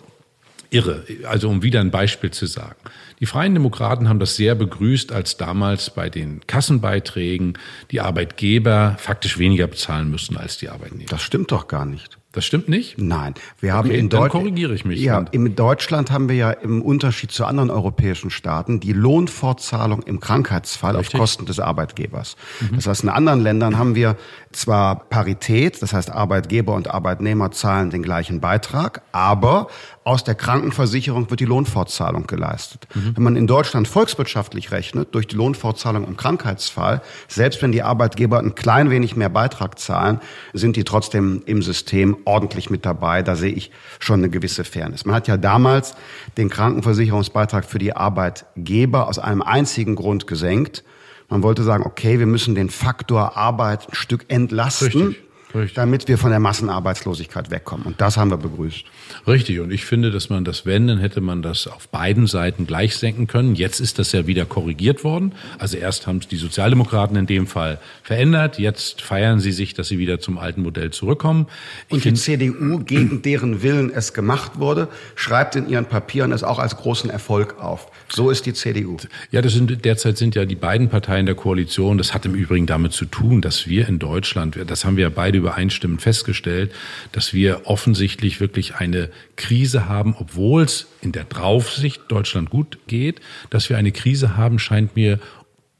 irre. 0.71 1.05
Also 1.29 1.49
um 1.49 1.63
wieder 1.63 1.81
ein 1.81 1.91
Beispiel 1.91 2.31
zu 2.31 2.47
sagen. 2.47 2.77
Die 3.19 3.27
Freien 3.27 3.55
Demokraten 3.55 4.09
haben 4.09 4.19
das 4.19 4.37
sehr 4.37 4.55
begrüßt, 4.55 5.13
als 5.13 5.37
damals 5.37 5.91
bei 5.91 6.09
den 6.09 6.47
Kassenbeiträgen 6.47 7.59
die 7.91 8.01
Arbeitgeber 8.01 8.97
faktisch 8.99 9.39
weniger 9.39 9.67
bezahlen 9.67 10.11
müssen 10.11 10.37
als 10.37 10.59
die 10.59 10.69
Arbeitnehmer. 10.69 11.11
Das 11.11 11.23
stimmt 11.23 11.53
doch 11.53 11.69
gar 11.69 11.85
nicht. 11.85 12.20
Das 12.33 12.45
stimmt 12.45 12.69
nicht? 12.69 12.97
Nein. 12.97 13.35
Wir 13.59 13.75
haben 13.75 13.89
okay, 13.89 13.99
in 13.99 14.09
Deutschland. 14.09 14.31
korrigiere 14.31 14.73
ich 14.73 14.85
mich. 14.85 15.01
Ja, 15.01 15.25
in 15.33 15.57
Deutschland 15.57 16.13
haben 16.13 16.29
wir 16.29 16.37
ja 16.37 16.51
im 16.53 16.81
Unterschied 16.81 17.33
zu 17.33 17.45
anderen 17.45 17.71
europäischen 17.71 18.31
Staaten 18.31 18.79
die 18.79 18.93
Lohnfortzahlung 18.93 20.03
im 20.05 20.21
Krankheitsfall 20.21 20.95
Richtig. 20.95 21.17
auf 21.17 21.21
Kosten 21.21 21.47
des 21.47 21.59
Arbeitgebers. 21.59 22.37
Mhm. 22.61 22.77
Das 22.77 22.87
heißt, 22.87 23.03
in 23.03 23.09
anderen 23.09 23.41
Ländern 23.41 23.79
haben 23.79 23.97
wir 23.97 24.17
zwar 24.53 25.09
Parität, 25.09 25.81
das 25.81 25.93
heißt 25.93 26.11
Arbeitgeber 26.11 26.75
und 26.75 26.89
Arbeitnehmer 26.89 27.53
zahlen 27.53 27.91
den 27.91 28.03
gleichen 28.03 28.41
Beitrag, 28.41 29.03
aber 29.13 29.69
aus 30.03 30.25
der 30.25 30.35
Krankenversicherung 30.35 31.31
wird 31.31 31.39
die 31.39 31.45
Lohnfortzahlung 31.45 32.27
geleistet. 32.27 32.89
Mhm. 32.95 33.17
Wenn 33.17 33.23
man 33.23 33.37
in 33.37 33.47
Deutschland 33.47 33.87
volkswirtschaftlich 33.87 34.73
rechnet, 34.73 35.15
durch 35.15 35.29
die 35.29 35.37
Lohnfortzahlung 35.37 36.05
im 36.05 36.17
Krankheitsfall, 36.17 37.01
selbst 37.29 37.63
wenn 37.63 37.71
die 37.71 37.85
Arbeitgeber 37.85 38.41
ein 38.41 38.57
klein 38.57 38.91
wenig 38.91 39.15
mehr 39.15 39.29
Beitrag 39.29 39.79
zahlen, 39.79 40.21
sind 40.53 40.75
die 40.75 40.85
trotzdem 40.85 41.43
im 41.47 41.63
System 41.63 42.17
ordentlich 42.25 42.71
mit 42.71 42.85
dabei. 42.85 43.23
Da 43.23 43.37
sehe 43.37 43.53
ich 43.53 43.71
schon 44.01 44.21
eine 44.21 44.31
gewisse 44.31 44.65
Fairness. 44.65 45.05
Man 45.05 45.15
hat 45.15 45.29
ja 45.29 45.37
damals 45.37 45.95
den 46.37 46.51
Krankenversicherungsbeitrag 46.51 47.65
für 47.65 47.79
die 47.79 47.95
Arbeitgeber 47.95 49.07
aus 49.07 49.21
einem 49.21 49.43
einzigen 49.43 49.95
Grund 49.95 50.27
gesenkt. 50.27 50.83
Man 51.31 51.43
wollte 51.43 51.63
sagen, 51.63 51.85
okay, 51.87 52.19
wir 52.19 52.27
müssen 52.27 52.55
den 52.55 52.69
Faktor 52.69 53.37
Arbeit 53.37 53.89
ein 53.89 53.95
Stück 53.95 54.27
entlasten. 54.29 55.09
Richtig 55.09 55.31
Richtig. 55.55 55.75
damit 55.75 56.09
wir 56.09 56.19
von 56.19 56.31
der 56.31 56.39
Massenarbeitslosigkeit 56.39 57.51
wegkommen. 57.51 57.87
Und 57.87 58.01
das 58.01 58.17
haben 58.17 58.31
wir 58.31 58.37
begrüßt. 58.37 58.85
Richtig. 59.27 59.61
Und 59.61 59.71
ich 59.71 59.85
finde, 59.85 60.11
dass 60.11 60.31
man 60.31 60.45
das, 60.45 60.67
wenn, 60.67 60.87
dann 60.87 60.99
hätte 60.99 61.21
man 61.21 61.43
das 61.43 61.67
auf 61.67 61.89
beiden 61.89 62.27
Seiten 62.27 62.67
gleich 62.67 62.97
senken 62.97 63.27
können. 63.27 63.55
Jetzt 63.55 63.81
ist 63.81 63.99
das 63.99 64.13
ja 64.13 64.27
wieder 64.27 64.45
korrigiert 64.45 65.05
worden. 65.05 65.33
Also 65.59 65.77
erst 65.77 66.07
haben 66.07 66.19
es 66.19 66.29
die 66.29 66.37
Sozialdemokraten 66.37 67.17
in 67.17 67.27
dem 67.27 67.47
Fall 67.47 67.79
verändert. 68.03 68.59
Jetzt 68.59 69.03
feiern 69.03 69.41
sie 69.41 69.53
sich, 69.53 69.75
dass 69.75 69.89
sie 69.89 69.99
wieder 69.99 70.21
zum 70.21 70.39
alten 70.39 70.63
Modell 70.63 70.91
zurückkommen. 70.91 71.47
Ich 71.89 71.95
Und 71.95 72.05
die 72.05 72.15
CDU, 72.15 72.79
gegen 72.79 73.23
deren 73.23 73.63
Willen 73.63 73.91
es 73.91 74.13
gemacht 74.13 74.59
wurde, 74.59 74.89
schreibt 75.15 75.57
in 75.57 75.69
ihren 75.69 75.85
Papieren 75.85 76.33
es 76.33 76.43
auch 76.43 76.59
als 76.59 76.77
großen 76.77 77.11
Erfolg 77.11 77.61
auf. 77.61 77.91
So 78.09 78.31
ist 78.31 78.47
die 78.47 78.55
CDU. 78.55 78.97
Ja, 79.31 79.43
das 79.43 79.53
sind, 79.53 79.85
derzeit 79.85 80.19
sind 80.19 80.35
ja 80.35 80.45
die 80.45 80.57
beiden 80.57 80.89
Parteien 80.89 81.27
der 81.27 81.35
Koalition. 81.35 81.99
Das 81.99 82.15
hat 82.15 82.27
im 82.27 82.35
Übrigen 82.35 82.67
damit 82.67 82.93
zu 82.93 83.05
tun, 83.05 83.41
dass 83.41 83.69
wir 83.69 83.89
in 83.89 83.99
Deutschland, 83.99 84.59
das 84.67 84.85
haben 84.85 84.97
wir 84.97 85.05
ja 85.05 85.11
beide 85.11 85.39
übereinstimmend 85.39 86.03
festgestellt, 86.03 86.73
dass 87.13 87.33
wir 87.35 87.63
offensichtlich 87.65 88.41
wirklich 88.41 88.77
eine 88.77 89.10
Krise 89.37 89.89
haben, 89.89 90.15
obwohl 90.19 90.63
es 90.63 90.87
in 91.01 91.13
der 91.13 91.25
Draufsicht 91.25 92.03
Deutschland 92.09 92.51
gut 92.51 92.79
geht, 92.87 93.21
dass 93.51 93.69
wir 93.71 93.79
eine 93.79 93.93
Krise 93.93 94.37
haben, 94.37 94.59
scheint 94.59 94.97
mir 94.97 95.19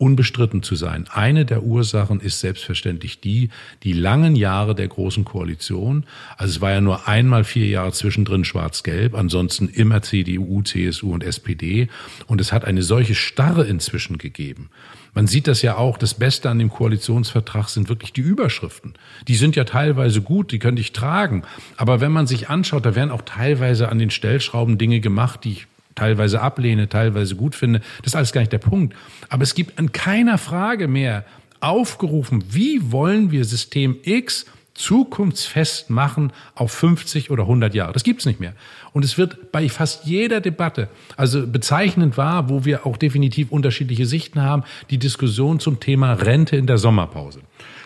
unbestritten 0.01 0.63
zu 0.63 0.77
sein. 0.77 1.05
Eine 1.13 1.45
der 1.45 1.63
Ursachen 1.63 2.21
ist 2.21 2.41
selbstverständlich 2.41 3.21
die, 3.21 3.51
die 3.83 3.93
langen 3.93 4.35
Jahre 4.35 4.75
der 4.75 4.89
Großen 4.89 5.27
Koalition. 5.27 6.07
Also 6.39 6.57
es 6.57 6.61
war 6.63 6.71
ja 6.71 6.81
nur 6.81 7.07
einmal 7.07 7.45
vier 7.45 7.67
Jahre 7.67 7.93
zwischendrin 7.93 8.47
schwarz-gelb, 8.47 9.15
ansonsten 9.15 9.69
immer 9.69 10.01
CDU, 10.01 10.63
CSU 10.63 11.13
und 11.13 11.23
SPD. 11.23 11.89
Und 12.27 12.41
es 12.41 12.51
hat 12.51 12.65
eine 12.65 12.83
solche 12.83 13.15
Starre 13.15 13.67
inzwischen 13.67 14.17
gegeben. 14.17 14.71
Man 15.13 15.27
sieht 15.27 15.47
das 15.47 15.61
ja 15.61 15.77
auch, 15.77 15.99
das 15.99 16.15
Beste 16.15 16.49
an 16.49 16.59
dem 16.59 16.71
Koalitionsvertrag 16.71 17.69
sind 17.69 17.89
wirklich 17.89 18.13
die 18.13 18.21
Überschriften. 18.21 18.95
Die 19.29 19.35
sind 19.35 19.57
ja 19.57 19.65
teilweise 19.65 20.23
gut, 20.23 20.53
die 20.53 20.59
könnte 20.59 20.81
ich 20.81 20.93
tragen. 20.93 21.43
Aber 21.77 22.01
wenn 22.01 22.13
man 22.13 22.27
sich 22.27 22.49
anschaut, 22.49 22.87
da 22.87 22.95
werden 22.95 23.11
auch 23.11 23.23
teilweise 23.23 23.89
an 23.89 23.99
den 23.99 24.11
Stellschrauben 24.11 24.79
Dinge 24.79 25.01
gemacht, 25.01 25.45
die 25.45 25.53
ich 25.53 25.67
teilweise 25.95 26.41
ablehne, 26.41 26.89
teilweise 26.89 27.37
gut 27.37 27.55
finde. 27.55 27.81
Das 27.99 28.09
ist 28.09 28.17
alles 28.17 28.33
gar 28.33 28.41
nicht 28.41 28.53
der 28.53 28.59
Punkt. 28.59 28.95
Aber 29.29 29.43
es 29.43 29.55
gibt 29.55 29.79
an 29.79 29.93
keiner 29.93 30.39
Frage 30.39 30.89
mehr 30.89 31.25
aufgerufen, 31.61 32.45
wie 32.51 32.91
wollen 32.91 33.31
wir 33.31 33.45
System 33.45 33.97
X 34.03 34.47
zukunftsfest 34.75 35.91
machen 35.91 36.33
auf 36.55 36.73
50 36.73 37.31
oder 37.31 37.43
100 37.43 37.75
Jahre. 37.75 37.93
Das 37.93 38.03
gibt's 38.03 38.25
nicht 38.25 38.41
mehr. 38.41 38.55
Und 38.93 39.05
es 39.05 39.19
wird 39.19 39.53
bei 39.53 39.69
fast 39.69 40.07
jeder 40.07 40.41
Debatte, 40.41 40.89
also 41.17 41.47
bezeichnend 41.47 42.17
war, 42.17 42.49
wo 42.49 42.65
wir 42.65 42.87
auch 42.87 42.97
definitiv 42.97 43.51
unterschiedliche 43.51 44.07
Sichten 44.07 44.41
haben, 44.41 44.65
die 44.89 44.99
Diskussion 44.99 45.61
zum 45.61 45.81
Thema 45.81 46.15
Rente 46.15 46.57
in 46.57 46.67
der 46.67 46.79
Sommerpause. 46.79 47.41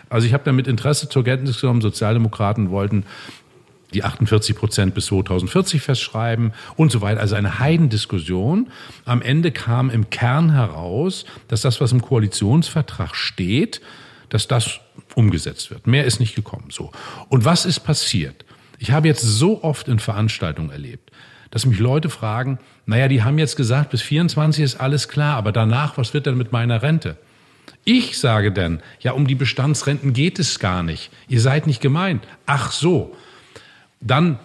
Also 0.09 0.27
ich 0.27 0.35
habe 0.35 0.45
da 0.45 0.53
mit 0.53 0.69
Interesse 0.69 1.09
zur 1.09 1.25
Kenntnis 1.25 1.61
genommen, 1.61 1.81
Sozialdemokraten 1.81 2.71
wollten 2.71 3.05
die 3.95 4.05
48 4.05 4.57
Prozent 4.57 4.95
bis 4.95 5.07
2040 5.07 5.83
festschreiben 5.83 6.53
und 6.77 6.93
so 6.93 7.01
weiter. 7.01 7.21
Also 7.21 7.35
eine 7.35 7.59
Heidendiskussion. 7.59 8.69
Am 9.05 9.23
Ende 9.23 9.53
kam 9.53 9.91
im 9.91 10.11
Kern 10.11 10.53
heraus, 10.53 11.25
dass 11.49 11.63
das, 11.63 11.81
was 11.81 11.93
im 11.93 12.03
Koalitionsvertrag 12.03 13.15
steht, 13.15 13.81
dass 14.29 14.49
das 14.49 14.81
umgesetzt 15.15 15.71
wird. 15.71 15.87
Mehr 15.87 16.05
ist 16.05 16.21
nicht 16.21 16.35
gekommen. 16.35 16.67
So. 16.71 16.91
Und 17.29 17.45
was 17.45 17.67
ist 17.67 17.81
passiert? 17.81 18.45
Ich 18.79 18.91
habe 18.91 19.09
jetzt 19.09 19.23
so 19.23 19.63
oft 19.63 19.89
in 19.89 19.99
Veranstaltungen 19.99 20.71
erlebt, 20.71 21.11
dass 21.51 21.67
mich 21.67 21.79
Leute 21.79 22.11
fragen, 22.11 22.59
naja, 22.87 23.09
die 23.09 23.23
haben 23.23 23.39
jetzt 23.39 23.57
gesagt, 23.57 23.91
bis 23.91 24.03
24 24.03 24.65
ist 24.65 24.81
alles 24.81 25.09
klar, 25.09 25.37
aber 25.37 25.53
danach, 25.53 25.97
was 25.97 26.13
wird 26.13 26.27
denn 26.27 26.37
mit 26.37 26.53
meiner 26.53 26.83
Rente? 26.83 27.17
Ich 27.85 28.19
sage 28.19 28.51
dann, 28.51 28.83
ja, 29.01 29.13
um 29.13 29.27
die 29.27 29.35
Bestandsrenten 29.35 30.13
geht 30.13 30.39
es 30.39 30.59
gar 30.59 30.83
nicht. 30.83 31.11
Ihr 31.29 31.41
seid 31.41 31.67
nicht 31.67 31.81
gemeint. 31.81 32.27
Ach 32.47 32.73
so. 32.73 33.15
Dann 34.05 34.39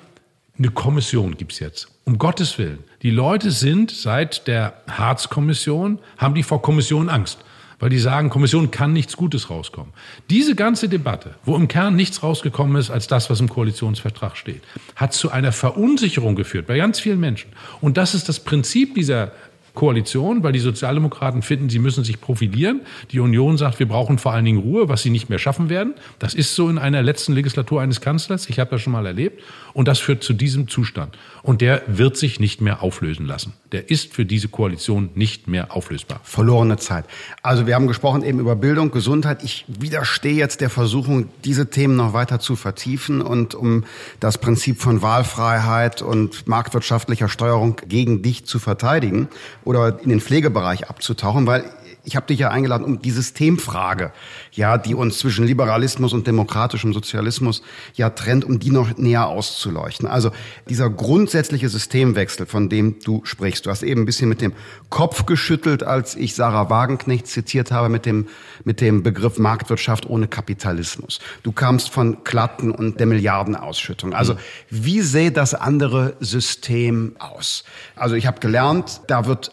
eine 0.57 0.69
Kommission 0.69 1.37
gibt's 1.37 1.59
jetzt. 1.59 1.89
Um 2.05 2.17
Gottes 2.17 2.57
Willen. 2.57 2.79
Die 3.01 3.11
Leute 3.11 3.51
sind 3.51 3.91
seit 3.91 4.47
der 4.47 4.73
Harz-Kommission, 4.89 5.99
haben 6.17 6.33
die 6.33 6.43
vor 6.43 6.61
Kommission 6.61 7.09
Angst. 7.09 7.39
Weil 7.81 7.89
die 7.89 7.99
sagen, 7.99 8.29
Kommission 8.29 8.71
kann 8.71 8.91
nichts 8.91 9.15
Gutes 9.15 9.49
rauskommen. 9.49 9.93
Diese 10.29 10.53
ganze 10.53 10.89
Debatte, 10.89 11.35
wo 11.45 11.55
im 11.55 11.69
Kern 11.69 11.95
nichts 11.95 12.23
rausgekommen 12.23 12.75
ist 12.75 12.89
als 12.89 13.07
das, 13.07 13.29
was 13.29 13.39
im 13.39 13.47
Koalitionsvertrag 13.47 14.35
steht, 14.35 14.63
hat 14.97 15.13
zu 15.13 15.31
einer 15.31 15.53
Verunsicherung 15.53 16.35
geführt 16.35 16.67
bei 16.67 16.75
ganz 16.77 16.99
vielen 16.99 17.21
Menschen. 17.21 17.51
Und 17.79 17.95
das 17.95 18.15
ist 18.15 18.27
das 18.27 18.41
Prinzip 18.41 18.95
dieser 18.95 19.31
Koalition, 19.79 20.43
weil 20.43 20.51
die 20.51 20.59
Sozialdemokraten 20.59 21.41
finden, 21.41 21.69
sie 21.69 21.79
müssen 21.79 22.03
sich 22.03 22.19
profilieren. 22.19 22.81
Die 23.11 23.21
Union 23.21 23.57
sagt, 23.57 23.79
wir 23.79 23.87
brauchen 23.87 24.17
vor 24.17 24.33
allen 24.33 24.43
Dingen 24.43 24.59
Ruhe, 24.59 24.89
was 24.89 25.03
sie 25.03 25.09
nicht 25.09 25.29
mehr 25.29 25.39
schaffen 25.39 25.69
werden. 25.69 25.93
Das 26.19 26.33
ist 26.33 26.53
so 26.53 26.67
in 26.67 26.77
einer 26.77 27.01
letzten 27.01 27.31
Legislatur 27.31 27.81
eines 27.81 28.01
Kanzlers. 28.01 28.49
Ich 28.49 28.59
habe 28.59 28.71
das 28.71 28.81
schon 28.81 28.91
mal 28.91 29.05
erlebt. 29.05 29.41
Und 29.79 29.87
das 29.87 29.99
führt 29.99 30.25
zu 30.25 30.33
diesem 30.33 30.67
Zustand. 30.67 31.17
Und 31.41 31.61
der 31.61 31.83
wird 31.87 32.17
sich 32.17 32.41
nicht 32.41 32.59
mehr 32.59 32.83
auflösen 32.83 33.25
lassen. 33.25 33.53
Der 33.71 33.89
ist 33.89 34.13
für 34.13 34.25
diese 34.25 34.49
Koalition 34.49 35.09
nicht 35.15 35.47
mehr 35.47 35.73
auflösbar. 35.73 36.19
Verlorene 36.25 36.75
Zeit. 36.75 37.05
Also 37.43 37.65
wir 37.65 37.75
haben 37.75 37.87
gesprochen 37.87 38.21
eben 38.23 38.41
über 38.41 38.57
Bildung, 38.57 38.91
Gesundheit. 38.91 39.41
Ich 39.41 39.63
widerstehe 39.69 40.33
jetzt 40.33 40.59
der 40.59 40.69
Versuchung, 40.69 41.29
diese 41.45 41.69
Themen 41.69 41.95
noch 41.95 42.11
weiter 42.11 42.41
zu 42.41 42.57
vertiefen 42.57 43.21
und 43.21 43.55
um 43.55 43.85
das 44.19 44.37
Prinzip 44.37 44.81
von 44.81 45.01
Wahlfreiheit 45.01 46.01
und 46.01 46.45
marktwirtschaftlicher 46.45 47.29
Steuerung 47.29 47.77
gegen 47.87 48.21
dich 48.21 48.43
zu 48.43 48.59
verteidigen 48.59 49.29
oder 49.63 49.97
in 50.03 50.09
den 50.09 50.19
Pflegebereich 50.19 50.89
abzutauchen, 50.89 51.47
weil 51.47 51.63
ich 52.09 52.15
habe 52.15 52.25
dich 52.25 52.39
ja 52.39 52.49
eingeladen, 52.49 52.83
um 52.83 53.03
die 53.03 53.11
Systemfrage, 53.11 54.11
ja, 54.51 54.79
die 54.79 54.95
uns 54.95 55.19
zwischen 55.19 55.45
Liberalismus 55.45 56.11
und 56.11 56.25
demokratischem 56.25 56.91
Sozialismus 56.91 57.61
ja 57.93 58.09
trennt, 58.09 58.43
um 58.43 58.57
die 58.57 58.71
noch 58.71 58.97
näher 58.97 59.27
auszuleuchten. 59.27 60.07
Also 60.07 60.31
dieser 60.67 60.89
grundsätzliche 60.89 61.69
Systemwechsel, 61.69 62.47
von 62.47 62.67
dem 62.67 62.99
du 62.99 63.21
sprichst. 63.25 63.67
Du 63.67 63.69
hast 63.69 63.83
eben 63.83 64.01
ein 64.01 64.05
bisschen 64.07 64.27
mit 64.27 64.41
dem 64.41 64.53
Kopf 64.89 65.27
geschüttelt, 65.27 65.83
als 65.83 66.15
ich 66.15 66.33
Sarah 66.33 66.71
Wagenknecht 66.71 67.27
zitiert 67.27 67.71
habe 67.71 67.89
mit 67.89 68.07
dem, 68.07 68.27
mit 68.63 68.81
dem 68.81 69.03
Begriff 69.03 69.37
Marktwirtschaft 69.37 70.09
ohne 70.09 70.27
Kapitalismus. 70.27 71.19
Du 71.43 71.51
kamst 71.51 71.91
von 71.91 72.23
Klatten 72.23 72.71
und 72.71 72.99
der 72.99 73.05
Milliardenausschüttung. 73.05 74.15
Also 74.15 74.35
wie 74.71 75.01
sähe 75.01 75.31
das 75.31 75.53
andere 75.53 76.15
System 76.21 77.15
aus? 77.19 77.65
Also 77.95 78.15
ich 78.15 78.25
habe 78.25 78.39
gelernt, 78.39 79.01
da 79.05 79.27
wird 79.27 79.51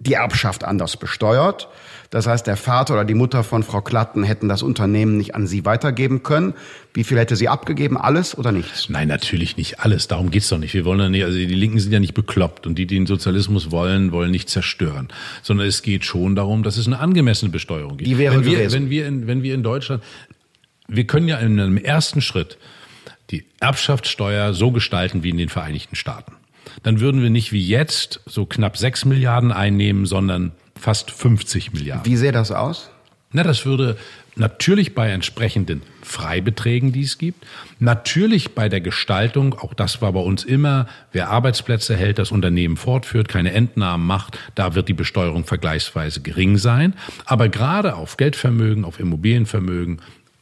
die 0.00 0.14
Erbschaft 0.14 0.64
anders 0.64 0.96
besteuert. 0.96 1.68
Das 2.10 2.26
heißt, 2.26 2.46
der 2.46 2.56
Vater 2.56 2.94
oder 2.94 3.04
die 3.04 3.14
Mutter 3.14 3.44
von 3.44 3.62
Frau 3.62 3.82
Klatten 3.82 4.22
hätten 4.22 4.48
das 4.48 4.62
Unternehmen 4.62 5.18
nicht 5.18 5.34
an 5.34 5.46
sie 5.46 5.66
weitergeben 5.66 6.22
können. 6.22 6.54
Wie 6.94 7.04
viel 7.04 7.18
hätte 7.18 7.36
sie 7.36 7.48
abgegeben? 7.48 7.98
Alles 7.98 8.36
oder 8.38 8.50
nichts? 8.50 8.88
Nein, 8.88 9.08
natürlich 9.08 9.58
nicht 9.58 9.80
alles. 9.80 10.08
Darum 10.08 10.30
geht's 10.30 10.48
doch 10.48 10.58
nicht. 10.58 10.72
Wir 10.72 10.86
wollen 10.86 11.00
ja 11.00 11.08
nicht, 11.10 11.24
also 11.24 11.36
die 11.36 11.46
Linken 11.46 11.80
sind 11.80 11.92
ja 11.92 12.00
nicht 12.00 12.14
bekloppt 12.14 12.66
und 12.66 12.76
die, 12.78 12.86
die 12.86 12.94
den 12.94 13.06
Sozialismus 13.06 13.70
wollen, 13.70 14.10
wollen 14.12 14.30
nicht 14.30 14.48
zerstören. 14.48 15.08
Sondern 15.42 15.66
es 15.66 15.82
geht 15.82 16.04
schon 16.04 16.34
darum, 16.34 16.62
dass 16.62 16.78
es 16.78 16.86
eine 16.86 16.98
angemessene 16.98 17.50
Besteuerung 17.50 17.98
gibt. 17.98 18.08
Die 18.08 18.16
wäre 18.16 18.36
wenn 18.36 18.44
wir, 18.44 18.58
gewesen. 18.58 18.74
wenn 18.74 18.90
wir 18.90 19.06
in, 19.06 19.26
wenn 19.26 19.42
wir 19.42 19.54
in 19.54 19.62
Deutschland, 19.62 20.02
wir 20.86 21.06
können 21.06 21.28
ja 21.28 21.36
in 21.38 21.60
einem 21.60 21.76
ersten 21.76 22.22
Schritt 22.22 22.56
die 23.30 23.44
Erbschaftssteuer 23.60 24.54
so 24.54 24.70
gestalten 24.70 25.22
wie 25.22 25.28
in 25.28 25.36
den 25.36 25.50
Vereinigten 25.50 25.94
Staaten 25.94 26.37
dann 26.82 27.00
würden 27.00 27.22
wir 27.22 27.30
nicht 27.30 27.52
wie 27.52 27.66
jetzt 27.66 28.20
so 28.26 28.46
knapp 28.46 28.76
sechs 28.76 29.04
Milliarden 29.04 29.52
einnehmen, 29.52 30.06
sondern 30.06 30.52
fast 30.74 31.10
50 31.10 31.72
Milliarden. 31.72 32.06
Wie 32.06 32.16
sähe 32.16 32.32
das 32.32 32.50
aus? 32.50 32.90
Na, 33.30 33.42
das 33.42 33.66
würde 33.66 33.98
natürlich 34.36 34.94
bei 34.94 35.10
entsprechenden 35.10 35.82
Freibeträgen, 36.02 36.92
die 36.92 37.02
es 37.02 37.18
gibt, 37.18 37.44
natürlich 37.78 38.54
bei 38.54 38.68
der 38.68 38.80
Gestaltung, 38.80 39.54
auch 39.54 39.74
das 39.74 40.00
war 40.00 40.12
bei 40.12 40.20
uns 40.20 40.44
immer, 40.44 40.86
wer 41.12 41.28
Arbeitsplätze 41.28 41.96
hält, 41.96 42.18
das 42.18 42.30
Unternehmen 42.30 42.76
fortführt, 42.76 43.28
keine 43.28 43.52
Entnahmen 43.52 44.06
macht, 44.06 44.38
da 44.54 44.74
wird 44.74 44.88
die 44.88 44.94
Besteuerung 44.94 45.44
vergleichsweise 45.44 46.22
gering 46.22 46.56
sein. 46.56 46.94
Aber 47.26 47.48
gerade 47.48 47.96
auf 47.96 48.16
Geldvermögen, 48.16 48.84
auf 48.84 49.00
Immobilienvermögen, 49.00 50.00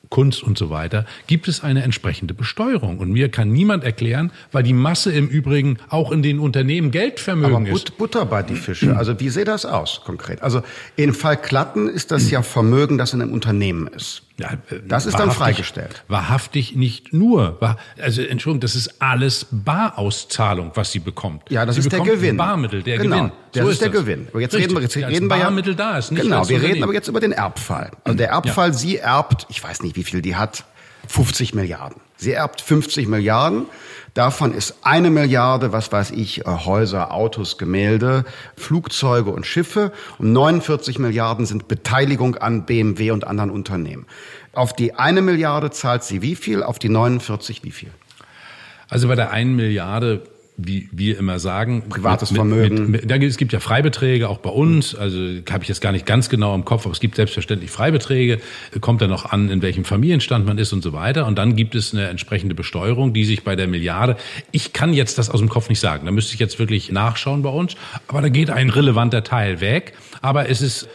Kunst 0.09 0.43
und 0.43 0.57
so 0.59 0.71
weiter, 0.71 1.05
gibt 1.27 1.49
es 1.49 1.63
eine 1.63 1.83
entsprechende 1.83 2.35
Besteuerung. 2.35 2.99
Und 2.99 3.11
mir 3.13 3.29
kann 3.29 3.51
niemand 3.51 3.85
erklären, 3.85 4.31
weil 4.53 4.63
die 4.63 4.73
Masse 4.73 5.13
im 5.13 5.29
Übrigen 5.29 5.79
auch 5.89 6.13
in 6.13 6.23
den 6.23 6.39
Unternehmen 6.39 6.91
Geldvermögen 6.91 7.67
Aber 7.67 7.69
ist. 7.69 7.97
Butter 7.99 8.27
bei 8.27 8.43
die 8.43 8.55
Fische. 8.55 8.97
Also 8.97 9.19
wie 9.21 9.29
sieht 9.29 9.49
das 9.49 9.67
aus 9.67 10.03
konkret? 10.05 10.43
Also 10.43 10.63
im 10.97 11.15
Fall 11.15 11.37
Klatten 11.37 11.89
ist 11.89 12.11
das 12.11 12.31
ja 12.31 12.43
Vermögen, 12.43 12.99
das 12.99 13.13
in 13.13 13.23
einem 13.23 13.33
Unternehmen 13.33 13.87
ist. 13.89 14.23
Ja, 14.39 14.53
äh, 14.71 14.81
Das 14.87 15.07
ist 15.07 15.19
dann 15.19 15.31
freigestellt. 15.31 16.05
Wahrhaftig 16.09 16.77
nicht 16.77 17.13
nur. 17.13 17.59
Also 18.01 18.23
Entschuldigung, 18.23 18.61
das 18.61 18.75
ist 18.75 19.01
alles 19.01 19.47
Barauszahlung, 19.51 20.73
was 20.75 20.93
sie 20.93 20.99
bekommt. 20.99 21.51
Ja, 21.51 21.65
das 21.65 21.77
sie 21.77 21.81
ist 21.81 21.93
der 21.93 22.01
Gewinn. 22.01 22.37
Barmittel, 22.37 22.83
der 22.83 22.99
genau, 22.99 23.17
Gewinn. 23.17 23.33
Das 23.53 23.65
So 23.65 23.71
ist 23.71 23.81
der 23.81 23.89
das. 23.91 24.01
Gewinn. 24.01 24.29
Aber 24.31 24.41
jetzt 24.41 24.55
Richtig. 24.55 24.71
reden 24.71 24.77
wir, 24.77 24.83
jetzt 24.83 24.97
reden 24.97 25.29
wir 25.31 25.37
ja, 25.39 25.45
Barmittel 25.45 25.75
da 25.75 25.97
ist, 25.99 26.13
nicht 26.13 26.23
Genau, 26.23 26.47
wir 26.49 26.61
reden 26.63 26.83
aber 26.83 26.93
jetzt 26.93 27.09
über 27.09 27.21
den 27.21 27.33
Erbfall. 27.33 27.91
Also 28.05 28.17
der 28.17 28.29
Erbfall, 28.31 28.75
sie 28.75 28.99
erbt, 28.99 29.47
ich 29.49 29.63
weiß 29.63 29.83
nicht, 29.83 29.97
wie 29.97 30.05
viel 30.05 30.21
die 30.21 30.37
hat, 30.37 30.65
50 31.09 31.55
Milliarden. 31.55 32.01
Sie 32.17 32.33
erbt 32.33 32.61
50 32.61 33.09
Milliarden. 33.09 33.67
Davon 34.15 34.55
ist 34.55 34.79
eine 34.83 35.11
Milliarde, 35.11 35.73
was 35.73 35.93
weiß 35.93 36.13
ich, 36.13 36.41
äh, 36.41 36.45
Häuser, 36.47 37.13
Autos, 37.13 37.59
Gemälde, 37.59 38.25
Flugzeuge 38.57 39.31
und 39.31 39.47
Schiffe. 39.47 39.93
Und 40.19 40.33
49 40.33 40.99
Milliarden 40.99 41.45
sind 41.45 41.69
Beteiligung 41.69 42.37
an 42.37 42.65
BMW 42.65 43.11
und 43.11 43.27
anderen 43.27 43.51
Unternehmen. 43.51 44.07
Auf 44.53 44.73
die 44.73 44.95
eine 44.95 45.21
Milliarde 45.21 45.71
zahlt 45.71 46.03
sie 46.03 46.23
wie 46.23 46.35
viel? 46.35 46.63
Auf 46.63 46.79
die 46.79 46.89
49 46.89 47.63
wie 47.63 47.73
viel? 47.73 47.91
Also 48.89 49.09
bei 49.09 49.17
der 49.17 49.33
einen 49.33 49.55
Milliarde, 49.57 50.23
wie 50.59 50.89
wir 50.91 51.19
immer 51.19 51.39
sagen, 51.39 51.83
Privates 51.89 52.31
mit, 52.31 52.39
Vermögen. 52.39 52.91
Mit, 52.91 53.07
mit, 53.07 53.09
gibt, 53.09 53.25
es 53.25 53.37
gibt 53.37 53.53
ja 53.53 53.61
Freibeträge 53.61 54.29
auch 54.29 54.39
bei 54.39 54.51
uns. 54.51 54.95
Also 54.95 55.19
habe 55.51 55.63
ich 55.63 55.69
jetzt 55.69 55.81
gar 55.81 55.93
nicht 55.93 56.07
ganz 56.07 56.29
genau 56.29 56.55
im 56.55 56.65
Kopf, 56.65 56.87
aber 56.87 56.93
es 56.93 57.01
gibt 57.01 57.17
selbstverständlich 57.17 57.71
Freibeträge. 57.71 58.41
Kommt 58.81 59.03
dann 59.03 59.11
noch 59.11 59.27
an, 59.27 59.51
in 59.51 59.61
welchem 59.61 59.85
Familienstand 59.85 60.47
man 60.47 60.57
ist 60.57 60.73
und 60.73 60.83
so 60.83 60.93
weiter. 60.93 61.27
Und 61.27 61.37
dann 61.37 61.57
gibt 61.57 61.75
es 61.75 61.93
eine 61.93 62.09
entsprechende 62.09 62.55
Besteuerung, 62.55 63.13
die 63.13 63.25
sich 63.25 63.45
bei 63.45 63.55
der 63.55 63.67
Milliarde. 63.67 64.17
Ich 64.51 64.73
kann 64.73 64.95
jetzt 64.95 65.19
das 65.19 65.29
aus 65.29 65.41
dem 65.41 65.49
Kopf 65.49 65.69
nicht 65.69 65.81
sagen. 65.81 66.07
Da 66.07 66.13
müsste 66.13 66.33
ich 66.33 66.41
jetzt 66.41 66.59
wirklich 66.59 66.91
nachschauen 66.91 67.43
bei 67.43 67.51
uns. 67.51 67.75
Aber 68.09 68.23
da 68.23 68.31
geht 68.31 68.51
ein 68.51 68.71
relevanter 68.71 69.25
Teil 69.25 69.61
weg. 69.61 69.93
Aber 70.23 70.49
es 70.49 70.63
ist 70.63 70.89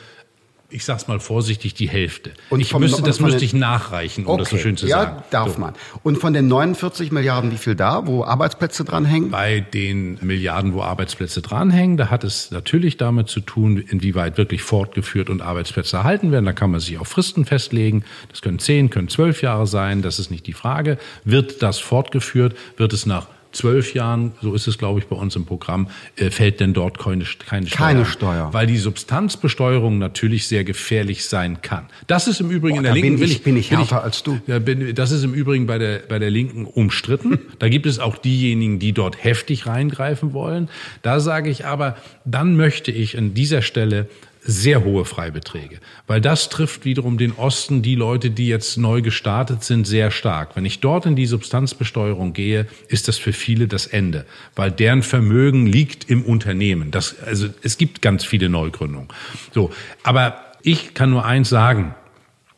ich 0.71 0.85
sag's 0.85 1.07
mal 1.07 1.19
vorsichtig, 1.19 1.73
die 1.73 1.89
Hälfte. 1.89 2.31
Und 2.49 2.59
ich 2.61 2.73
müsste, 2.77 3.01
das 3.01 3.19
müsste 3.19 3.43
ich 3.43 3.53
nachreichen, 3.53 4.25
um 4.25 4.33
okay. 4.33 4.43
das 4.43 4.49
so 4.49 4.57
schön 4.57 4.77
zu 4.77 4.87
ja, 4.87 5.03
sagen. 5.03 5.17
Ja, 5.17 5.25
darf 5.29 5.53
so. 5.53 5.59
man. 5.59 5.73
Und 6.03 6.17
von 6.17 6.33
den 6.33 6.47
49 6.47 7.11
Milliarden, 7.11 7.51
wie 7.51 7.57
viel 7.57 7.75
da, 7.75 8.07
wo 8.07 8.23
Arbeitsplätze 8.23 8.83
dranhängen? 8.83 9.31
Bei 9.31 9.59
den 9.59 10.17
Milliarden, 10.21 10.73
wo 10.73 10.81
Arbeitsplätze 10.81 11.41
dranhängen, 11.41 11.97
da 11.97 12.09
hat 12.09 12.23
es 12.23 12.51
natürlich 12.51 12.97
damit 12.97 13.27
zu 13.27 13.41
tun, 13.41 13.77
inwieweit 13.77 14.37
wirklich 14.37 14.63
fortgeführt 14.63 15.29
und 15.29 15.41
Arbeitsplätze 15.41 15.97
erhalten 15.97 16.31
werden. 16.31 16.45
Da 16.45 16.53
kann 16.53 16.71
man 16.71 16.79
sich 16.79 16.97
auf 16.97 17.07
Fristen 17.07 17.45
festlegen. 17.45 18.03
Das 18.29 18.41
können 18.41 18.59
zehn, 18.59 18.89
können 18.89 19.09
zwölf 19.09 19.41
Jahre 19.41 19.67
sein. 19.67 20.01
Das 20.01 20.19
ist 20.19 20.31
nicht 20.31 20.47
die 20.47 20.53
Frage. 20.53 20.97
Wird 21.25 21.61
das 21.61 21.79
fortgeführt? 21.79 22.55
Wird 22.77 22.93
es 22.93 23.05
nach 23.05 23.27
zwölf 23.51 23.93
Jahren, 23.93 24.31
so 24.41 24.53
ist 24.53 24.67
es, 24.67 24.77
glaube 24.77 24.99
ich, 24.99 25.07
bei 25.07 25.15
uns 25.15 25.35
im 25.35 25.45
Programm, 25.45 25.87
äh, 26.15 26.29
fällt 26.29 26.59
denn 26.59 26.73
dort 26.73 26.99
keine, 26.99 27.23
keine 27.45 27.67
Steuer. 27.67 27.77
Keine 27.77 28.05
Steuer. 28.05 28.49
Weil 28.53 28.67
die 28.67 28.77
Substanzbesteuerung 28.77 29.97
natürlich 29.97 30.47
sehr 30.47 30.63
gefährlich 30.63 31.25
sein 31.25 31.61
kann. 31.61 31.87
Das 32.07 32.27
ist 32.27 32.39
im 32.39 32.49
Übrigen 32.49 32.75
Boah, 32.75 32.79
in 32.79 32.83
der 32.83 32.93
Linken. 32.93 33.19
Bin 33.19 33.29
ich, 33.29 33.43
bin 33.43 33.57
ich 33.57 33.71
härter 33.71 33.97
ich, 33.97 34.03
als 34.03 34.23
du. 34.23 34.39
Bin, 34.39 34.95
das 34.95 35.11
ist 35.11 35.23
im 35.23 35.33
Übrigen 35.33 35.67
bei 35.67 35.77
der, 35.77 35.99
bei 35.99 36.19
der 36.19 36.29
Linken 36.29 36.65
umstritten. 36.65 37.39
da 37.59 37.69
gibt 37.69 37.85
es 37.85 37.99
auch 37.99 38.17
diejenigen, 38.17 38.79
die 38.79 38.93
dort 38.93 39.23
heftig 39.23 39.67
reingreifen 39.67 40.33
wollen. 40.33 40.69
Da 41.01 41.19
sage 41.19 41.49
ich 41.49 41.65
aber, 41.65 41.97
dann 42.25 42.55
möchte 42.55 42.91
ich 42.91 43.17
an 43.17 43.33
dieser 43.33 43.61
Stelle 43.61 44.07
sehr 44.43 44.83
hohe 44.83 45.05
Freibeträge, 45.05 45.79
weil 46.07 46.19
das 46.19 46.49
trifft 46.49 46.83
wiederum 46.83 47.17
den 47.17 47.33
Osten, 47.33 47.83
die 47.83 47.95
Leute, 47.95 48.31
die 48.31 48.47
jetzt 48.47 48.77
neu 48.77 49.01
gestartet 49.01 49.63
sind, 49.63 49.85
sehr 49.85 50.09
stark. 50.09 50.55
Wenn 50.55 50.65
ich 50.65 50.79
dort 50.79 51.05
in 51.05 51.15
die 51.15 51.27
Substanzbesteuerung 51.27 52.33
gehe, 52.33 52.65
ist 52.87 53.07
das 53.07 53.17
für 53.17 53.33
viele 53.33 53.67
das 53.67 53.85
Ende, 53.85 54.25
weil 54.55 54.71
deren 54.71 55.03
Vermögen 55.03 55.67
liegt 55.67 56.09
im 56.09 56.23
Unternehmen. 56.23 56.89
Das, 56.89 57.19
also 57.19 57.49
es 57.61 57.77
gibt 57.77 58.01
ganz 58.01 58.25
viele 58.25 58.49
Neugründungen. 58.49 59.09
So, 59.53 59.69
aber 60.03 60.41
ich 60.63 60.93
kann 60.93 61.11
nur 61.11 61.25
eins 61.25 61.49
sagen. 61.49 61.95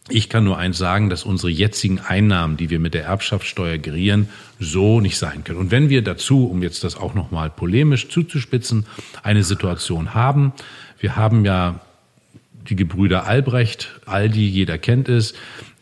Ich 0.10 0.28
kann 0.28 0.44
nur 0.44 0.58
eins 0.58 0.78
sagen, 0.78 1.10
dass 1.10 1.24
unsere 1.24 1.50
jetzigen 1.50 2.00
Einnahmen, 2.00 2.58
die 2.58 2.70
wir 2.70 2.80
mit 2.80 2.94
der 2.94 3.06
Erbschaftssteuer 3.06 3.78
gerieren, 3.78 4.28
so 4.60 5.00
nicht 5.00 5.18
sein 5.18 5.46
können. 5.46 5.60
Und 5.60 5.72
wenn 5.72 5.88
wir 5.88 6.02
dazu, 6.02 6.46
um 6.46 6.62
jetzt 6.62 6.84
das 6.84 6.98
auch 6.98 7.14
nochmal 7.14 7.50
polemisch 7.50 8.10
zuzuspitzen, 8.10 8.86
eine 9.24 9.44
Situation 9.44 10.14
haben, 10.14 10.52
wir 11.04 11.18
haben 11.18 11.44
ja 11.44 11.82
die 12.70 12.78
Gebrüder 12.78 13.28
Albrecht, 13.28 14.00
Aldi, 14.06 14.48
jeder 14.48 14.78
kennt 14.78 15.10
es, 15.10 15.34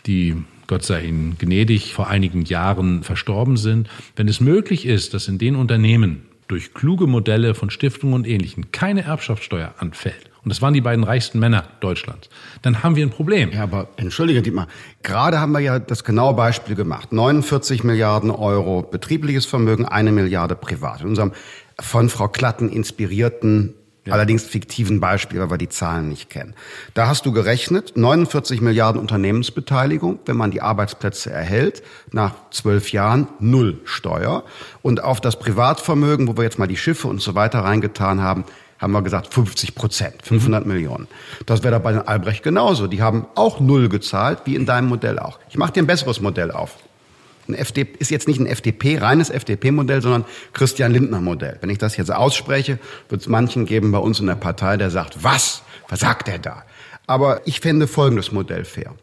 die 0.08 0.36
Gott 0.66 0.84
sei 0.84 1.04
ihnen 1.04 1.38
gnädig, 1.38 1.94
vor 1.94 2.08
einigen 2.08 2.44
Jahren 2.44 3.04
verstorben 3.04 3.56
sind. 3.56 3.88
Wenn 4.16 4.28
es 4.28 4.40
möglich 4.40 4.88
ist, 4.88 5.14
dass 5.14 5.28
in 5.28 5.38
den 5.38 5.56
Unternehmen 5.56 6.24
durch 6.48 6.74
kluge 6.74 7.06
Modelle 7.06 7.54
von 7.54 7.70
Stiftungen 7.70 8.16
und 8.16 8.28
Ähnlichen 8.28 8.72
keine 8.72 9.04
Erbschaftssteuer 9.04 9.76
anfällt, 9.78 10.32
und 10.44 10.50
das 10.50 10.64
waren 10.64 10.74
die 10.74 10.82
beiden 10.82 11.04
reichsten 11.04 11.38
Männer 11.38 11.66
Deutschlands, 11.82 12.28
dann 12.64 12.82
haben 12.82 12.96
wir 12.96 13.06
ein 13.06 13.12
Problem. 13.12 13.52
Ja, 13.52 13.62
aber 13.62 13.90
entschuldige 13.98 14.42
Dietmar, 14.42 14.68
gerade 15.04 15.40
haben 15.40 15.52
wir 15.52 15.60
ja 15.60 15.78
das 15.78 16.04
genaue 16.04 16.34
Beispiel 16.34 16.74
gemacht. 16.74 17.14
49 17.14 17.84
Milliarden 17.84 18.32
Euro 18.32 18.82
betriebliches 18.82 19.46
Vermögen, 19.46 19.86
eine 19.86 20.12
Milliarde 20.12 20.56
privat. 20.56 21.02
In 21.02 21.10
unserem 21.10 21.32
von 21.80 22.10
Frau 22.10 22.28
Klatten 22.28 22.70
inspirierten 22.70 23.76
ja. 24.04 24.14
Allerdings 24.14 24.44
fiktiven 24.44 25.00
Beispiel, 25.00 25.40
weil 25.40 25.52
wir 25.52 25.58
die 25.60 25.70
Zahlen 25.70 26.10
nicht 26.10 26.30
kennen. 26.30 26.56
Da 26.96 27.08
hast 27.08 27.28
du 27.28 27.32
gerechnet, 27.32 27.96
49 27.96 28.60
Milliarden 28.60 29.00
Unternehmensbeteiligung, 29.00 30.18
wenn 30.26 30.38
man 30.38 30.50
die 30.50 30.62
Arbeitsplätze 30.62 31.30
erhält, 31.30 31.84
nach 32.12 32.34
zwölf 32.50 32.92
Jahren 32.92 33.28
null 33.40 33.80
Steuer. 33.86 34.44
Und 34.82 35.04
auf 35.04 35.22
das 35.22 35.38
Privatvermögen, 35.38 36.28
wo 36.28 36.36
wir 36.36 36.44
jetzt 36.44 36.58
mal 36.58 36.68
die 36.68 36.78
Schiffe 36.78 37.08
und 37.08 37.22
so 37.22 37.36
weiter 37.36 37.60
reingetan 37.60 38.22
haben, 38.22 38.46
haben 38.80 38.92
wir 38.92 39.04
gesagt 39.04 39.32
50 39.32 39.76
Prozent, 39.76 40.16
500 40.24 40.66
mhm. 40.66 40.74
Millionen. 40.74 41.08
Das 41.46 41.62
wäre 41.62 41.74
da 41.74 41.78
bei 41.78 41.92
den 41.92 42.02
Albrecht 42.02 42.42
genauso. 42.42 42.88
Die 42.88 43.04
haben 43.04 43.28
auch 43.36 43.60
null 43.60 43.88
gezahlt, 43.88 44.40
wie 44.46 44.56
in 44.56 44.66
deinem 44.66 44.90
Modell 44.90 45.20
auch. 45.20 45.38
Ich 45.50 45.58
mache 45.58 45.74
dir 45.74 45.84
ein 45.84 45.88
besseres 45.88 46.20
Modell 46.20 46.50
auf. 46.50 46.78
Ein 47.52 47.56
FDP 47.56 47.98
ist 48.00 48.12
jetzt 48.12 48.28
nicht 48.28 48.40
ein 48.40 48.46
FDP, 48.46 48.98
reines 48.98 49.30
FDP-Modell, 49.30 50.02
sondern 50.02 50.26
Christian 50.54 50.94
Lindner-Modell. 50.94 51.58
Wenn 51.60 51.70
ich 51.70 51.78
das 51.78 51.98
jetzt 51.98 52.12
ausspreche, 52.12 52.80
wird 53.10 53.22
es 53.22 53.28
manchen 53.28 53.66
geben 53.66 53.92
bei 53.92 53.98
uns 53.98 54.20
in 54.22 54.28
der 54.28 54.36
Partei, 54.36 54.78
der 54.78 54.90
sagt, 54.90 55.24
was? 55.24 55.64
Was 55.90 56.00
sagt 56.00 56.28
der 56.28 56.40
da? 56.40 56.64
Aber 57.08 57.42
ich 57.46 57.60
fände 57.60 57.88
folgendes 57.88 58.32
Modell 58.32 58.64
fair. 58.64 58.94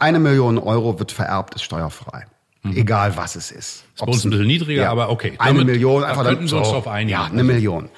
Eine 0.00 0.18
Million 0.18 0.58
Euro 0.58 0.98
wird 0.98 1.12
vererbt, 1.12 1.54
ist 1.54 1.62
steuerfrei. 1.62 2.24
Mhm. 2.62 2.76
Egal 2.76 3.16
was 3.16 3.36
es 3.36 3.52
ist. 3.52 3.84
Ist 3.94 4.00
bei 4.00 4.06
uns 4.06 4.24
ein 4.24 4.30
bisschen 4.30 4.46
niedriger, 4.46 4.82
ja, 4.82 4.90
aber 4.90 5.10
okay. 5.10 5.34
Eine 5.38 5.64
Million, 5.64 6.02
einfach 6.02 6.24
da 6.24 6.30
könnten 6.30 6.50
wir 6.50 6.58
uns 6.58 6.68
drauf 6.68 6.88
einigen. 6.88 7.10
Ja, 7.10 7.26
eine 7.26 7.44
Million. 7.44 7.88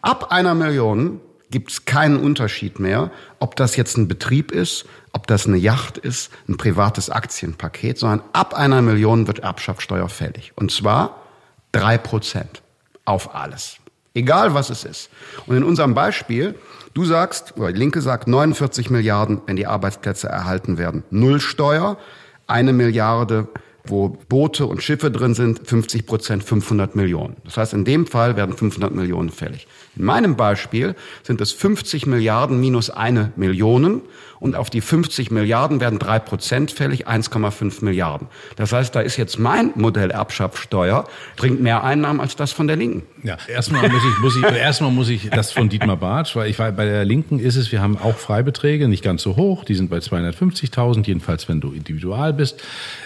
Ab 0.00 0.32
einer 0.32 0.54
Million 0.54 1.20
gibt 1.52 1.70
es 1.70 1.84
keinen 1.84 2.18
Unterschied 2.18 2.80
mehr, 2.80 3.12
ob 3.38 3.54
das 3.54 3.76
jetzt 3.76 3.96
ein 3.96 4.08
Betrieb 4.08 4.50
ist, 4.50 4.86
ob 5.12 5.28
das 5.28 5.46
eine 5.46 5.58
Yacht 5.58 5.98
ist, 5.98 6.32
ein 6.48 6.56
privates 6.56 7.10
Aktienpaket, 7.10 7.98
sondern 7.98 8.22
ab 8.32 8.54
einer 8.54 8.82
Million 8.82 9.28
wird 9.28 9.38
Erbschaftssteuer 9.38 10.08
fällig. 10.08 10.52
Und 10.56 10.72
zwar 10.72 11.22
drei 11.70 11.98
Prozent 11.98 12.62
auf 13.04 13.34
alles. 13.36 13.76
Egal 14.14 14.54
was 14.54 14.70
es 14.70 14.84
ist. 14.84 15.10
Und 15.46 15.56
in 15.56 15.62
unserem 15.62 15.94
Beispiel, 15.94 16.56
du 16.94 17.04
sagst, 17.04 17.56
oder 17.56 17.72
die 17.72 17.78
Linke 17.78 18.00
sagt 18.00 18.26
49 18.26 18.90
Milliarden, 18.90 19.40
wenn 19.46 19.56
die 19.56 19.66
Arbeitsplätze 19.66 20.28
erhalten 20.28 20.76
werden, 20.76 21.04
null 21.10 21.40
Steuer, 21.40 21.98
eine 22.46 22.72
Milliarde 22.72 23.48
wo 23.84 24.08
Boote 24.08 24.66
und 24.66 24.82
Schiffe 24.82 25.10
drin 25.10 25.34
sind, 25.34 25.66
50 25.66 26.06
Prozent 26.06 26.44
500 26.44 26.94
Millionen. 26.94 27.36
Das 27.44 27.56
heißt, 27.56 27.74
in 27.74 27.84
dem 27.84 28.06
Fall 28.06 28.36
werden 28.36 28.56
500 28.56 28.94
Millionen 28.94 29.30
fällig. 29.30 29.66
In 29.96 30.04
meinem 30.04 30.36
Beispiel 30.36 30.94
sind 31.22 31.40
es 31.40 31.52
50 31.52 32.06
Milliarden 32.06 32.60
minus 32.60 32.88
eine 32.88 33.32
Million 33.36 34.02
und 34.42 34.56
auf 34.56 34.70
die 34.70 34.80
50 34.80 35.30
Milliarden 35.30 35.80
werden 35.80 36.00
drei 36.00 36.18
Prozent 36.18 36.72
fällig, 36.72 37.06
1,5 37.06 37.84
Milliarden. 37.84 38.26
Das 38.56 38.72
heißt, 38.72 38.92
da 38.92 39.00
ist 39.00 39.16
jetzt 39.16 39.38
mein 39.38 39.70
Modell 39.76 40.10
Erbschaftssteuer, 40.10 41.04
bringt 41.36 41.60
mehr 41.60 41.84
Einnahmen 41.84 42.20
als 42.20 42.34
das 42.34 42.50
von 42.50 42.66
der 42.66 42.74
Linken. 42.74 43.02
Ja, 43.22 43.36
erstmal 43.46 43.88
muss 43.88 44.02
ich, 44.02 44.18
muss 44.18 44.36
ich, 44.36 44.42
erstmal 44.42 44.90
muss 44.90 45.08
ich 45.10 45.30
das 45.30 45.52
von 45.52 45.68
Dietmar 45.68 45.96
Bartsch, 45.96 46.34
weil 46.34 46.50
ich 46.50 46.56
bei 46.56 46.72
der 46.72 47.04
Linken 47.04 47.38
ist 47.38 47.54
es, 47.54 47.70
wir 47.70 47.80
haben 47.80 47.96
auch 47.96 48.16
Freibeträge, 48.16 48.88
nicht 48.88 49.04
ganz 49.04 49.22
so 49.22 49.36
hoch, 49.36 49.64
die 49.64 49.76
sind 49.76 49.90
bei 49.90 49.98
250.000, 49.98 51.06
jedenfalls 51.06 51.48
wenn 51.48 51.60
du 51.60 51.70
individual 51.70 52.32
bist. 52.32 52.60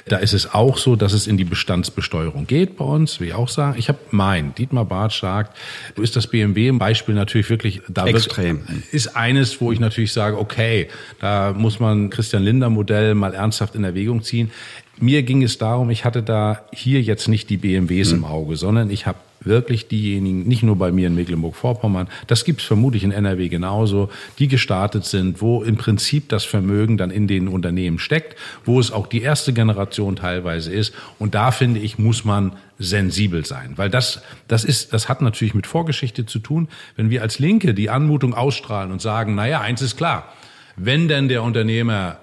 Da 0.07 0.17
ist 0.17 0.33
es 0.33 0.55
auch 0.55 0.79
so, 0.79 0.97
dass 0.97 1.13
es 1.13 1.27
in 1.27 1.37
die 1.37 1.45
Bestandsbesteuerung 1.45 2.47
geht 2.47 2.79
bei 2.79 2.85
uns, 2.87 3.21
wie 3.21 3.27
ich 3.27 3.35
auch 3.35 3.51
sagen. 3.51 3.77
Ich 3.79 3.89
habe 3.89 3.99
mein, 4.11 4.55
Dietmar 4.55 4.87
Bartsch 4.87 5.21
sagt, 5.21 5.55
du 5.97 6.03
ist 6.03 6.17
das 6.17 6.29
BMW 6.29 6.71
im 6.77 6.79
Beispiel 6.79 7.15
natürlich 7.15 7.49
wirklich, 7.49 7.81
da 7.89 8.07
Extrem. 8.07 8.61
Ist 8.93 9.17
eines, 9.17 9.61
wo 9.63 9.73
ich 9.73 9.81
natürlich 9.81 10.13
sage, 10.13 10.39
okay, 10.39 10.89
da 11.21 11.55
muss 11.57 11.81
man 11.81 12.11
Christian 12.11 12.43
Linder 12.43 12.69
Modell 12.69 13.15
mal 13.15 13.33
ernsthaft 13.33 13.75
in 13.75 13.85
Erwägung 13.85 14.23
ziehen. 14.23 14.51
Mir 14.99 15.23
ging 15.23 15.43
es 15.43 15.59
darum, 15.59 15.91
ich 15.91 16.05
hatte 16.05 16.23
da 16.23 16.63
hier 16.73 17.03
jetzt 17.03 17.29
nicht 17.29 17.51
die 17.51 17.59
BMWs 17.59 18.13
mhm. 18.13 18.19
im 18.19 18.25
Auge, 18.25 18.57
sondern 18.57 18.91
ich 18.91 19.07
habe 19.07 19.19
wirklich 19.41 19.89
diejenigen, 19.89 20.47
nicht 20.47 20.63
nur 20.63 20.77
bei 20.77 20.93
mir 20.93 21.07
in 21.07 21.15
Mecklenburg-Vorpommern, 21.15 22.09
das 22.27 22.45
gibt 22.45 22.61
es 22.61 22.67
vermutlich 22.67 23.05
in 23.05 23.13
NRW 23.13 23.49
genauso, 23.49 24.11
die 24.39 24.49
gestartet 24.49 25.05
sind, 25.05 25.41
wo 25.41 25.63
im 25.63 25.77
Prinzip 25.77 26.29
das 26.29 26.45
Vermögen 26.45 26.97
dann 26.97 27.11
in 27.11 27.27
den 27.27 27.49
Unternehmen 27.49 27.99
steckt, 27.99 28.37
wo 28.65 28.81
es 28.81 28.91
auch 28.91 29.07
die 29.07 29.23
erste 29.23 29.53
Generation 29.53 30.17
teilweise 30.17 30.73
ist. 30.73 30.93
Und 31.19 31.35
da 31.35 31.51
finde 31.51 31.81
ich, 31.81 31.99
muss 31.99 32.25
man 32.25 32.53
sensibel 32.79 33.47
sein, 33.47 33.73
weil 33.77 33.89
das, 33.89 34.23
das 34.49 34.65
ist, 34.65 34.93
das 34.93 35.09
hat 35.09 35.23
natürlich 35.23 35.55
mit 35.55 35.67
Vorgeschichte 35.67 36.27
zu 36.27 36.39
tun. 36.39 36.69
Wenn 36.97 37.09
wir 37.11 37.23
als 37.23 37.39
Linke 37.39 37.73
die 37.73 37.89
Anmutung 37.89 38.35
ausstrahlen 38.35 38.93
und 38.93 39.01
sagen, 39.01 39.35
naja, 39.35 39.61
eins 39.61 39.81
ist 39.81 39.97
klar, 39.97 40.33
wenn 40.77 41.09
denn 41.09 41.29
der 41.29 41.43
Unternehmer 41.43 42.19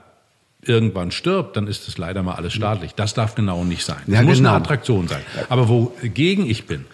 irgendwann 0.66 1.12
stirbt, 1.12 1.58
dann 1.58 1.68
ist 1.68 1.88
es 1.88 1.98
leider 1.98 2.24
mal 2.24 2.36
alles 2.36 2.54
staatlich. 2.54 2.94
Das 2.96 3.14
darf 3.14 3.36
genau 3.36 3.64
nicht 3.64 3.86
sein. 3.86 3.98
Das 4.08 4.16
ja, 4.16 4.22
muss 4.24 4.38
genau. 4.38 4.50
eine 4.50 4.58
Attraktion 4.58 5.08
sein. 5.08 5.22
Aber 5.50 5.70
wogegen 5.70 6.50
ich 6.50 6.66
bin, 6.66 6.86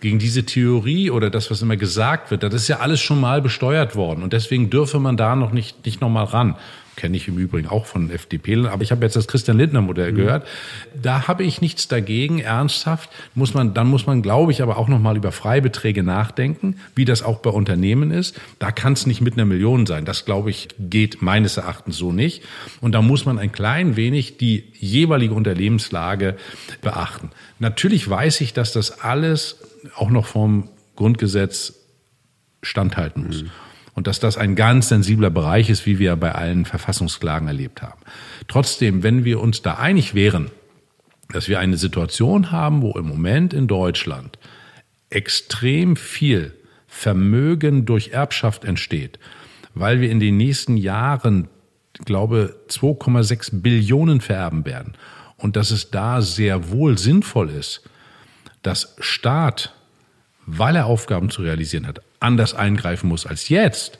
gegen 0.00 0.18
diese 0.18 0.44
Theorie 0.44 1.10
oder 1.10 1.30
das, 1.30 1.50
was 1.50 1.62
immer 1.62 1.76
gesagt 1.76 2.30
wird, 2.30 2.42
das 2.42 2.54
ist 2.54 2.68
ja 2.68 2.78
alles 2.78 3.00
schon 3.00 3.20
mal 3.20 3.42
besteuert 3.42 3.96
worden. 3.96 4.22
Und 4.22 4.32
deswegen 4.32 4.70
dürfe 4.70 4.98
man 4.98 5.16
da 5.16 5.34
noch 5.34 5.52
nicht, 5.52 5.84
nicht 5.84 6.00
noch 6.00 6.10
mal 6.10 6.24
ran 6.24 6.56
kenne 6.98 7.16
ich 7.16 7.28
im 7.28 7.38
Übrigen 7.38 7.68
auch 7.68 7.86
von 7.86 8.10
FDP, 8.10 8.66
aber 8.66 8.82
ich 8.82 8.90
habe 8.90 9.04
jetzt 9.04 9.14
das 9.14 9.28
Christian 9.28 9.56
Lindner 9.56 9.80
Modell 9.80 10.12
mhm. 10.12 10.16
gehört. 10.16 10.46
Da 11.00 11.28
habe 11.28 11.44
ich 11.44 11.60
nichts 11.60 11.86
dagegen, 11.86 12.40
ernsthaft. 12.40 13.08
Muss 13.36 13.54
man, 13.54 13.72
dann 13.72 13.86
muss 13.86 14.06
man, 14.06 14.20
glaube 14.20 14.50
ich, 14.50 14.62
aber 14.62 14.76
auch 14.76 14.88
nochmal 14.88 15.16
über 15.16 15.30
Freibeträge 15.30 16.02
nachdenken, 16.02 16.80
wie 16.96 17.04
das 17.04 17.22
auch 17.22 17.38
bei 17.38 17.50
Unternehmen 17.50 18.10
ist. 18.10 18.38
Da 18.58 18.72
kann 18.72 18.94
es 18.94 19.06
nicht 19.06 19.20
mit 19.20 19.34
einer 19.34 19.44
Million 19.44 19.86
sein. 19.86 20.04
Das, 20.04 20.24
glaube 20.24 20.50
ich, 20.50 20.68
geht 20.80 21.22
meines 21.22 21.56
Erachtens 21.56 21.96
so 21.96 22.12
nicht. 22.12 22.42
Und 22.80 22.92
da 22.92 23.00
muss 23.00 23.24
man 23.24 23.38
ein 23.38 23.52
klein 23.52 23.94
wenig 23.94 24.36
die 24.36 24.64
jeweilige 24.74 25.34
Unternehmenslage 25.34 26.36
beachten. 26.82 27.30
Natürlich 27.60 28.10
weiß 28.10 28.40
ich, 28.40 28.54
dass 28.54 28.72
das 28.72 29.00
alles 29.02 29.58
auch 29.94 30.10
noch 30.10 30.26
vom 30.26 30.68
Grundgesetz 30.96 31.74
standhalten 32.60 33.24
muss. 33.28 33.44
Mhm 33.44 33.50
und 33.98 34.06
dass 34.06 34.20
das 34.20 34.36
ein 34.38 34.54
ganz 34.54 34.90
sensibler 34.90 35.28
Bereich 35.28 35.70
ist, 35.70 35.84
wie 35.84 35.98
wir 35.98 36.14
bei 36.14 36.30
allen 36.30 36.66
Verfassungsklagen 36.66 37.48
erlebt 37.48 37.82
haben. 37.82 38.00
Trotzdem, 38.46 39.02
wenn 39.02 39.24
wir 39.24 39.40
uns 39.40 39.60
da 39.60 39.74
einig 39.74 40.14
wären, 40.14 40.52
dass 41.32 41.48
wir 41.48 41.58
eine 41.58 41.76
Situation 41.76 42.52
haben, 42.52 42.80
wo 42.80 42.92
im 42.92 43.08
Moment 43.08 43.52
in 43.52 43.66
Deutschland 43.66 44.38
extrem 45.10 45.96
viel 45.96 46.54
Vermögen 46.86 47.86
durch 47.86 48.10
Erbschaft 48.10 48.64
entsteht, 48.64 49.18
weil 49.74 50.00
wir 50.00 50.12
in 50.12 50.20
den 50.20 50.36
nächsten 50.36 50.76
Jahren, 50.76 51.48
glaube 52.04 52.54
2,6 52.68 53.62
Billionen 53.62 54.20
vererben 54.20 54.64
werden 54.64 54.94
und 55.36 55.56
dass 55.56 55.72
es 55.72 55.90
da 55.90 56.22
sehr 56.22 56.70
wohl 56.70 56.98
sinnvoll 56.98 57.50
ist, 57.50 57.82
dass 58.62 58.94
Staat, 59.00 59.74
weil 60.46 60.76
er 60.76 60.86
Aufgaben 60.86 61.30
zu 61.30 61.42
realisieren 61.42 61.88
hat, 61.88 62.00
anders 62.20 62.54
eingreifen 62.54 63.08
muss 63.08 63.26
als 63.26 63.48
jetzt, 63.48 63.98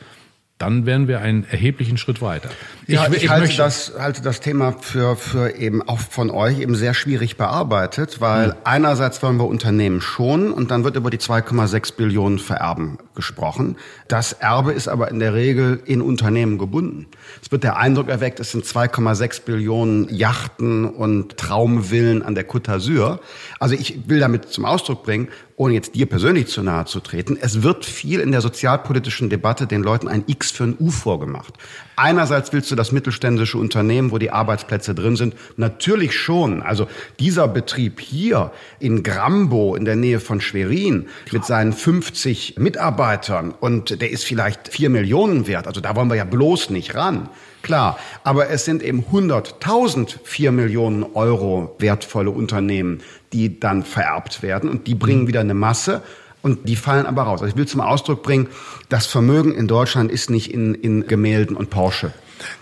dann 0.59 0.87
wären 0.87 1.07
wir 1.07 1.21
einen 1.21 1.45
erheblichen 1.45 1.99
Schritt 1.99 2.21
weiter. 2.21 2.51
Ja, 2.89 3.07
ich, 3.07 3.19
ich, 3.19 3.23
ich 3.25 3.31
halte, 3.31 3.57
das, 3.57 3.93
halte 3.97 4.23
das 4.23 4.41
Thema 4.41 4.73
für, 4.73 5.15
für 5.15 5.55
eben 5.55 5.83
auch 5.89 6.01
von 6.01 6.31
euch 6.31 6.59
eben 6.59 6.75
sehr 6.75 6.95
schwierig 6.95 7.37
bearbeitet, 7.37 8.21
weil 8.21 8.49
mhm. 8.49 8.55
einerseits 8.65 9.23
wollen 9.23 9.37
wir 9.37 9.47
Unternehmen 9.47 10.01
schonen 10.01 10.51
und 10.51 10.73
dann 10.73 10.83
wird 10.83 10.97
über 10.97 11.11
die 11.11 11.19
2,6 11.19 11.95
Billionen 11.95 12.41
Vererben 12.41 12.99
gesprochen. 13.15 13.77
Das 14.09 14.33
Erbe 14.33 14.73
ist 14.73 14.89
aber 14.89 15.13
in 15.13 15.21
der 15.21 15.33
Regel 15.33 15.81
in 15.85 16.03
Unternehmen 16.03 16.59
gebunden. 16.59 17.07
Es 17.41 17.53
wird 17.53 17.63
der 17.63 17.77
Eindruck 17.77 18.09
erweckt, 18.09 18.41
es 18.41 18.51
sind 18.51 18.65
2,6 18.65 19.43
Billionen 19.43 20.09
Yachten 20.09 20.87
und 20.87 21.37
Traumvillen 21.37 22.25
an 22.25 22.35
der 22.35 22.49
Côte 22.49 22.73
d'Azur. 22.73 23.21
Also 23.61 23.77
ich 23.77 24.09
will 24.09 24.19
damit 24.19 24.49
zum 24.49 24.65
Ausdruck 24.65 25.05
bringen, 25.05 25.29
ohne 25.59 25.75
jetzt 25.75 25.97
dir 25.97 26.07
persönlich 26.07 26.47
zu 26.47 26.63
nahe 26.63 26.85
zu 26.85 27.01
treten, 27.01 27.37
es 27.41 27.63
wird 27.63 27.85
viel 27.85 28.21
in 28.21 28.31
der 28.31 28.41
sozialpolitischen 28.41 29.29
Debatte 29.29 29.67
den 29.67 29.83
Leuten 29.83 30.07
ein 30.07 30.23
X 30.27 30.53
für 30.53 30.65
ein 30.65 30.77
U 30.79 30.91
vorgemacht. 30.91 31.55
Einerseits 31.97 32.53
willst 32.53 32.71
du 32.71 32.77
das 32.77 32.93
mittelständische 32.93 33.59
Unternehmen, 33.59 34.13
wo 34.13 34.19
die 34.19 34.31
Arbeitsplätze 34.31 34.95
drin 34.95 35.17
sind, 35.17 35.35
natürlich 35.57 36.15
schon. 36.15 36.63
Also 36.63 36.87
dieser 37.19 37.49
Betrieb 37.49 38.01
hier 38.01 38.53
in 38.79 39.03
Grambo 39.03 39.75
in 39.75 39.85
der 39.85 39.97
Nähe 39.97 40.21
von 40.21 40.41
Schwerin 40.41 41.09
mit 41.33 41.45
seinen 41.45 41.73
50 41.73 42.55
Mitarbeitern 42.59 43.53
und 43.59 44.01
der 44.01 44.11
ist 44.11 44.25
vielleicht 44.25 44.69
vier 44.69 44.91
Millionen 44.91 45.49
wert. 45.49 45.67
Also 45.67 45.81
da 45.81 45.97
wollen 45.97 46.09
wir 46.09 46.17
ja 46.17 46.25
bloß 46.25 46.71
nicht 46.71 46.95
ran. 46.95 47.29
Klar, 47.63 47.99
aber 48.25 48.51
es 48.51 48.65
sind 48.65 48.83
eben 48.83 49.05
100.000 49.13 50.17
vier 50.23 50.53
Millionen 50.53 51.03
Euro 51.15 51.75
wertvolle 51.79 52.31
Unternehmen, 52.31 53.01
die 53.33 53.59
dann 53.61 53.83
vererbt 53.83 54.43
werden 54.43 54.71
und 54.71 54.87
die 54.87 54.95
bringen 54.95 55.27
wieder 55.27 55.41
eine 55.41 55.55
Masse 55.55 56.03
und 56.43 56.69
die 56.69 56.77
fallen 56.77 57.07
aber 57.07 57.23
raus. 57.23 57.41
Also 57.41 57.53
ich 57.53 57.57
will 57.57 57.67
zum 57.67 57.81
Ausdruck 57.81 58.23
bringen, 58.23 58.49
das 58.89 59.07
Vermögen 59.07 59.53
in 59.53 59.67
Deutschland 59.67 60.11
ist 60.11 60.31
nicht 60.31 60.53
in, 60.53 60.75
in 60.75 61.07
Gemälden 61.07 61.57
und 61.57 61.71
Porsche. 61.71 62.13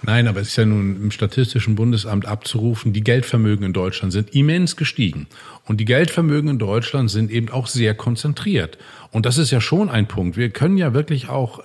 Nein, 0.02 0.26
aber 0.26 0.40
es 0.40 0.48
ist 0.48 0.56
ja 0.56 0.64
nun 0.64 0.96
im 0.96 1.10
Statistischen 1.10 1.74
Bundesamt 1.74 2.26
abzurufen, 2.26 2.92
die 2.92 3.04
Geldvermögen 3.04 3.64
in 3.64 3.72
Deutschland 3.72 4.12
sind 4.12 4.34
immens 4.34 4.76
gestiegen. 4.76 5.26
Und 5.66 5.78
die 5.78 5.84
Geldvermögen 5.84 6.48
in 6.48 6.58
Deutschland 6.58 7.10
sind 7.10 7.30
eben 7.30 7.50
auch 7.50 7.66
sehr 7.66 7.94
konzentriert. 7.94 8.78
Und 9.10 9.26
das 9.26 9.38
ist 9.38 9.50
ja 9.50 9.60
schon 9.60 9.90
ein 9.90 10.08
Punkt. 10.08 10.36
Wir 10.36 10.50
können 10.50 10.78
ja 10.78 10.94
wirklich 10.94 11.28
auch, 11.28 11.60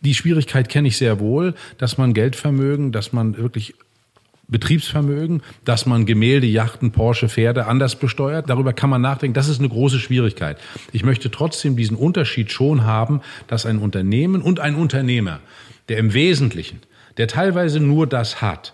die 0.00 0.14
Schwierigkeit 0.14 0.68
kenne 0.68 0.88
ich 0.88 0.96
sehr 0.96 1.20
wohl, 1.20 1.54
dass 1.78 1.98
man 1.98 2.14
Geldvermögen, 2.14 2.92
dass 2.92 3.12
man 3.12 3.36
wirklich 3.36 3.74
Betriebsvermögen, 4.48 5.42
dass 5.64 5.86
man 5.86 6.06
Gemälde, 6.06 6.46
Yachten, 6.46 6.92
Porsche, 6.92 7.28
Pferde 7.28 7.66
anders 7.66 7.96
besteuert. 7.96 8.48
Darüber 8.48 8.72
kann 8.72 8.90
man 8.90 9.00
nachdenken. 9.02 9.34
Das 9.34 9.48
ist 9.48 9.58
eine 9.58 9.68
große 9.68 9.98
Schwierigkeit. 9.98 10.58
Ich 10.92 11.04
möchte 11.04 11.30
trotzdem 11.30 11.76
diesen 11.76 11.96
Unterschied 11.96 12.52
schon 12.52 12.84
haben, 12.84 13.22
dass 13.48 13.66
ein 13.66 13.78
Unternehmen 13.78 14.42
und 14.42 14.60
ein 14.60 14.76
Unternehmer, 14.76 15.40
der 15.88 15.98
im 15.98 16.14
Wesentlichen, 16.14 16.80
der 17.16 17.26
teilweise 17.26 17.80
nur 17.80 18.06
das 18.06 18.40
hat, 18.40 18.72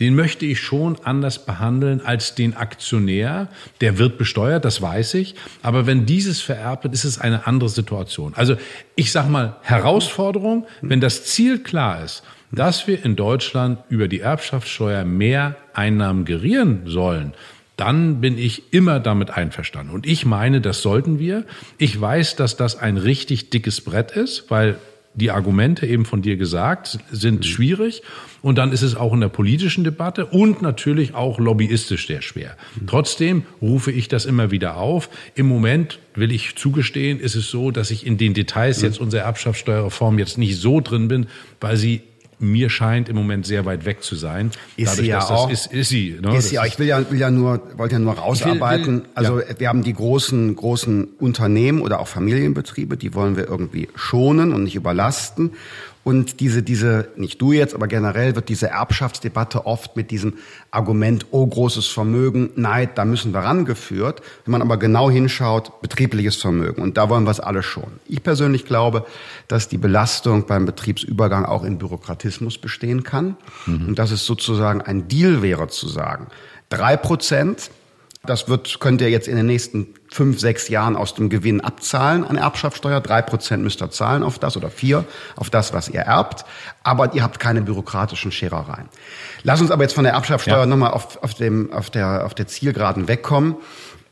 den 0.00 0.14
möchte 0.14 0.44
ich 0.44 0.60
schon 0.60 0.96
anders 1.04 1.46
behandeln 1.46 2.00
als 2.04 2.34
den 2.34 2.56
Aktionär. 2.56 3.48
Der 3.80 3.98
wird 3.98 4.18
besteuert, 4.18 4.64
das 4.64 4.82
weiß 4.82 5.14
ich. 5.14 5.34
Aber 5.62 5.86
wenn 5.86 6.04
dieses 6.04 6.40
vererbt 6.40 6.84
wird, 6.84 6.94
ist 6.94 7.04
es 7.04 7.20
eine 7.20 7.46
andere 7.46 7.68
Situation. 7.68 8.32
Also 8.34 8.56
ich 8.96 9.12
sage 9.12 9.30
mal 9.30 9.56
Herausforderung, 9.62 10.66
wenn 10.82 11.00
das 11.00 11.24
Ziel 11.24 11.60
klar 11.60 12.02
ist 12.02 12.22
dass 12.54 12.86
wir 12.86 13.04
in 13.04 13.16
Deutschland 13.16 13.80
über 13.88 14.08
die 14.08 14.20
Erbschaftssteuer 14.20 15.04
mehr 15.04 15.56
Einnahmen 15.72 16.24
gerieren 16.24 16.82
sollen, 16.86 17.34
dann 17.76 18.20
bin 18.20 18.38
ich 18.38 18.72
immer 18.72 19.00
damit 19.00 19.30
einverstanden. 19.30 19.92
Und 19.92 20.06
ich 20.06 20.24
meine, 20.24 20.60
das 20.60 20.80
sollten 20.80 21.18
wir. 21.18 21.44
Ich 21.78 22.00
weiß, 22.00 22.36
dass 22.36 22.56
das 22.56 22.78
ein 22.78 22.96
richtig 22.96 23.50
dickes 23.50 23.80
Brett 23.80 24.12
ist, 24.12 24.50
weil 24.50 24.78
die 25.14 25.30
Argumente 25.30 25.86
eben 25.86 26.04
von 26.04 26.22
dir 26.22 26.36
gesagt 26.36 26.98
sind 27.10 27.38
mhm. 27.38 27.42
schwierig. 27.42 28.02
Und 28.42 28.58
dann 28.58 28.72
ist 28.72 28.82
es 28.82 28.94
auch 28.94 29.12
in 29.14 29.20
der 29.20 29.28
politischen 29.28 29.84
Debatte 29.84 30.26
und 30.26 30.60
natürlich 30.60 31.14
auch 31.14 31.38
lobbyistisch 31.38 32.06
sehr 32.06 32.20
schwer. 32.20 32.56
Mhm. 32.80 32.86
Trotzdem 32.86 33.42
rufe 33.62 33.90
ich 33.90 34.08
das 34.08 34.26
immer 34.26 34.50
wieder 34.50 34.76
auf. 34.76 35.08
Im 35.34 35.46
Moment 35.46 35.98
will 36.14 36.32
ich 36.32 36.56
zugestehen, 36.56 37.20
ist 37.20 37.36
es 37.36 37.48
so, 37.48 37.70
dass 37.70 37.90
ich 37.90 38.06
in 38.06 38.18
den 38.18 38.34
Details 38.34 38.78
mhm. 38.78 38.84
jetzt 38.84 39.00
unserer 39.00 39.22
Erbschaftssteuerreform 39.22 40.18
jetzt 40.18 40.36
nicht 40.36 40.56
so 40.56 40.80
drin 40.80 41.08
bin, 41.08 41.26
weil 41.60 41.76
sie 41.76 42.02
mir 42.38 42.70
scheint 42.70 43.08
im 43.08 43.16
Moment 43.16 43.46
sehr 43.46 43.64
weit 43.64 43.84
weg 43.84 44.02
zu 44.02 44.16
sein. 44.16 44.50
Ist 44.76 44.92
Dadurch, 44.92 45.06
sie 45.06 45.10
ja 45.10 45.20
auch. 45.20 45.50
ist, 45.50 45.66
ist 45.66 45.88
sie. 45.88 46.18
Ne? 46.20 46.36
Ist 46.36 46.50
sie 46.50 46.58
auch. 46.58 46.64
Ich 46.64 46.78
will 46.78 46.86
ja, 46.86 47.10
will 47.10 47.18
ja 47.18 47.30
nur, 47.30 47.60
wollte 47.76 47.94
ja 47.94 47.98
nur 47.98 48.14
rausarbeiten. 48.14 48.86
Will, 48.86 49.02
will, 49.02 49.08
also 49.14 49.40
ja. 49.40 49.46
wir 49.58 49.68
haben 49.68 49.82
die 49.82 49.94
großen, 49.94 50.54
großen 50.54 51.04
Unternehmen 51.18 51.80
oder 51.80 52.00
auch 52.00 52.08
Familienbetriebe, 52.08 52.96
die 52.96 53.14
wollen 53.14 53.36
wir 53.36 53.48
irgendwie 53.48 53.88
schonen 53.94 54.52
und 54.52 54.64
nicht 54.64 54.74
überlasten. 54.74 55.52
Und 56.04 56.40
diese, 56.40 56.62
diese, 56.62 57.08
nicht 57.16 57.40
du 57.40 57.52
jetzt, 57.52 57.74
aber 57.74 57.88
generell 57.88 58.36
wird 58.36 58.50
diese 58.50 58.68
Erbschaftsdebatte 58.68 59.66
oft 59.66 59.96
mit 59.96 60.10
diesem 60.10 60.34
Argument, 60.70 61.26
oh, 61.30 61.46
großes 61.46 61.86
Vermögen, 61.86 62.50
Neid, 62.56 62.98
da 62.98 63.06
müssen 63.06 63.32
wir 63.32 63.40
rangeführt. 63.40 64.20
Wenn 64.44 64.52
man 64.52 64.62
aber 64.62 64.76
genau 64.76 65.10
hinschaut, 65.10 65.80
betriebliches 65.80 66.36
Vermögen. 66.36 66.82
Und 66.82 66.98
da 66.98 67.08
wollen 67.08 67.24
wir 67.24 67.30
es 67.30 67.40
alle 67.40 67.62
schon. 67.62 67.90
Ich 68.06 68.22
persönlich 68.22 68.66
glaube, 68.66 69.06
dass 69.48 69.68
die 69.68 69.78
Belastung 69.78 70.46
beim 70.46 70.66
Betriebsübergang 70.66 71.46
auch 71.46 71.64
in 71.64 71.78
Bürokratismus 71.78 72.58
bestehen 72.58 73.02
kann. 73.02 73.36
Mhm. 73.64 73.88
Und 73.88 73.98
dass 73.98 74.10
es 74.10 74.26
sozusagen 74.26 74.82
ein 74.82 75.08
Deal 75.08 75.40
wäre 75.40 75.68
zu 75.68 75.88
sagen, 75.88 76.26
drei 76.68 76.98
Prozent 76.98 77.70
das 78.26 78.48
wird, 78.48 78.80
könnt 78.80 79.00
ihr 79.00 79.10
jetzt 79.10 79.28
in 79.28 79.36
den 79.36 79.46
nächsten 79.46 79.94
fünf, 80.08 80.40
sechs 80.40 80.68
Jahren 80.68 80.96
aus 80.96 81.14
dem 81.14 81.28
Gewinn 81.28 81.60
abzahlen 81.60 82.24
an 82.24 82.36
Erbschaftssteuer. 82.36 83.00
Drei 83.00 83.22
Prozent 83.22 83.62
müsst 83.62 83.82
ihr 83.82 83.90
zahlen 83.90 84.22
auf 84.22 84.38
das 84.38 84.56
oder 84.56 84.70
vier 84.70 85.04
auf 85.36 85.50
das, 85.50 85.72
was 85.72 85.88
ihr 85.88 86.00
erbt. 86.00 86.44
Aber 86.82 87.14
ihr 87.14 87.22
habt 87.22 87.38
keine 87.38 87.62
bürokratischen 87.62 88.32
Scherereien. 88.32 88.88
Lass 89.42 89.60
uns 89.60 89.70
aber 89.70 89.82
jetzt 89.82 89.94
von 89.94 90.04
der 90.04 90.14
Erbschaftssteuer 90.14 90.60
ja. 90.60 90.66
nochmal 90.66 90.92
auf, 90.92 91.22
auf, 91.22 91.34
dem, 91.34 91.72
auf, 91.72 91.90
der, 91.90 92.24
auf 92.24 92.34
der 92.34 92.46
Zielgeraden 92.46 93.08
wegkommen. 93.08 93.56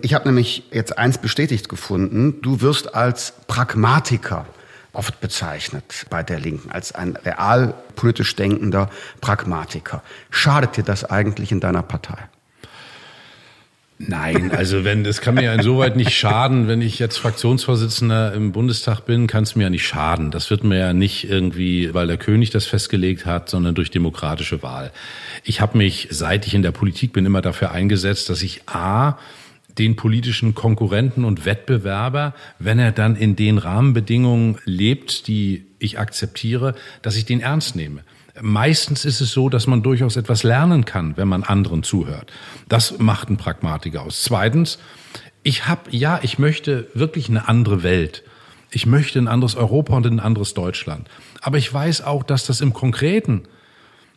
Ich 0.00 0.14
habe 0.14 0.28
nämlich 0.28 0.64
jetzt 0.72 0.98
eins 0.98 1.18
bestätigt 1.18 1.68
gefunden. 1.68 2.42
Du 2.42 2.60
wirst 2.60 2.94
als 2.94 3.34
Pragmatiker 3.46 4.46
oft 4.92 5.20
bezeichnet 5.20 6.06
bei 6.10 6.22
der 6.22 6.38
Linken, 6.38 6.70
als 6.70 6.92
ein 6.92 7.16
realpolitisch 7.16 8.36
denkender 8.36 8.90
Pragmatiker. 9.20 10.02
Schadet 10.30 10.76
dir 10.76 10.84
das 10.84 11.04
eigentlich 11.04 11.52
in 11.52 11.60
deiner 11.60 11.82
Partei? 11.82 12.18
Nein, 14.04 14.50
also 14.50 14.84
wenn, 14.84 15.04
das 15.04 15.20
kann 15.20 15.36
mir 15.36 15.44
ja 15.44 15.54
insoweit 15.54 15.96
nicht 15.96 16.12
schaden, 16.12 16.66
wenn 16.66 16.82
ich 16.82 16.98
jetzt 16.98 17.18
Fraktionsvorsitzender 17.18 18.34
im 18.34 18.50
Bundestag 18.50 19.00
bin, 19.06 19.28
kann 19.28 19.44
es 19.44 19.54
mir 19.54 19.64
ja 19.64 19.70
nicht 19.70 19.86
schaden. 19.86 20.32
Das 20.32 20.50
wird 20.50 20.64
mir 20.64 20.78
ja 20.78 20.92
nicht 20.92 21.28
irgendwie, 21.28 21.94
weil 21.94 22.08
der 22.08 22.16
König 22.16 22.50
das 22.50 22.66
festgelegt 22.66 23.26
hat, 23.26 23.48
sondern 23.48 23.76
durch 23.76 23.90
demokratische 23.90 24.62
Wahl. 24.62 24.90
Ich 25.44 25.60
habe 25.60 25.78
mich, 25.78 26.08
seit 26.10 26.46
ich 26.46 26.54
in 26.54 26.62
der 26.62 26.72
Politik 26.72 27.12
bin, 27.12 27.26
immer 27.26 27.42
dafür 27.42 27.70
eingesetzt, 27.70 28.28
dass 28.28 28.42
ich 28.42 28.68
A, 28.68 29.18
den 29.78 29.94
politischen 29.94 30.54
Konkurrenten 30.54 31.24
und 31.24 31.46
Wettbewerber, 31.46 32.34
wenn 32.58 32.78
er 32.78 32.92
dann 32.92 33.16
in 33.16 33.36
den 33.36 33.58
Rahmenbedingungen 33.58 34.58
lebt, 34.64 35.28
die 35.28 35.64
ich 35.78 35.98
akzeptiere, 35.98 36.74
dass 37.02 37.16
ich 37.16 37.24
den 37.24 37.40
ernst 37.40 37.76
nehme. 37.76 38.02
Meistens 38.44 39.04
ist 39.04 39.20
es 39.20 39.30
so, 39.30 39.48
dass 39.48 39.68
man 39.68 39.84
durchaus 39.84 40.16
etwas 40.16 40.42
lernen 40.42 40.84
kann, 40.84 41.16
wenn 41.16 41.28
man 41.28 41.44
anderen 41.44 41.84
zuhört. 41.84 42.32
Das 42.68 42.98
macht 42.98 43.30
ein 43.30 43.36
Pragmatiker 43.36 44.02
aus. 44.02 44.22
Zweitens, 44.22 44.78
ich 45.44 45.68
habe, 45.68 45.82
ja, 45.90 46.18
ich 46.22 46.40
möchte 46.40 46.88
wirklich 46.92 47.28
eine 47.28 47.46
andere 47.46 47.84
Welt. 47.84 48.24
Ich 48.72 48.84
möchte 48.84 49.20
ein 49.20 49.28
anderes 49.28 49.54
Europa 49.54 49.96
und 49.96 50.06
ein 50.06 50.18
anderes 50.18 50.54
Deutschland. 50.54 51.08
Aber 51.40 51.56
ich 51.56 51.72
weiß 51.72 52.02
auch, 52.02 52.24
dass 52.24 52.44
das 52.44 52.60
im 52.60 52.72
Konkreten 52.72 53.44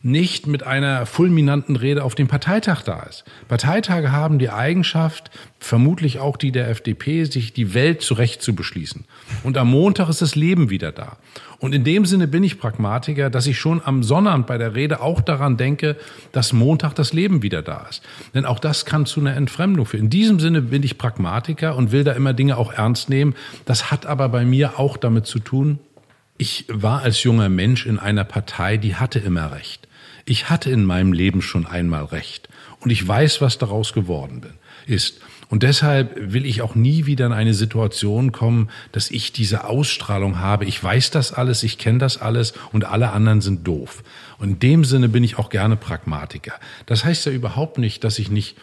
nicht 0.05 0.45
mit 0.45 0.61
einer 0.61 1.07
fulminanten 1.07 1.75
Rede 1.75 2.03
auf 2.03 2.13
dem 2.13 2.27
Parteitag 2.27 2.83
da 2.83 3.01
ist. 3.01 3.23
Parteitage 3.47 4.11
haben 4.11 4.37
die 4.37 4.51
Eigenschaft, 4.51 5.31
vermutlich 5.59 6.19
auch 6.19 6.37
die 6.37 6.51
der 6.51 6.69
FDP, 6.69 7.23
sich 7.23 7.53
die 7.53 7.73
Welt 7.73 8.03
zurecht 8.03 8.43
zu 8.43 8.53
beschließen. 8.53 9.05
Und 9.41 9.57
am 9.57 9.71
Montag 9.71 10.07
ist 10.07 10.21
das 10.21 10.35
Leben 10.35 10.69
wieder 10.69 10.91
da. 10.91 11.17
Und 11.57 11.73
in 11.73 11.83
dem 11.83 12.05
Sinne 12.05 12.27
bin 12.27 12.43
ich 12.43 12.59
Pragmatiker, 12.59 13.31
dass 13.31 13.47
ich 13.47 13.57
schon 13.57 13.81
am 13.83 14.03
Sonnabend 14.03 14.45
bei 14.45 14.59
der 14.59 14.75
Rede 14.75 15.01
auch 15.01 15.21
daran 15.21 15.57
denke, 15.57 15.97
dass 16.31 16.53
Montag 16.53 16.93
das 16.93 17.11
Leben 17.11 17.41
wieder 17.41 17.63
da 17.63 17.87
ist. 17.89 18.03
Denn 18.35 18.45
auch 18.45 18.59
das 18.59 18.85
kann 18.85 19.07
zu 19.07 19.19
einer 19.21 19.35
Entfremdung 19.35 19.87
führen. 19.87 20.03
In 20.03 20.09
diesem 20.11 20.39
Sinne 20.39 20.61
bin 20.61 20.83
ich 20.83 20.99
Pragmatiker 20.99 21.75
und 21.75 21.91
will 21.91 22.03
da 22.03 22.11
immer 22.11 22.33
Dinge 22.33 22.57
auch 22.57 22.71
ernst 22.71 23.09
nehmen. 23.09 23.33
Das 23.65 23.89
hat 23.89 24.05
aber 24.05 24.29
bei 24.29 24.45
mir 24.45 24.77
auch 24.77 24.97
damit 24.97 25.25
zu 25.25 25.39
tun, 25.39 25.79
ich 26.37 26.65
war 26.67 27.01
als 27.01 27.23
junger 27.23 27.49
Mensch 27.49 27.85
in 27.85 27.97
einer 27.97 28.25
Partei, 28.25 28.77
die 28.77 28.95
hatte 28.95 29.19
immer 29.19 29.51
Recht. 29.53 29.84
Ich 30.25 30.49
hatte 30.49 30.71
in 30.71 30.85
meinem 30.85 31.13
Leben 31.13 31.41
schon 31.41 31.65
einmal 31.65 32.05
recht 32.05 32.49
und 32.79 32.89
ich 32.89 33.07
weiß, 33.07 33.41
was 33.41 33.57
daraus 33.57 33.93
geworden 33.93 34.41
bin. 34.41 34.53
ist. 34.87 35.21
Und 35.49 35.61
deshalb 35.63 36.33
will 36.33 36.45
ich 36.45 36.61
auch 36.61 36.73
nie 36.73 37.05
wieder 37.05 37.27
in 37.27 37.31
eine 37.31 37.53
Situation 37.53 38.31
kommen, 38.31 38.69
dass 38.91 39.11
ich 39.11 39.31
diese 39.31 39.65
Ausstrahlung 39.65 40.39
habe. 40.39 40.65
Ich 40.65 40.83
weiß 40.83 41.11
das 41.11 41.31
alles, 41.31 41.63
ich 41.63 41.77
kenne 41.77 41.99
das 41.99 42.17
alles 42.19 42.53
und 42.71 42.85
alle 42.85 43.11
anderen 43.11 43.41
sind 43.41 43.67
doof. 43.67 44.03
Und 44.39 44.49
in 44.49 44.59
dem 44.59 44.83
Sinne 44.83 45.07
bin 45.07 45.23
ich 45.23 45.37
auch 45.37 45.49
gerne 45.49 45.75
Pragmatiker. 45.75 46.53
Das 46.87 47.05
heißt 47.05 47.27
ja 47.27 47.31
überhaupt 47.31 47.77
nicht, 47.77 48.03
dass 48.03 48.17
ich 48.17 48.31
nicht 48.31 48.57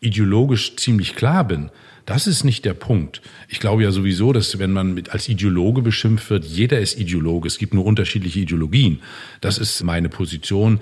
ideologisch 0.00 0.76
ziemlich 0.76 1.16
klar 1.16 1.44
bin. 1.44 1.70
Das 2.06 2.28
ist 2.28 2.44
nicht 2.44 2.64
der 2.64 2.74
Punkt. 2.74 3.20
Ich 3.48 3.58
glaube 3.58 3.82
ja 3.82 3.90
sowieso, 3.90 4.32
dass 4.32 4.60
wenn 4.60 4.70
man 4.70 4.94
mit 4.94 5.10
als 5.10 5.28
Ideologe 5.28 5.82
beschimpft 5.82 6.30
wird, 6.30 6.44
jeder 6.44 6.78
ist 6.78 6.98
Ideologe. 6.98 7.48
Es 7.48 7.58
gibt 7.58 7.74
nur 7.74 7.84
unterschiedliche 7.84 8.38
Ideologien. 8.40 9.00
Das 9.40 9.58
ist 9.58 9.82
meine 9.82 10.08
Position. 10.08 10.80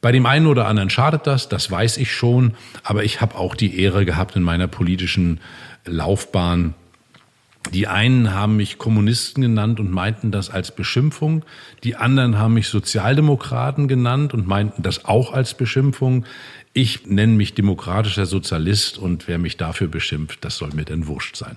Bei 0.00 0.12
dem 0.12 0.24
einen 0.24 0.46
oder 0.46 0.66
anderen 0.66 0.88
schadet 0.88 1.26
das, 1.26 1.48
das 1.50 1.70
weiß 1.70 1.98
ich 1.98 2.10
schon, 2.10 2.54
aber 2.82 3.04
ich 3.04 3.20
habe 3.20 3.36
auch 3.36 3.54
die 3.54 3.78
Ehre 3.78 4.04
gehabt 4.04 4.34
in 4.34 4.42
meiner 4.42 4.66
politischen 4.66 5.40
Laufbahn. 5.84 6.74
Die 7.72 7.86
einen 7.86 8.34
haben 8.34 8.56
mich 8.56 8.78
Kommunisten 8.78 9.42
genannt 9.42 9.78
und 9.78 9.92
meinten 9.92 10.32
das 10.32 10.50
als 10.50 10.74
Beschimpfung, 10.74 11.44
die 11.84 11.94
anderen 11.94 12.36
haben 12.36 12.54
mich 12.54 12.66
Sozialdemokraten 12.68 13.86
genannt 13.86 14.34
und 14.34 14.48
meinten 14.48 14.82
das 14.82 15.04
auch 15.04 15.32
als 15.32 15.54
Beschimpfung. 15.54 16.24
Ich 16.74 17.06
nenne 17.06 17.34
mich 17.34 17.54
demokratischer 17.54 18.26
Sozialist 18.26 18.98
und 18.98 19.28
wer 19.28 19.38
mich 19.38 19.56
dafür 19.56 19.88
beschimpft, 19.88 20.44
das 20.44 20.56
soll 20.56 20.70
mir 20.72 20.84
denn 20.84 21.06
wurscht 21.06 21.36
sein. 21.36 21.56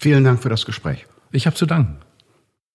Vielen 0.00 0.24
Dank 0.24 0.42
für 0.42 0.48
das 0.48 0.64
Gespräch. 0.64 1.06
Ich 1.32 1.46
habe 1.46 1.56
zu 1.56 1.66
danken. 1.66 1.98